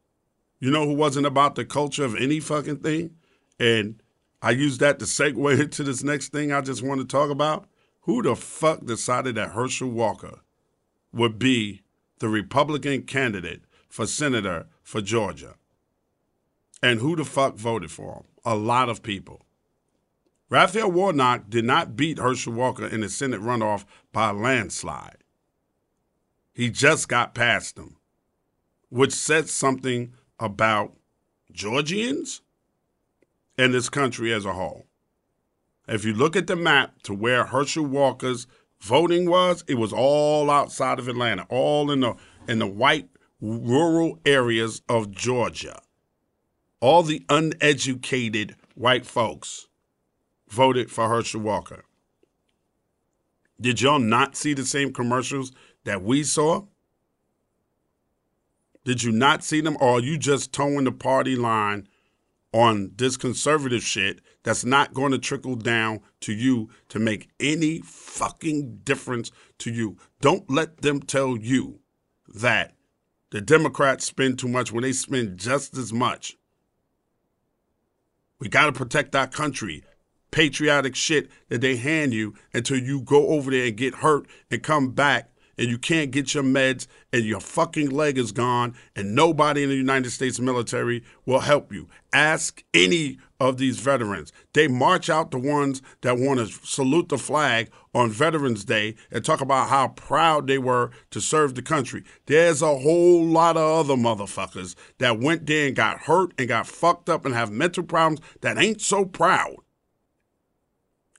You 0.58 0.70
know 0.70 0.86
who 0.86 0.94
wasn't 0.94 1.26
about 1.26 1.54
the 1.54 1.64
culture 1.64 2.04
of 2.04 2.16
any 2.16 2.40
fucking 2.40 2.78
thing? 2.78 3.16
And 3.58 4.02
I 4.42 4.52
use 4.52 4.78
that 4.78 4.98
to 4.98 5.04
segue 5.04 5.60
into 5.62 5.82
this 5.82 6.02
next 6.02 6.30
thing 6.32 6.52
I 6.52 6.62
just 6.62 6.82
want 6.82 7.00
to 7.00 7.06
talk 7.06 7.30
about. 7.30 7.66
Who 8.02 8.22
the 8.22 8.34
fuck 8.34 8.86
decided 8.86 9.34
that 9.34 9.50
Herschel 9.50 9.90
Walker 9.90 10.40
would 11.12 11.38
be 11.38 11.82
the 12.18 12.28
Republican 12.28 13.02
candidate 13.02 13.62
for 13.88 14.06
senator 14.06 14.66
for 14.82 15.02
Georgia? 15.02 15.56
And 16.82 17.00
who 17.00 17.14
the 17.14 17.26
fuck 17.26 17.56
voted 17.56 17.90
for 17.90 18.14
him? 18.14 18.24
A 18.44 18.54
lot 18.54 18.88
of 18.88 19.02
people. 19.02 19.42
Raphael 20.50 20.90
Warnock 20.90 21.48
did 21.48 21.64
not 21.64 21.94
beat 21.94 22.18
Herschel 22.18 22.52
Walker 22.52 22.84
in 22.84 23.02
the 23.02 23.08
Senate 23.08 23.40
runoff 23.40 23.84
by 24.12 24.30
a 24.30 24.32
landslide. 24.32 25.18
He 26.52 26.70
just 26.70 27.08
got 27.08 27.36
past 27.36 27.78
him, 27.78 27.96
which 28.88 29.12
says 29.12 29.52
something 29.52 30.12
about 30.40 30.96
Georgians 31.52 32.42
and 33.56 33.72
this 33.72 33.88
country 33.88 34.32
as 34.32 34.44
a 34.44 34.54
whole. 34.54 34.86
If 35.86 36.04
you 36.04 36.14
look 36.14 36.34
at 36.34 36.48
the 36.48 36.56
map 36.56 37.00
to 37.04 37.14
where 37.14 37.44
Herschel 37.44 37.86
Walker's 37.86 38.48
voting 38.80 39.30
was, 39.30 39.62
it 39.68 39.76
was 39.76 39.92
all 39.92 40.50
outside 40.50 40.98
of 40.98 41.06
Atlanta, 41.06 41.46
all 41.48 41.92
in 41.92 42.00
the 42.00 42.16
in 42.48 42.58
the 42.58 42.66
white 42.66 43.08
rural 43.40 44.18
areas 44.26 44.82
of 44.88 45.12
Georgia. 45.12 45.80
All 46.80 47.04
the 47.04 47.24
uneducated 47.28 48.56
white 48.74 49.06
folks 49.06 49.68
voted 50.50 50.90
for 50.90 51.08
Herschel 51.08 51.40
Walker. 51.40 51.84
Did 53.60 53.80
y'all 53.80 53.98
not 53.98 54.36
see 54.36 54.54
the 54.54 54.64
same 54.64 54.92
commercials 54.92 55.52
that 55.84 56.02
we 56.02 56.22
saw? 56.22 56.64
Did 58.84 59.02
you 59.02 59.12
not 59.12 59.44
see 59.44 59.60
them, 59.60 59.76
or 59.80 59.98
are 59.98 60.00
you 60.00 60.16
just 60.16 60.52
towing 60.52 60.84
the 60.84 60.92
party 60.92 61.36
line 61.36 61.86
on 62.52 62.92
this 62.96 63.16
conservative 63.16 63.82
shit 63.82 64.20
that's 64.42 64.64
not 64.64 64.94
going 64.94 65.12
to 65.12 65.18
trickle 65.18 65.54
down 65.54 66.00
to 66.20 66.32
you 66.32 66.70
to 66.88 66.98
make 66.98 67.28
any 67.38 67.80
fucking 67.82 68.80
difference 68.84 69.30
to 69.58 69.70
you? 69.70 69.98
Don't 70.20 70.50
let 70.50 70.80
them 70.80 71.00
tell 71.00 71.36
you 71.36 71.80
that 72.26 72.74
the 73.30 73.40
Democrats 73.42 74.06
spend 74.06 74.38
too 74.38 74.48
much 74.48 74.72
when 74.72 74.82
they 74.82 74.92
spend 74.92 75.38
just 75.38 75.76
as 75.76 75.92
much. 75.92 76.36
We 78.38 78.48
got 78.48 78.66
to 78.66 78.72
protect 78.72 79.14
our 79.14 79.26
country. 79.26 79.84
Patriotic 80.30 80.94
shit 80.94 81.30
that 81.48 81.60
they 81.60 81.76
hand 81.76 82.14
you 82.14 82.34
until 82.54 82.78
you 82.78 83.00
go 83.00 83.28
over 83.28 83.50
there 83.50 83.66
and 83.66 83.76
get 83.76 83.96
hurt 83.96 84.26
and 84.50 84.62
come 84.62 84.90
back 84.90 85.30
and 85.60 85.68
you 85.68 85.76
can't 85.76 86.10
get 86.10 86.32
your 86.32 86.42
meds 86.42 86.86
and 87.12 87.24
your 87.24 87.38
fucking 87.38 87.90
leg 87.90 88.16
is 88.16 88.32
gone 88.32 88.74
and 88.96 89.14
nobody 89.14 89.62
in 89.62 89.68
the 89.68 89.74
United 89.74 90.10
States 90.10 90.40
military 90.40 91.04
will 91.26 91.40
help 91.40 91.70
you. 91.70 91.86
Ask 92.14 92.64
any 92.72 93.18
of 93.38 93.58
these 93.58 93.78
veterans. 93.78 94.32
They 94.54 94.68
march 94.68 95.10
out 95.10 95.30
the 95.30 95.38
ones 95.38 95.82
that 96.00 96.18
want 96.18 96.40
to 96.40 96.46
salute 96.46 97.10
the 97.10 97.18
flag 97.18 97.70
on 97.94 98.10
Veterans 98.10 98.64
Day 98.64 98.94
and 99.10 99.22
talk 99.22 99.42
about 99.42 99.68
how 99.68 99.88
proud 99.88 100.46
they 100.46 100.58
were 100.58 100.92
to 101.10 101.20
serve 101.20 101.54
the 101.54 101.62
country. 101.62 102.04
There's 102.24 102.62
a 102.62 102.78
whole 102.78 103.24
lot 103.24 103.58
of 103.58 103.86
other 103.86 104.00
motherfuckers 104.00 104.74
that 104.98 105.20
went 105.20 105.46
there 105.46 105.66
and 105.66 105.76
got 105.76 106.00
hurt 106.00 106.32
and 106.38 106.48
got 106.48 106.66
fucked 106.66 107.10
up 107.10 107.26
and 107.26 107.34
have 107.34 107.50
mental 107.50 107.84
problems 107.84 108.20
that 108.40 108.58
ain't 108.58 108.80
so 108.80 109.04
proud. 109.04 109.56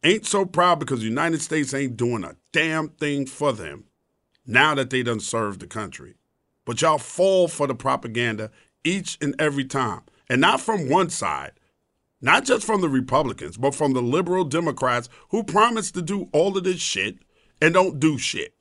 Ain't 0.04 0.26
so 0.26 0.46
proud 0.46 0.80
because 0.80 1.00
the 1.00 1.06
United 1.06 1.42
States 1.42 1.74
ain't 1.74 1.98
doing 1.98 2.24
a 2.24 2.36
damn 2.52 2.90
thing 2.90 3.26
for 3.28 3.54
them 3.54 3.86
now 4.46 4.74
that 4.76 4.90
they 4.90 5.04
done 5.04 5.20
served 5.20 5.60
the 5.60 5.68
country. 5.68 6.16
But 6.66 6.82
y'all 6.82 6.98
fall 6.98 7.48
for 7.48 7.68
the 7.68 7.76
propaganda 7.76 8.50
each 8.84 9.18
and 9.22 9.36
every 9.40 9.66
time. 9.66 10.02
And 10.28 10.42
not 10.42 10.62
from 10.62 10.90
one 10.90 11.10
side, 11.10 11.52
not 12.22 12.46
just 12.46 12.66
from 12.66 12.82
the 12.82 12.90
Republicans, 12.90 13.58
but 13.58 13.76
from 13.76 13.94
the 13.94 14.02
liberal 14.02 14.44
Democrats 14.44 15.10
who 15.30 15.44
promise 15.44 15.92
to 15.92 16.02
do 16.02 16.30
all 16.32 16.58
of 16.58 16.64
this 16.64 16.80
shit 16.80 17.18
and 17.62 17.74
don't 17.74 18.00
do 18.00 18.18
shit. 18.18 18.54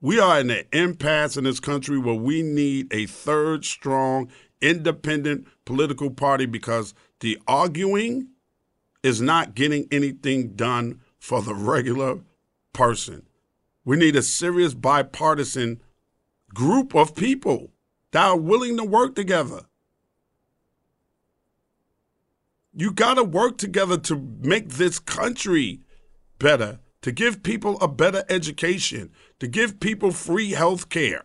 We 0.00 0.20
are 0.20 0.40
in 0.40 0.50
an 0.50 0.64
impasse 0.72 1.36
in 1.36 1.44
this 1.44 1.60
country 1.60 1.98
where 1.98 2.14
we 2.14 2.42
need 2.42 2.92
a 2.92 3.06
third 3.06 3.64
strong, 3.64 4.30
independent 4.60 5.46
political 5.64 6.10
party 6.10 6.46
because 6.46 6.94
the 7.20 7.38
arguing 7.46 8.28
is 9.02 9.20
not 9.20 9.54
getting 9.54 9.86
anything 9.90 10.54
done 10.54 11.00
for 11.18 11.42
the 11.42 11.54
regular 11.54 12.20
person. 12.72 13.26
We 13.84 13.96
need 13.96 14.16
a 14.16 14.22
serious 14.22 14.74
bipartisan 14.74 15.80
group 16.54 16.94
of 16.94 17.14
people 17.14 17.70
that 18.12 18.24
are 18.24 18.36
willing 18.36 18.76
to 18.76 18.84
work 18.84 19.14
together. 19.14 19.62
You 22.74 22.92
got 22.92 23.14
to 23.14 23.24
work 23.24 23.58
together 23.58 23.98
to 23.98 24.38
make 24.40 24.70
this 24.70 24.98
country 24.98 25.80
better, 26.38 26.80
to 27.02 27.12
give 27.12 27.42
people 27.42 27.78
a 27.80 27.88
better 27.88 28.24
education, 28.28 29.10
to 29.40 29.48
give 29.48 29.80
people 29.80 30.12
free 30.12 30.52
health 30.52 30.88
care, 30.88 31.24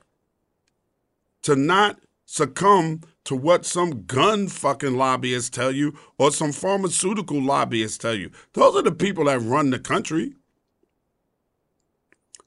to 1.43 1.55
not 1.55 1.99
succumb 2.25 3.01
to 3.25 3.35
what 3.35 3.65
some 3.65 4.05
gun 4.05 4.47
fucking 4.47 4.97
lobbyists 4.97 5.49
tell 5.49 5.71
you 5.71 5.97
or 6.17 6.31
some 6.31 6.51
pharmaceutical 6.51 7.41
lobbyists 7.41 7.97
tell 7.97 8.15
you. 8.15 8.31
Those 8.53 8.75
are 8.75 8.81
the 8.81 8.91
people 8.91 9.25
that 9.25 9.39
run 9.39 9.69
the 9.69 9.79
country 9.79 10.33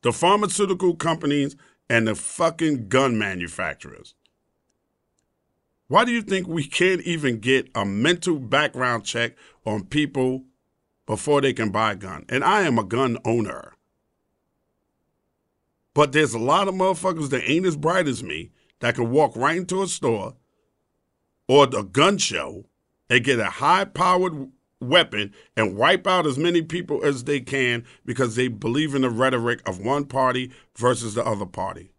the 0.07 0.12
pharmaceutical 0.12 0.95
companies 0.95 1.57
and 1.91 2.07
the 2.07 2.14
fucking 2.14 2.89
gun 2.89 3.18
manufacturers. 3.18 4.14
Why 5.89 6.05
do 6.05 6.12
you 6.12 6.22
think 6.22 6.47
we 6.47 6.62
can't 6.62 7.01
even 7.03 7.41
get 7.41 7.68
a 7.74 7.85
mental 7.85 8.39
background 8.39 9.05
check 9.05 9.35
on 9.64 9.87
people 9.87 10.45
before 11.07 11.41
they 11.41 11.53
can 11.53 11.70
buy 11.70 11.91
a 11.93 11.97
gun? 11.97 12.24
And 12.29 12.45
I 12.45 12.62
am 12.62 12.79
a 12.79 12.85
gun 12.85 13.18
owner. 13.24 13.72
But 15.93 16.12
there's 16.12 16.35
a 16.35 16.39
lot 16.39 16.68
of 16.68 16.74
motherfuckers 16.74 17.31
that 17.31 17.51
ain't 17.51 17.66
as 17.66 17.77
bright 17.77 18.07
as 18.07 18.22
me 18.22 18.53
that 18.79 18.95
can 18.95 19.11
walk 19.11 19.35
right 19.35 19.57
into 19.57 19.83
a 19.83 19.89
store 19.89 20.37
or 21.49 21.64
a 21.64 21.82
gun 21.82 22.18
show 22.18 22.66
and 23.09 23.24
get 23.24 23.38
a 23.38 23.47
high 23.47 23.84
powered 23.84 24.51
weapon 24.80 25.32
and 25.57 25.76
wipe 25.76 26.07
out 26.07 26.26
as 26.26 26.38
many 26.38 26.62
people 26.62 27.05
as 27.05 27.24
they 27.24 27.40
can 27.40 27.84
because 28.05 28.36
they 28.36 28.49
believe 28.49 28.94
in 28.94 29.03
the 29.03 29.11
rhetoric 29.11 29.66
of 29.66 29.80
one 29.80 30.05
party 30.05 30.51
versus 30.76 31.14
the 31.14 31.24
other 31.24 31.47
party. 31.47 31.90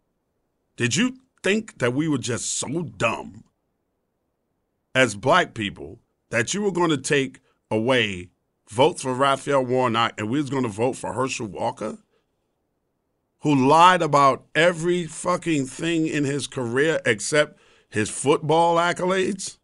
Did 0.76 0.96
you 0.96 1.16
think 1.42 1.78
that 1.78 1.94
we 1.94 2.08
were 2.08 2.18
just 2.18 2.54
so 2.54 2.82
dumb 2.82 3.44
as 4.94 5.14
black 5.14 5.54
people 5.54 6.00
that 6.30 6.54
you 6.54 6.62
were 6.62 6.72
going 6.72 6.90
to 6.90 6.96
take 6.96 7.40
away 7.70 8.30
votes 8.68 9.02
for 9.02 9.14
Raphael 9.14 9.64
Warnock 9.64 10.14
and 10.18 10.30
we 10.30 10.38
was 10.38 10.50
going 10.50 10.62
to 10.62 10.68
vote 10.68 10.96
for 10.96 11.12
Herschel 11.12 11.46
Walker? 11.46 11.98
Who 13.42 13.68
lied 13.68 14.02
about 14.02 14.46
every 14.54 15.04
fucking 15.04 15.66
thing 15.66 16.06
in 16.06 16.24
his 16.24 16.48
career 16.48 17.00
except 17.06 17.58
his 17.88 18.10
football 18.10 18.76
accolades? 18.76 19.58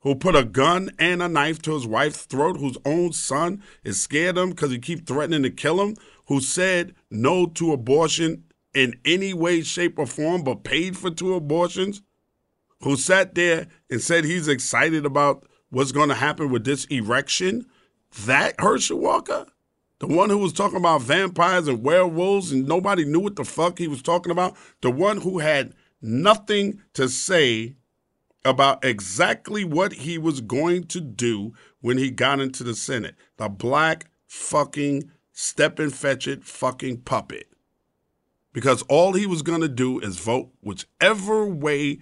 who 0.00 0.14
put 0.14 0.36
a 0.36 0.44
gun 0.44 0.90
and 0.98 1.22
a 1.22 1.28
knife 1.28 1.60
to 1.62 1.74
his 1.74 1.86
wife's 1.86 2.24
throat, 2.24 2.56
whose 2.58 2.78
own 2.84 3.12
son 3.12 3.62
is 3.84 4.00
scared 4.00 4.36
of 4.36 4.44
him 4.44 4.50
because 4.50 4.70
he 4.70 4.78
keep 4.78 5.06
threatening 5.06 5.42
to 5.42 5.50
kill 5.50 5.80
him, 5.80 5.96
who 6.26 6.40
said 6.40 6.94
no 7.10 7.46
to 7.46 7.72
abortion 7.72 8.44
in 8.74 8.98
any 9.04 9.34
way, 9.34 9.62
shape, 9.62 9.98
or 9.98 10.06
form, 10.06 10.44
but 10.44 10.62
paid 10.62 10.96
for 10.96 11.10
two 11.10 11.34
abortions, 11.34 12.02
who 12.82 12.96
sat 12.96 13.34
there 13.34 13.66
and 13.90 14.00
said 14.00 14.24
he's 14.24 14.46
excited 14.46 15.04
about 15.04 15.44
what's 15.70 15.92
going 15.92 16.08
to 16.08 16.14
happen 16.14 16.50
with 16.50 16.64
this 16.64 16.84
erection, 16.86 17.66
that 18.24 18.54
Herschel 18.60 19.00
Walker? 19.00 19.46
The 19.98 20.06
one 20.06 20.30
who 20.30 20.38
was 20.38 20.52
talking 20.52 20.78
about 20.78 21.02
vampires 21.02 21.66
and 21.66 21.82
werewolves 21.82 22.52
and 22.52 22.68
nobody 22.68 23.04
knew 23.04 23.18
what 23.18 23.34
the 23.34 23.44
fuck 23.44 23.78
he 23.78 23.88
was 23.88 24.00
talking 24.00 24.30
about? 24.30 24.56
The 24.80 24.92
one 24.92 25.20
who 25.20 25.40
had 25.40 25.74
nothing 26.00 26.80
to 26.94 27.08
say 27.08 27.74
about 28.44 28.84
exactly 28.84 29.64
what 29.64 29.92
he 29.92 30.18
was 30.18 30.40
going 30.40 30.84
to 30.84 31.00
do 31.00 31.52
when 31.80 31.98
he 31.98 32.10
got 32.10 32.40
into 32.40 32.64
the 32.64 32.74
Senate. 32.74 33.14
The 33.36 33.48
black 33.48 34.10
fucking 34.26 35.10
step 35.32 35.78
and 35.78 35.94
fetch 35.94 36.26
it 36.26 36.44
fucking 36.44 36.98
puppet. 36.98 37.48
Because 38.52 38.82
all 38.82 39.12
he 39.12 39.26
was 39.26 39.42
going 39.42 39.60
to 39.60 39.68
do 39.68 40.00
is 40.00 40.18
vote 40.18 40.50
whichever 40.60 41.46
way 41.46 41.98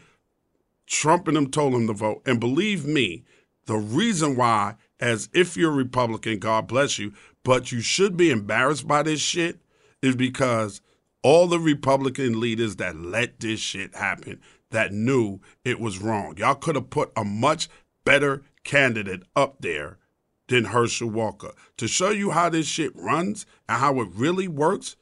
Trump 0.86 1.26
and 1.28 1.36
them 1.36 1.50
told 1.50 1.74
him 1.74 1.86
to 1.86 1.92
vote. 1.92 2.22
And 2.24 2.38
believe 2.38 2.86
me, 2.86 3.24
the 3.66 3.76
reason 3.76 4.36
why, 4.36 4.76
as 5.00 5.28
if 5.34 5.56
you're 5.56 5.72
a 5.72 5.74
Republican, 5.74 6.38
God 6.38 6.68
bless 6.68 6.98
you, 6.98 7.12
but 7.42 7.72
you 7.72 7.80
should 7.80 8.16
be 8.16 8.30
embarrassed 8.30 8.86
by 8.86 9.02
this 9.02 9.20
shit, 9.20 9.60
is 10.00 10.16
because 10.16 10.80
all 11.26 11.48
the 11.48 11.58
Republican 11.58 12.38
leaders 12.38 12.76
that 12.76 12.94
let 12.94 13.40
this 13.40 13.58
shit 13.58 13.92
happen 13.96 14.40
that 14.70 14.92
knew 14.92 15.40
it 15.64 15.80
was 15.80 15.98
wrong. 15.98 16.36
Y'all 16.36 16.54
could 16.54 16.76
have 16.76 16.88
put 16.88 17.10
a 17.16 17.24
much 17.24 17.68
better 18.04 18.44
candidate 18.62 19.24
up 19.34 19.56
there 19.58 19.98
than 20.46 20.66
Herschel 20.66 21.10
Walker. 21.10 21.50
To 21.78 21.88
show 21.88 22.10
you 22.10 22.30
how 22.30 22.48
this 22.48 22.68
shit 22.68 22.92
runs 22.94 23.44
and 23.68 23.80
how 23.80 24.00
it 24.02 24.08
really 24.14 24.46
works, 24.46 24.94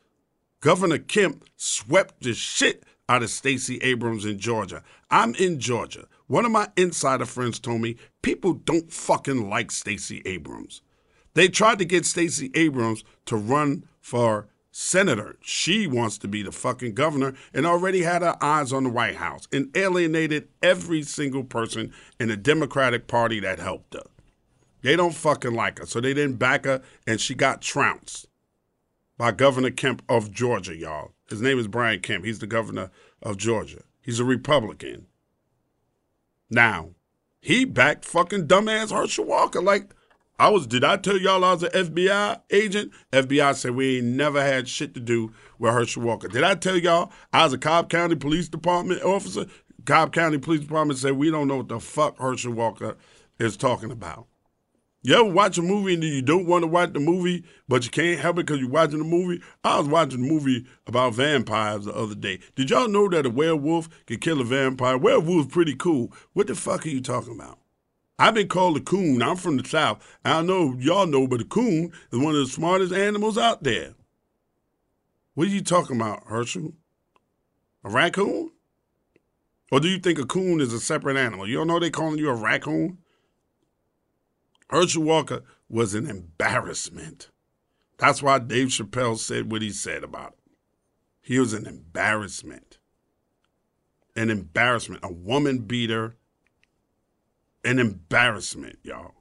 Governor 0.61 0.97
Kemp 0.97 1.45
swept 1.59 2.23
the 2.23 2.33
shit 2.33 2.85
out 3.07 3.23
of 3.23 3.29
Stacey 3.29 3.77
Abrams 3.83 4.25
in 4.25 4.39
Georgia. 4.39 4.83
I'm 5.11 5.35
in 5.35 5.61
Georgia. 5.61 6.07
One 6.27 6.47
of 6.47 6.53
my 6.53 6.69
insider 6.75 7.27
friends 7.27 7.61
told 7.61 7.83
me 7.83 7.97
people 8.23 8.55
don't 8.55 8.91
fucking 8.91 9.51
like 9.51 9.71
Stacey 9.71 10.23
Abrams. 10.25 10.81
They 11.35 11.49
tried 11.49 11.81
to 11.81 11.85
get 11.85 12.07
Stacey 12.07 12.51
Abrams 12.55 13.05
to 13.27 13.37
run 13.37 13.85
for 14.01 14.49
senator. 14.77 15.37
She 15.41 15.87
wants 15.87 16.19
to 16.19 16.27
be 16.27 16.43
the 16.43 16.51
fucking 16.51 16.95
governor 16.95 17.35
and 17.55 17.65
already 17.65 18.03
had 18.03 18.23
her 18.23 18.37
eyes 18.41 18.73
on 18.73 18.83
the 18.83 18.91
White 18.91 19.15
House 19.15 19.47
and 19.53 19.75
alienated 19.77 20.49
every 20.65 21.03
single 21.03 21.45
person 21.45 21.93
in 22.19 22.27
the 22.27 22.37
Democratic 22.37 23.07
Party 23.07 23.39
that 23.39 23.61
helped 23.61 23.95
her. 23.95 24.03
They 24.83 24.97
don't 24.97 25.15
fucking 25.15 25.55
like 25.55 25.79
her, 25.79 25.87
so 25.87 26.01
they 26.01 26.13
didn't 26.13 26.39
back 26.41 26.65
her, 26.65 26.83
and 27.07 27.21
she 27.21 27.37
got 27.37 27.63
trounced 27.63 28.27
by 29.17 29.31
Governor 29.31 29.71
Kemp 29.71 30.03
of 30.09 30.33
Georgia, 30.33 30.77
y'all. 30.77 31.13
His 31.29 31.41
name 31.41 31.61
is 31.61 31.69
Brian 31.69 32.01
Kemp. 32.01 32.25
He's 32.25 32.41
the 32.41 32.49
governor 32.49 32.91
of 33.23 33.37
Georgia. 33.37 33.83
He's 34.03 34.19
a 34.19 34.25
Republican. 34.25 35.07
Now, 36.51 36.91
he 37.41 37.65
backed 37.65 38.05
fucking 38.05 38.49
dumbass 38.49 38.91
Herschel 38.91 39.25
Walker. 39.25 39.63
Like, 39.63 39.94
I 40.37 40.49
was, 40.49 40.67
did 40.67 40.83
I 40.83 40.97
tell 40.97 41.17
y'all 41.17 41.45
I 41.45 41.53
was 41.53 41.63
an 41.63 41.71
FBI 41.71 42.41
agent? 42.51 42.93
FBI 43.13 43.55
said 43.55 43.77
we 43.77 43.99
ain't 43.99 44.07
never 44.07 44.43
had 44.43 44.69
shit 44.69 44.93
to 44.95 45.01
do 45.01 45.33
with 45.61 45.73
Herschel 45.73 46.03
Walker. 46.03 46.27
Did 46.27 46.43
I 46.43 46.57
tell 46.57 46.77
y'all 46.77 47.13
I 47.33 47.45
was 47.45 47.53
a 47.53 47.59
Cobb 47.59 47.89
County 47.89 48.17
Police 48.17 48.49
Department 48.49 49.03
officer? 49.03 49.47
Cobb 49.87 50.13
County 50.13 50.39
Police 50.39 50.63
Department 50.63 50.99
said 50.99 51.13
we 51.13 51.31
don't 51.31 51.47
know 51.47 51.59
what 51.59 51.69
the 51.69 51.79
fuck 51.79 52.19
Herschel 52.19 52.53
Walker 52.53 52.97
is 53.39 53.57
talking 53.57 53.93
about. 53.93 54.27
You 55.03 55.15
ever 55.15 55.25
watch 55.25 55.57
a 55.59 55.63
movie 55.63 55.95
and 55.95 56.03
you 56.03 56.23
don't 56.23 56.47
want 56.47 56.63
to 56.63 56.67
watch 56.67 56.95
the 56.95 57.01
movie, 57.01 57.45
but 57.69 57.85
you 57.85 57.91
can't 57.91 58.19
help 58.19 58.39
it 58.39 58.47
because 58.47 58.59
you're 58.59 58.71
watching 58.71 58.99
the 58.99 59.05
movie? 59.05 59.41
I 59.63 59.79
was 59.79 59.87
watching 59.87 60.25
a 60.25 60.27
movie 60.27 60.67
about 60.87 61.15
vampires 61.15 61.85
the 61.85 61.95
other 61.95 62.15
day. 62.15 62.41
Did 62.57 62.71
y'all 62.71 62.89
know 62.89 63.09
that 63.11 63.27
a 63.27 63.31
werewolf 63.31 63.89
can 64.07 64.19
kill 64.19 64.41
a 64.41 64.45
vampire? 64.45 64.99
Werewolf's 64.99 65.53
pretty 65.53 65.77
cool. 65.77 66.11
What 66.33 66.47
the 66.49 66.55
fuck 66.55 66.87
are 66.87 66.89
you 66.89 67.03
talking 67.03 67.35
about? 67.35 67.59
I've 68.19 68.35
been 68.35 68.49
called 68.49 68.77
a 68.77 68.81
coon. 68.81 69.23
I'm 69.23 69.37
from 69.37 69.57
the 69.57 69.69
South. 69.69 70.05
I 70.25 70.35
don't 70.35 70.47
know 70.47 70.77
y'all 70.79 71.07
know, 71.07 71.27
but 71.27 71.41
a 71.41 71.45
coon 71.45 71.93
is 72.13 72.19
one 72.19 72.35
of 72.35 72.41
the 72.41 72.47
smartest 72.47 72.93
animals 72.93 73.37
out 73.37 73.63
there. 73.63 73.95
What 75.35 75.49
are 75.49 75.51
you 75.51 75.63
talking 75.63 75.97
about, 75.97 76.25
Herschel? 76.27 76.75
A 77.83 77.91
raccoon? 77.91 78.53
Or 79.73 79.81
do 79.81 79.89
you 79.89 79.99
think 79.99 80.19
a 80.19 80.27
coon 80.27 80.61
is 80.61 80.73
a 80.73 80.79
separate 80.79 81.17
animal? 81.17 81.49
You 81.49 81.57
don't 81.57 81.67
know 81.67 81.81
they 81.81 81.91
calling 81.91 82.19
you 82.19 82.31
a 82.31 82.35
raccoon? 82.35 82.99
Herschel 84.71 85.03
Walker 85.03 85.43
was 85.69 85.95
an 85.95 86.09
embarrassment. 86.09 87.31
That's 87.99 88.23
why 88.23 88.39
Dave 88.39 88.69
Chappelle 88.69 89.19
said 89.19 89.51
what 89.51 89.63
he 89.63 89.71
said 89.71 90.05
about 90.05 90.35
it. 90.35 90.53
He 91.23 91.39
was 91.39 91.53
an 91.53 91.67
embarrassment. 91.67 92.79
An 94.15 94.31
embarrassment. 94.31 95.03
A 95.03 95.13
woman 95.13 95.59
beater. 95.59 96.17
An 97.65 97.79
embarrassment, 97.79 98.79
y'all. 98.83 99.15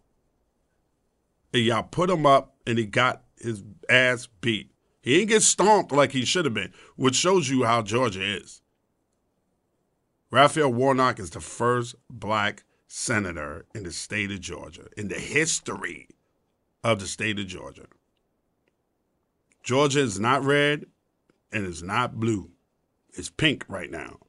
And 1.53 1.63
y'all 1.63 1.83
put 1.83 2.09
him 2.09 2.25
up 2.25 2.55
and 2.67 2.77
he 2.77 2.85
got 2.85 3.23
his 3.39 3.63
ass 3.89 4.27
beat. 4.41 4.71
He 5.01 5.17
didn't 5.17 5.29
get 5.29 5.43
stomped 5.43 5.91
like 5.91 6.11
he 6.11 6.25
should 6.25 6.45
have 6.45 6.53
been, 6.53 6.73
which 6.95 7.15
shows 7.15 7.49
you 7.49 7.63
how 7.63 7.81
Georgia 7.81 8.23
is. 8.23 8.61
Raphael 10.31 10.73
Warnock 10.73 11.19
is 11.19 11.29
the 11.29 11.41
first 11.41 11.95
black 12.09 12.63
senator 12.87 13.65
in 13.75 13.83
the 13.83 13.91
state 13.91 14.31
of 14.31 14.39
Georgia, 14.39 14.87
in 14.97 15.09
the 15.09 15.19
history 15.19 16.07
of 16.83 16.99
the 16.99 17.07
state 17.07 17.39
of 17.39 17.47
Georgia. 17.47 17.85
Georgia 19.61 19.99
is 19.99 20.19
not 20.19 20.43
red 20.43 20.85
and 21.51 21.65
it's 21.65 21.81
not 21.81 22.19
blue. 22.19 22.49
It's 23.13 23.29
pink 23.29 23.63
right 23.67 23.91
now. 23.91 24.19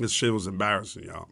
This 0.00 0.12
shit 0.12 0.32
was 0.32 0.46
embarrassing, 0.46 1.04
y'all. 1.04 1.28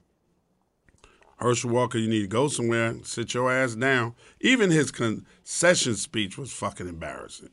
Herschel 1.39 1.71
Walker, 1.71 1.97
you 1.97 2.07
need 2.07 2.21
to 2.21 2.27
go 2.27 2.49
somewhere, 2.49 2.97
sit 3.03 3.33
your 3.33 3.51
ass 3.51 3.75
down. 3.75 4.15
Even 4.41 4.71
his 4.71 4.91
concession 4.91 5.95
speech 5.95 6.37
was 6.37 6.53
fucking 6.53 6.87
embarrassing. 6.87 7.49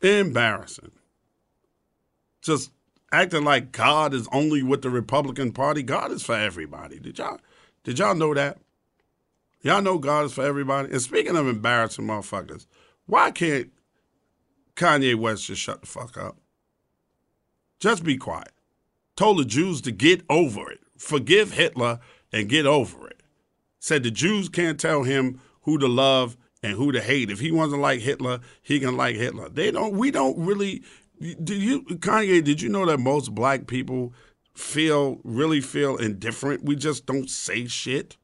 Embarrassing. 0.00 0.92
Just 2.40 2.70
acting 3.10 3.42
like 3.42 3.72
God 3.72 4.14
is 4.14 4.28
only 4.30 4.62
with 4.62 4.82
the 4.82 4.90
Republican 4.90 5.50
Party. 5.50 5.82
God 5.82 6.12
is 6.12 6.22
for 6.22 6.36
everybody. 6.36 7.00
Did 7.00 7.18
y'all 7.18 7.40
did 7.82 7.98
y'all 7.98 8.14
know 8.14 8.32
that? 8.32 8.58
Y'all 9.60 9.82
know 9.82 9.98
God 9.98 10.26
is 10.26 10.34
for 10.34 10.44
everybody. 10.44 10.90
And 10.92 11.02
speaking 11.02 11.36
of 11.36 11.48
embarrassing 11.48 12.06
motherfuckers, 12.06 12.66
why 13.06 13.32
can't 13.32 13.72
Kanye 14.76 15.16
West 15.16 15.46
just 15.46 15.62
shut 15.62 15.80
the 15.80 15.86
fuck 15.88 16.16
up? 16.16 16.36
Just 17.80 18.04
be 18.04 18.16
quiet. 18.16 18.52
Told 19.16 19.38
the 19.38 19.44
Jews 19.44 19.80
to 19.82 19.92
get 19.92 20.22
over 20.28 20.70
it. 20.70 20.80
Forgive 20.98 21.52
Hitler 21.52 22.00
and 22.32 22.48
get 22.48 22.66
over 22.66 23.08
it. 23.08 23.22
Said 23.78 24.02
the 24.02 24.10
Jews 24.10 24.48
can't 24.48 24.80
tell 24.80 25.04
him 25.04 25.40
who 25.62 25.78
to 25.78 25.86
love 25.86 26.36
and 26.62 26.72
who 26.72 26.90
to 26.92 27.00
hate. 27.00 27.30
If 27.30 27.40
he 27.40 27.52
wants 27.52 27.74
to 27.74 27.80
like 27.80 28.00
Hitler, 28.00 28.40
he 28.62 28.80
can 28.80 28.96
like 28.96 29.16
Hitler. 29.16 29.48
They 29.48 29.70
don't. 29.70 29.94
We 29.94 30.10
don't 30.10 30.38
really. 30.38 30.82
Do 31.20 31.54
you, 31.54 31.82
Kanye? 31.82 32.42
Did 32.42 32.60
you 32.60 32.68
know 32.68 32.86
that 32.86 32.98
most 32.98 33.34
black 33.34 33.66
people 33.66 34.14
feel 34.54 35.20
really 35.22 35.60
feel 35.60 35.96
indifferent? 35.96 36.64
We 36.64 36.76
just 36.76 37.06
don't 37.06 37.30
say 37.30 37.66
shit. 37.66 38.16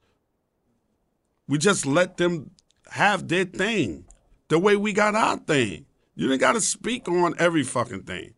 We 1.47 1.59
just 1.59 1.85
let 1.85 2.17
them 2.17 2.53
have 2.91 3.29
their 3.29 3.45
thing, 3.45 4.07
the 4.49 4.59
way 4.59 4.77
we 4.77 4.93
got 4.93 5.15
our 5.15 5.37
thing. 5.37 5.87
You 6.15 6.29
didn't 6.29 6.41
got 6.41 6.53
to 6.53 6.61
speak 6.61 7.09
on 7.09 7.35
every 7.39 7.63
fucking 7.63 8.03
thing. 8.03 8.35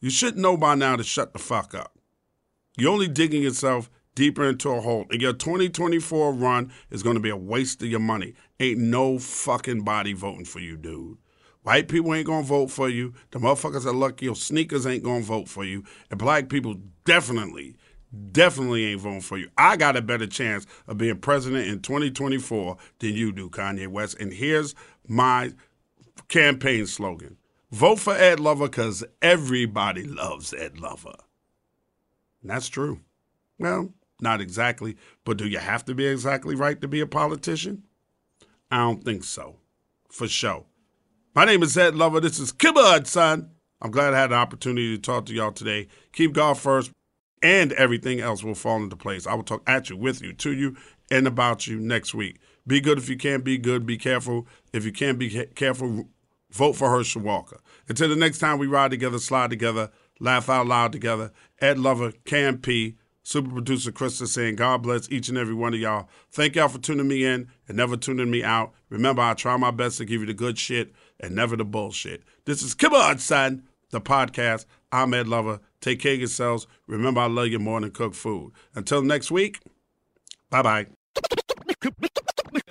You 0.00 0.10
should 0.10 0.36
know 0.36 0.56
by 0.56 0.74
now 0.74 0.96
to 0.96 1.02
shut 1.02 1.32
the 1.32 1.38
fuck 1.38 1.74
up. 1.74 1.93
You're 2.76 2.92
only 2.92 3.08
digging 3.08 3.42
yourself 3.42 3.90
deeper 4.14 4.48
into 4.48 4.70
a 4.70 4.80
hole. 4.80 5.06
And 5.10 5.20
your 5.20 5.32
2024 5.32 6.32
run 6.34 6.72
is 6.90 7.02
going 7.02 7.16
to 7.16 7.20
be 7.20 7.30
a 7.30 7.36
waste 7.36 7.82
of 7.82 7.88
your 7.88 8.00
money. 8.00 8.34
Ain't 8.60 8.78
no 8.78 9.18
fucking 9.18 9.82
body 9.82 10.12
voting 10.12 10.44
for 10.44 10.60
you, 10.60 10.76
dude. 10.76 11.18
White 11.62 11.88
people 11.88 12.14
ain't 12.14 12.26
gonna 12.26 12.42
vote 12.42 12.70
for 12.70 12.90
you. 12.90 13.14
The 13.30 13.38
motherfuckers 13.38 13.84
that 13.84 13.94
lucky 13.94 14.26
your 14.26 14.36
sneakers 14.36 14.86
ain't 14.86 15.02
gonna 15.02 15.24
vote 15.24 15.48
for 15.48 15.64
you. 15.64 15.82
And 16.10 16.18
black 16.18 16.50
people 16.50 16.76
definitely, 17.06 17.76
definitely 18.32 18.84
ain't 18.84 19.00
voting 19.00 19.22
for 19.22 19.38
you. 19.38 19.48
I 19.56 19.78
got 19.78 19.96
a 19.96 20.02
better 20.02 20.26
chance 20.26 20.66
of 20.86 20.98
being 20.98 21.16
president 21.16 21.68
in 21.68 21.80
2024 21.80 22.76
than 22.98 23.14
you 23.14 23.32
do, 23.32 23.48
Kanye 23.48 23.88
West. 23.88 24.20
And 24.20 24.30
here's 24.30 24.74
my 25.08 25.52
campaign 26.28 26.86
slogan 26.86 27.38
Vote 27.70 27.98
for 27.98 28.12
Ed 28.12 28.40
Lover 28.40 28.68
because 28.68 29.02
everybody 29.22 30.04
loves 30.04 30.52
Ed 30.52 30.78
Lover. 30.78 31.14
And 32.44 32.50
that's 32.50 32.68
true. 32.68 33.00
Well, 33.58 33.94
not 34.20 34.42
exactly, 34.42 34.98
but 35.24 35.38
do 35.38 35.48
you 35.48 35.58
have 35.58 35.82
to 35.86 35.94
be 35.94 36.06
exactly 36.06 36.54
right 36.54 36.78
to 36.82 36.86
be 36.86 37.00
a 37.00 37.06
politician? 37.06 37.84
I 38.70 38.76
don't 38.76 39.02
think 39.02 39.24
so. 39.24 39.56
For 40.10 40.28
sure. 40.28 40.66
My 41.34 41.46
name 41.46 41.62
is 41.62 41.76
Ed 41.76 41.94
Lover. 41.94 42.20
This 42.20 42.38
is 42.38 42.52
Come 42.52 42.76
On, 42.76 43.06
son. 43.06 43.50
I'm 43.80 43.90
glad 43.90 44.12
I 44.12 44.20
had 44.20 44.30
the 44.30 44.34
opportunity 44.34 44.94
to 44.94 45.00
talk 45.00 45.24
to 45.26 45.32
y'all 45.34 45.52
today. 45.52 45.88
Keep 46.12 46.34
God 46.34 46.58
first, 46.58 46.90
and 47.42 47.72
everything 47.72 48.20
else 48.20 48.44
will 48.44 48.54
fall 48.54 48.76
into 48.76 48.94
place. 48.94 49.26
I 49.26 49.32
will 49.32 49.42
talk 49.42 49.62
at 49.66 49.88
you, 49.88 49.96
with 49.96 50.20
you, 50.20 50.34
to 50.34 50.52
you, 50.52 50.76
and 51.10 51.26
about 51.26 51.66
you 51.66 51.80
next 51.80 52.14
week. 52.14 52.40
Be 52.66 52.80
good 52.80 52.98
if 52.98 53.08
you 53.08 53.16
can't 53.16 53.42
be 53.42 53.56
good. 53.56 53.86
Be 53.86 53.96
careful. 53.96 54.46
If 54.74 54.84
you 54.84 54.92
can't 54.92 55.18
be 55.18 55.46
careful, 55.54 56.08
vote 56.50 56.74
for 56.74 56.90
Herschel 56.90 57.22
Walker. 57.22 57.60
Until 57.88 58.10
the 58.10 58.16
next 58.16 58.38
time 58.38 58.58
we 58.58 58.66
ride 58.66 58.90
together, 58.90 59.18
slide 59.18 59.48
together, 59.48 59.90
laugh 60.24 60.48
out 60.48 60.66
loud 60.66 60.90
together. 60.90 61.30
Ed 61.60 61.78
Lover, 61.78 62.12
Cam 62.24 62.58
P, 62.58 62.96
super 63.22 63.50
producer 63.50 63.92
Krista 63.92 64.26
saying, 64.26 64.56
God 64.56 64.82
bless 64.82 65.10
each 65.10 65.28
and 65.28 65.38
every 65.38 65.54
one 65.54 65.74
of 65.74 65.80
y'all. 65.80 66.08
Thank 66.32 66.56
y'all 66.56 66.68
for 66.68 66.78
tuning 66.78 67.06
me 67.06 67.24
in 67.24 67.48
and 67.68 67.76
never 67.76 67.96
tuning 67.96 68.30
me 68.30 68.42
out. 68.42 68.72
Remember, 68.88 69.22
I 69.22 69.34
try 69.34 69.56
my 69.56 69.70
best 69.70 69.98
to 69.98 70.04
give 70.04 70.20
you 70.20 70.26
the 70.26 70.34
good 70.34 70.58
shit 70.58 70.92
and 71.20 71.34
never 71.34 71.56
the 71.56 71.64
bullshit. 71.64 72.24
This 72.46 72.62
is 72.62 72.74
Come 72.74 72.94
On, 72.94 73.18
son, 73.18 73.64
the 73.90 74.00
podcast. 74.00 74.64
I'm 74.90 75.14
Ed 75.14 75.28
Lover. 75.28 75.60
Take 75.80 76.00
care 76.00 76.14
of 76.14 76.20
yourselves. 76.20 76.66
Remember, 76.86 77.20
I 77.20 77.26
love 77.26 77.48
you 77.48 77.58
more 77.58 77.80
than 77.80 77.90
cook 77.90 78.14
food. 78.14 78.52
Until 78.74 79.02
next 79.02 79.30
week, 79.30 79.60
bye 80.50 80.62
bye. 80.62 80.86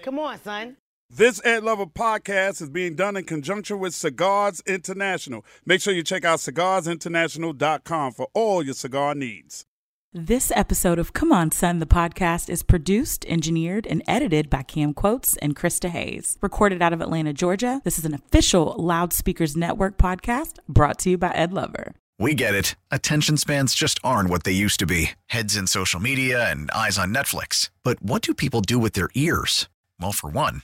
Come 0.01 0.19
on, 0.19 0.41
son. 0.41 0.77
This 1.15 1.39
Ed 1.45 1.63
Lover 1.63 1.85
podcast 1.85 2.59
is 2.59 2.71
being 2.71 2.95
done 2.95 3.15
in 3.15 3.25
conjunction 3.25 3.77
with 3.77 3.93
Cigars 3.93 4.63
International. 4.65 5.45
Make 5.63 5.79
sure 5.79 5.93
you 5.93 6.01
check 6.01 6.25
out 6.25 6.39
cigarsinternational.com 6.39 8.13
for 8.13 8.29
all 8.33 8.63
your 8.63 8.73
cigar 8.73 9.13
needs. 9.13 9.67
This 10.11 10.51
episode 10.55 10.97
of 10.97 11.13
Come 11.13 11.31
On 11.31 11.51
Son, 11.51 11.77
the 11.77 11.85
podcast, 11.85 12.49
is 12.49 12.63
produced, 12.63 13.27
engineered, 13.27 13.85
and 13.85 14.01
edited 14.07 14.49
by 14.49 14.63
Cam 14.63 14.95
Quotes 14.95 15.37
and 15.37 15.55
Krista 15.55 15.89
Hayes. 15.89 16.39
Recorded 16.41 16.81
out 16.81 16.93
of 16.93 17.01
Atlanta, 17.01 17.31
Georgia, 17.31 17.81
this 17.83 17.99
is 17.99 18.05
an 18.05 18.15
official 18.15 18.73
Loudspeakers 18.79 19.55
Network 19.55 19.99
podcast 19.99 20.57
brought 20.67 20.97
to 20.99 21.11
you 21.11 21.19
by 21.19 21.29
Ed 21.29 21.53
Lover. 21.53 21.93
We 22.17 22.33
get 22.33 22.55
it. 22.55 22.75
Attention 22.89 23.37
spans 23.37 23.75
just 23.75 23.99
aren't 24.03 24.31
what 24.31 24.45
they 24.45 24.51
used 24.51 24.79
to 24.79 24.87
be 24.87 25.11
heads 25.27 25.55
in 25.55 25.67
social 25.67 25.99
media 25.99 26.49
and 26.49 26.71
eyes 26.71 26.97
on 26.97 27.13
Netflix. 27.13 27.69
But 27.83 28.01
what 28.01 28.23
do 28.23 28.33
people 28.33 28.61
do 28.61 28.79
with 28.79 28.93
their 28.93 29.11
ears? 29.13 29.69
Well, 29.99 30.11
for 30.11 30.31
one, 30.31 30.63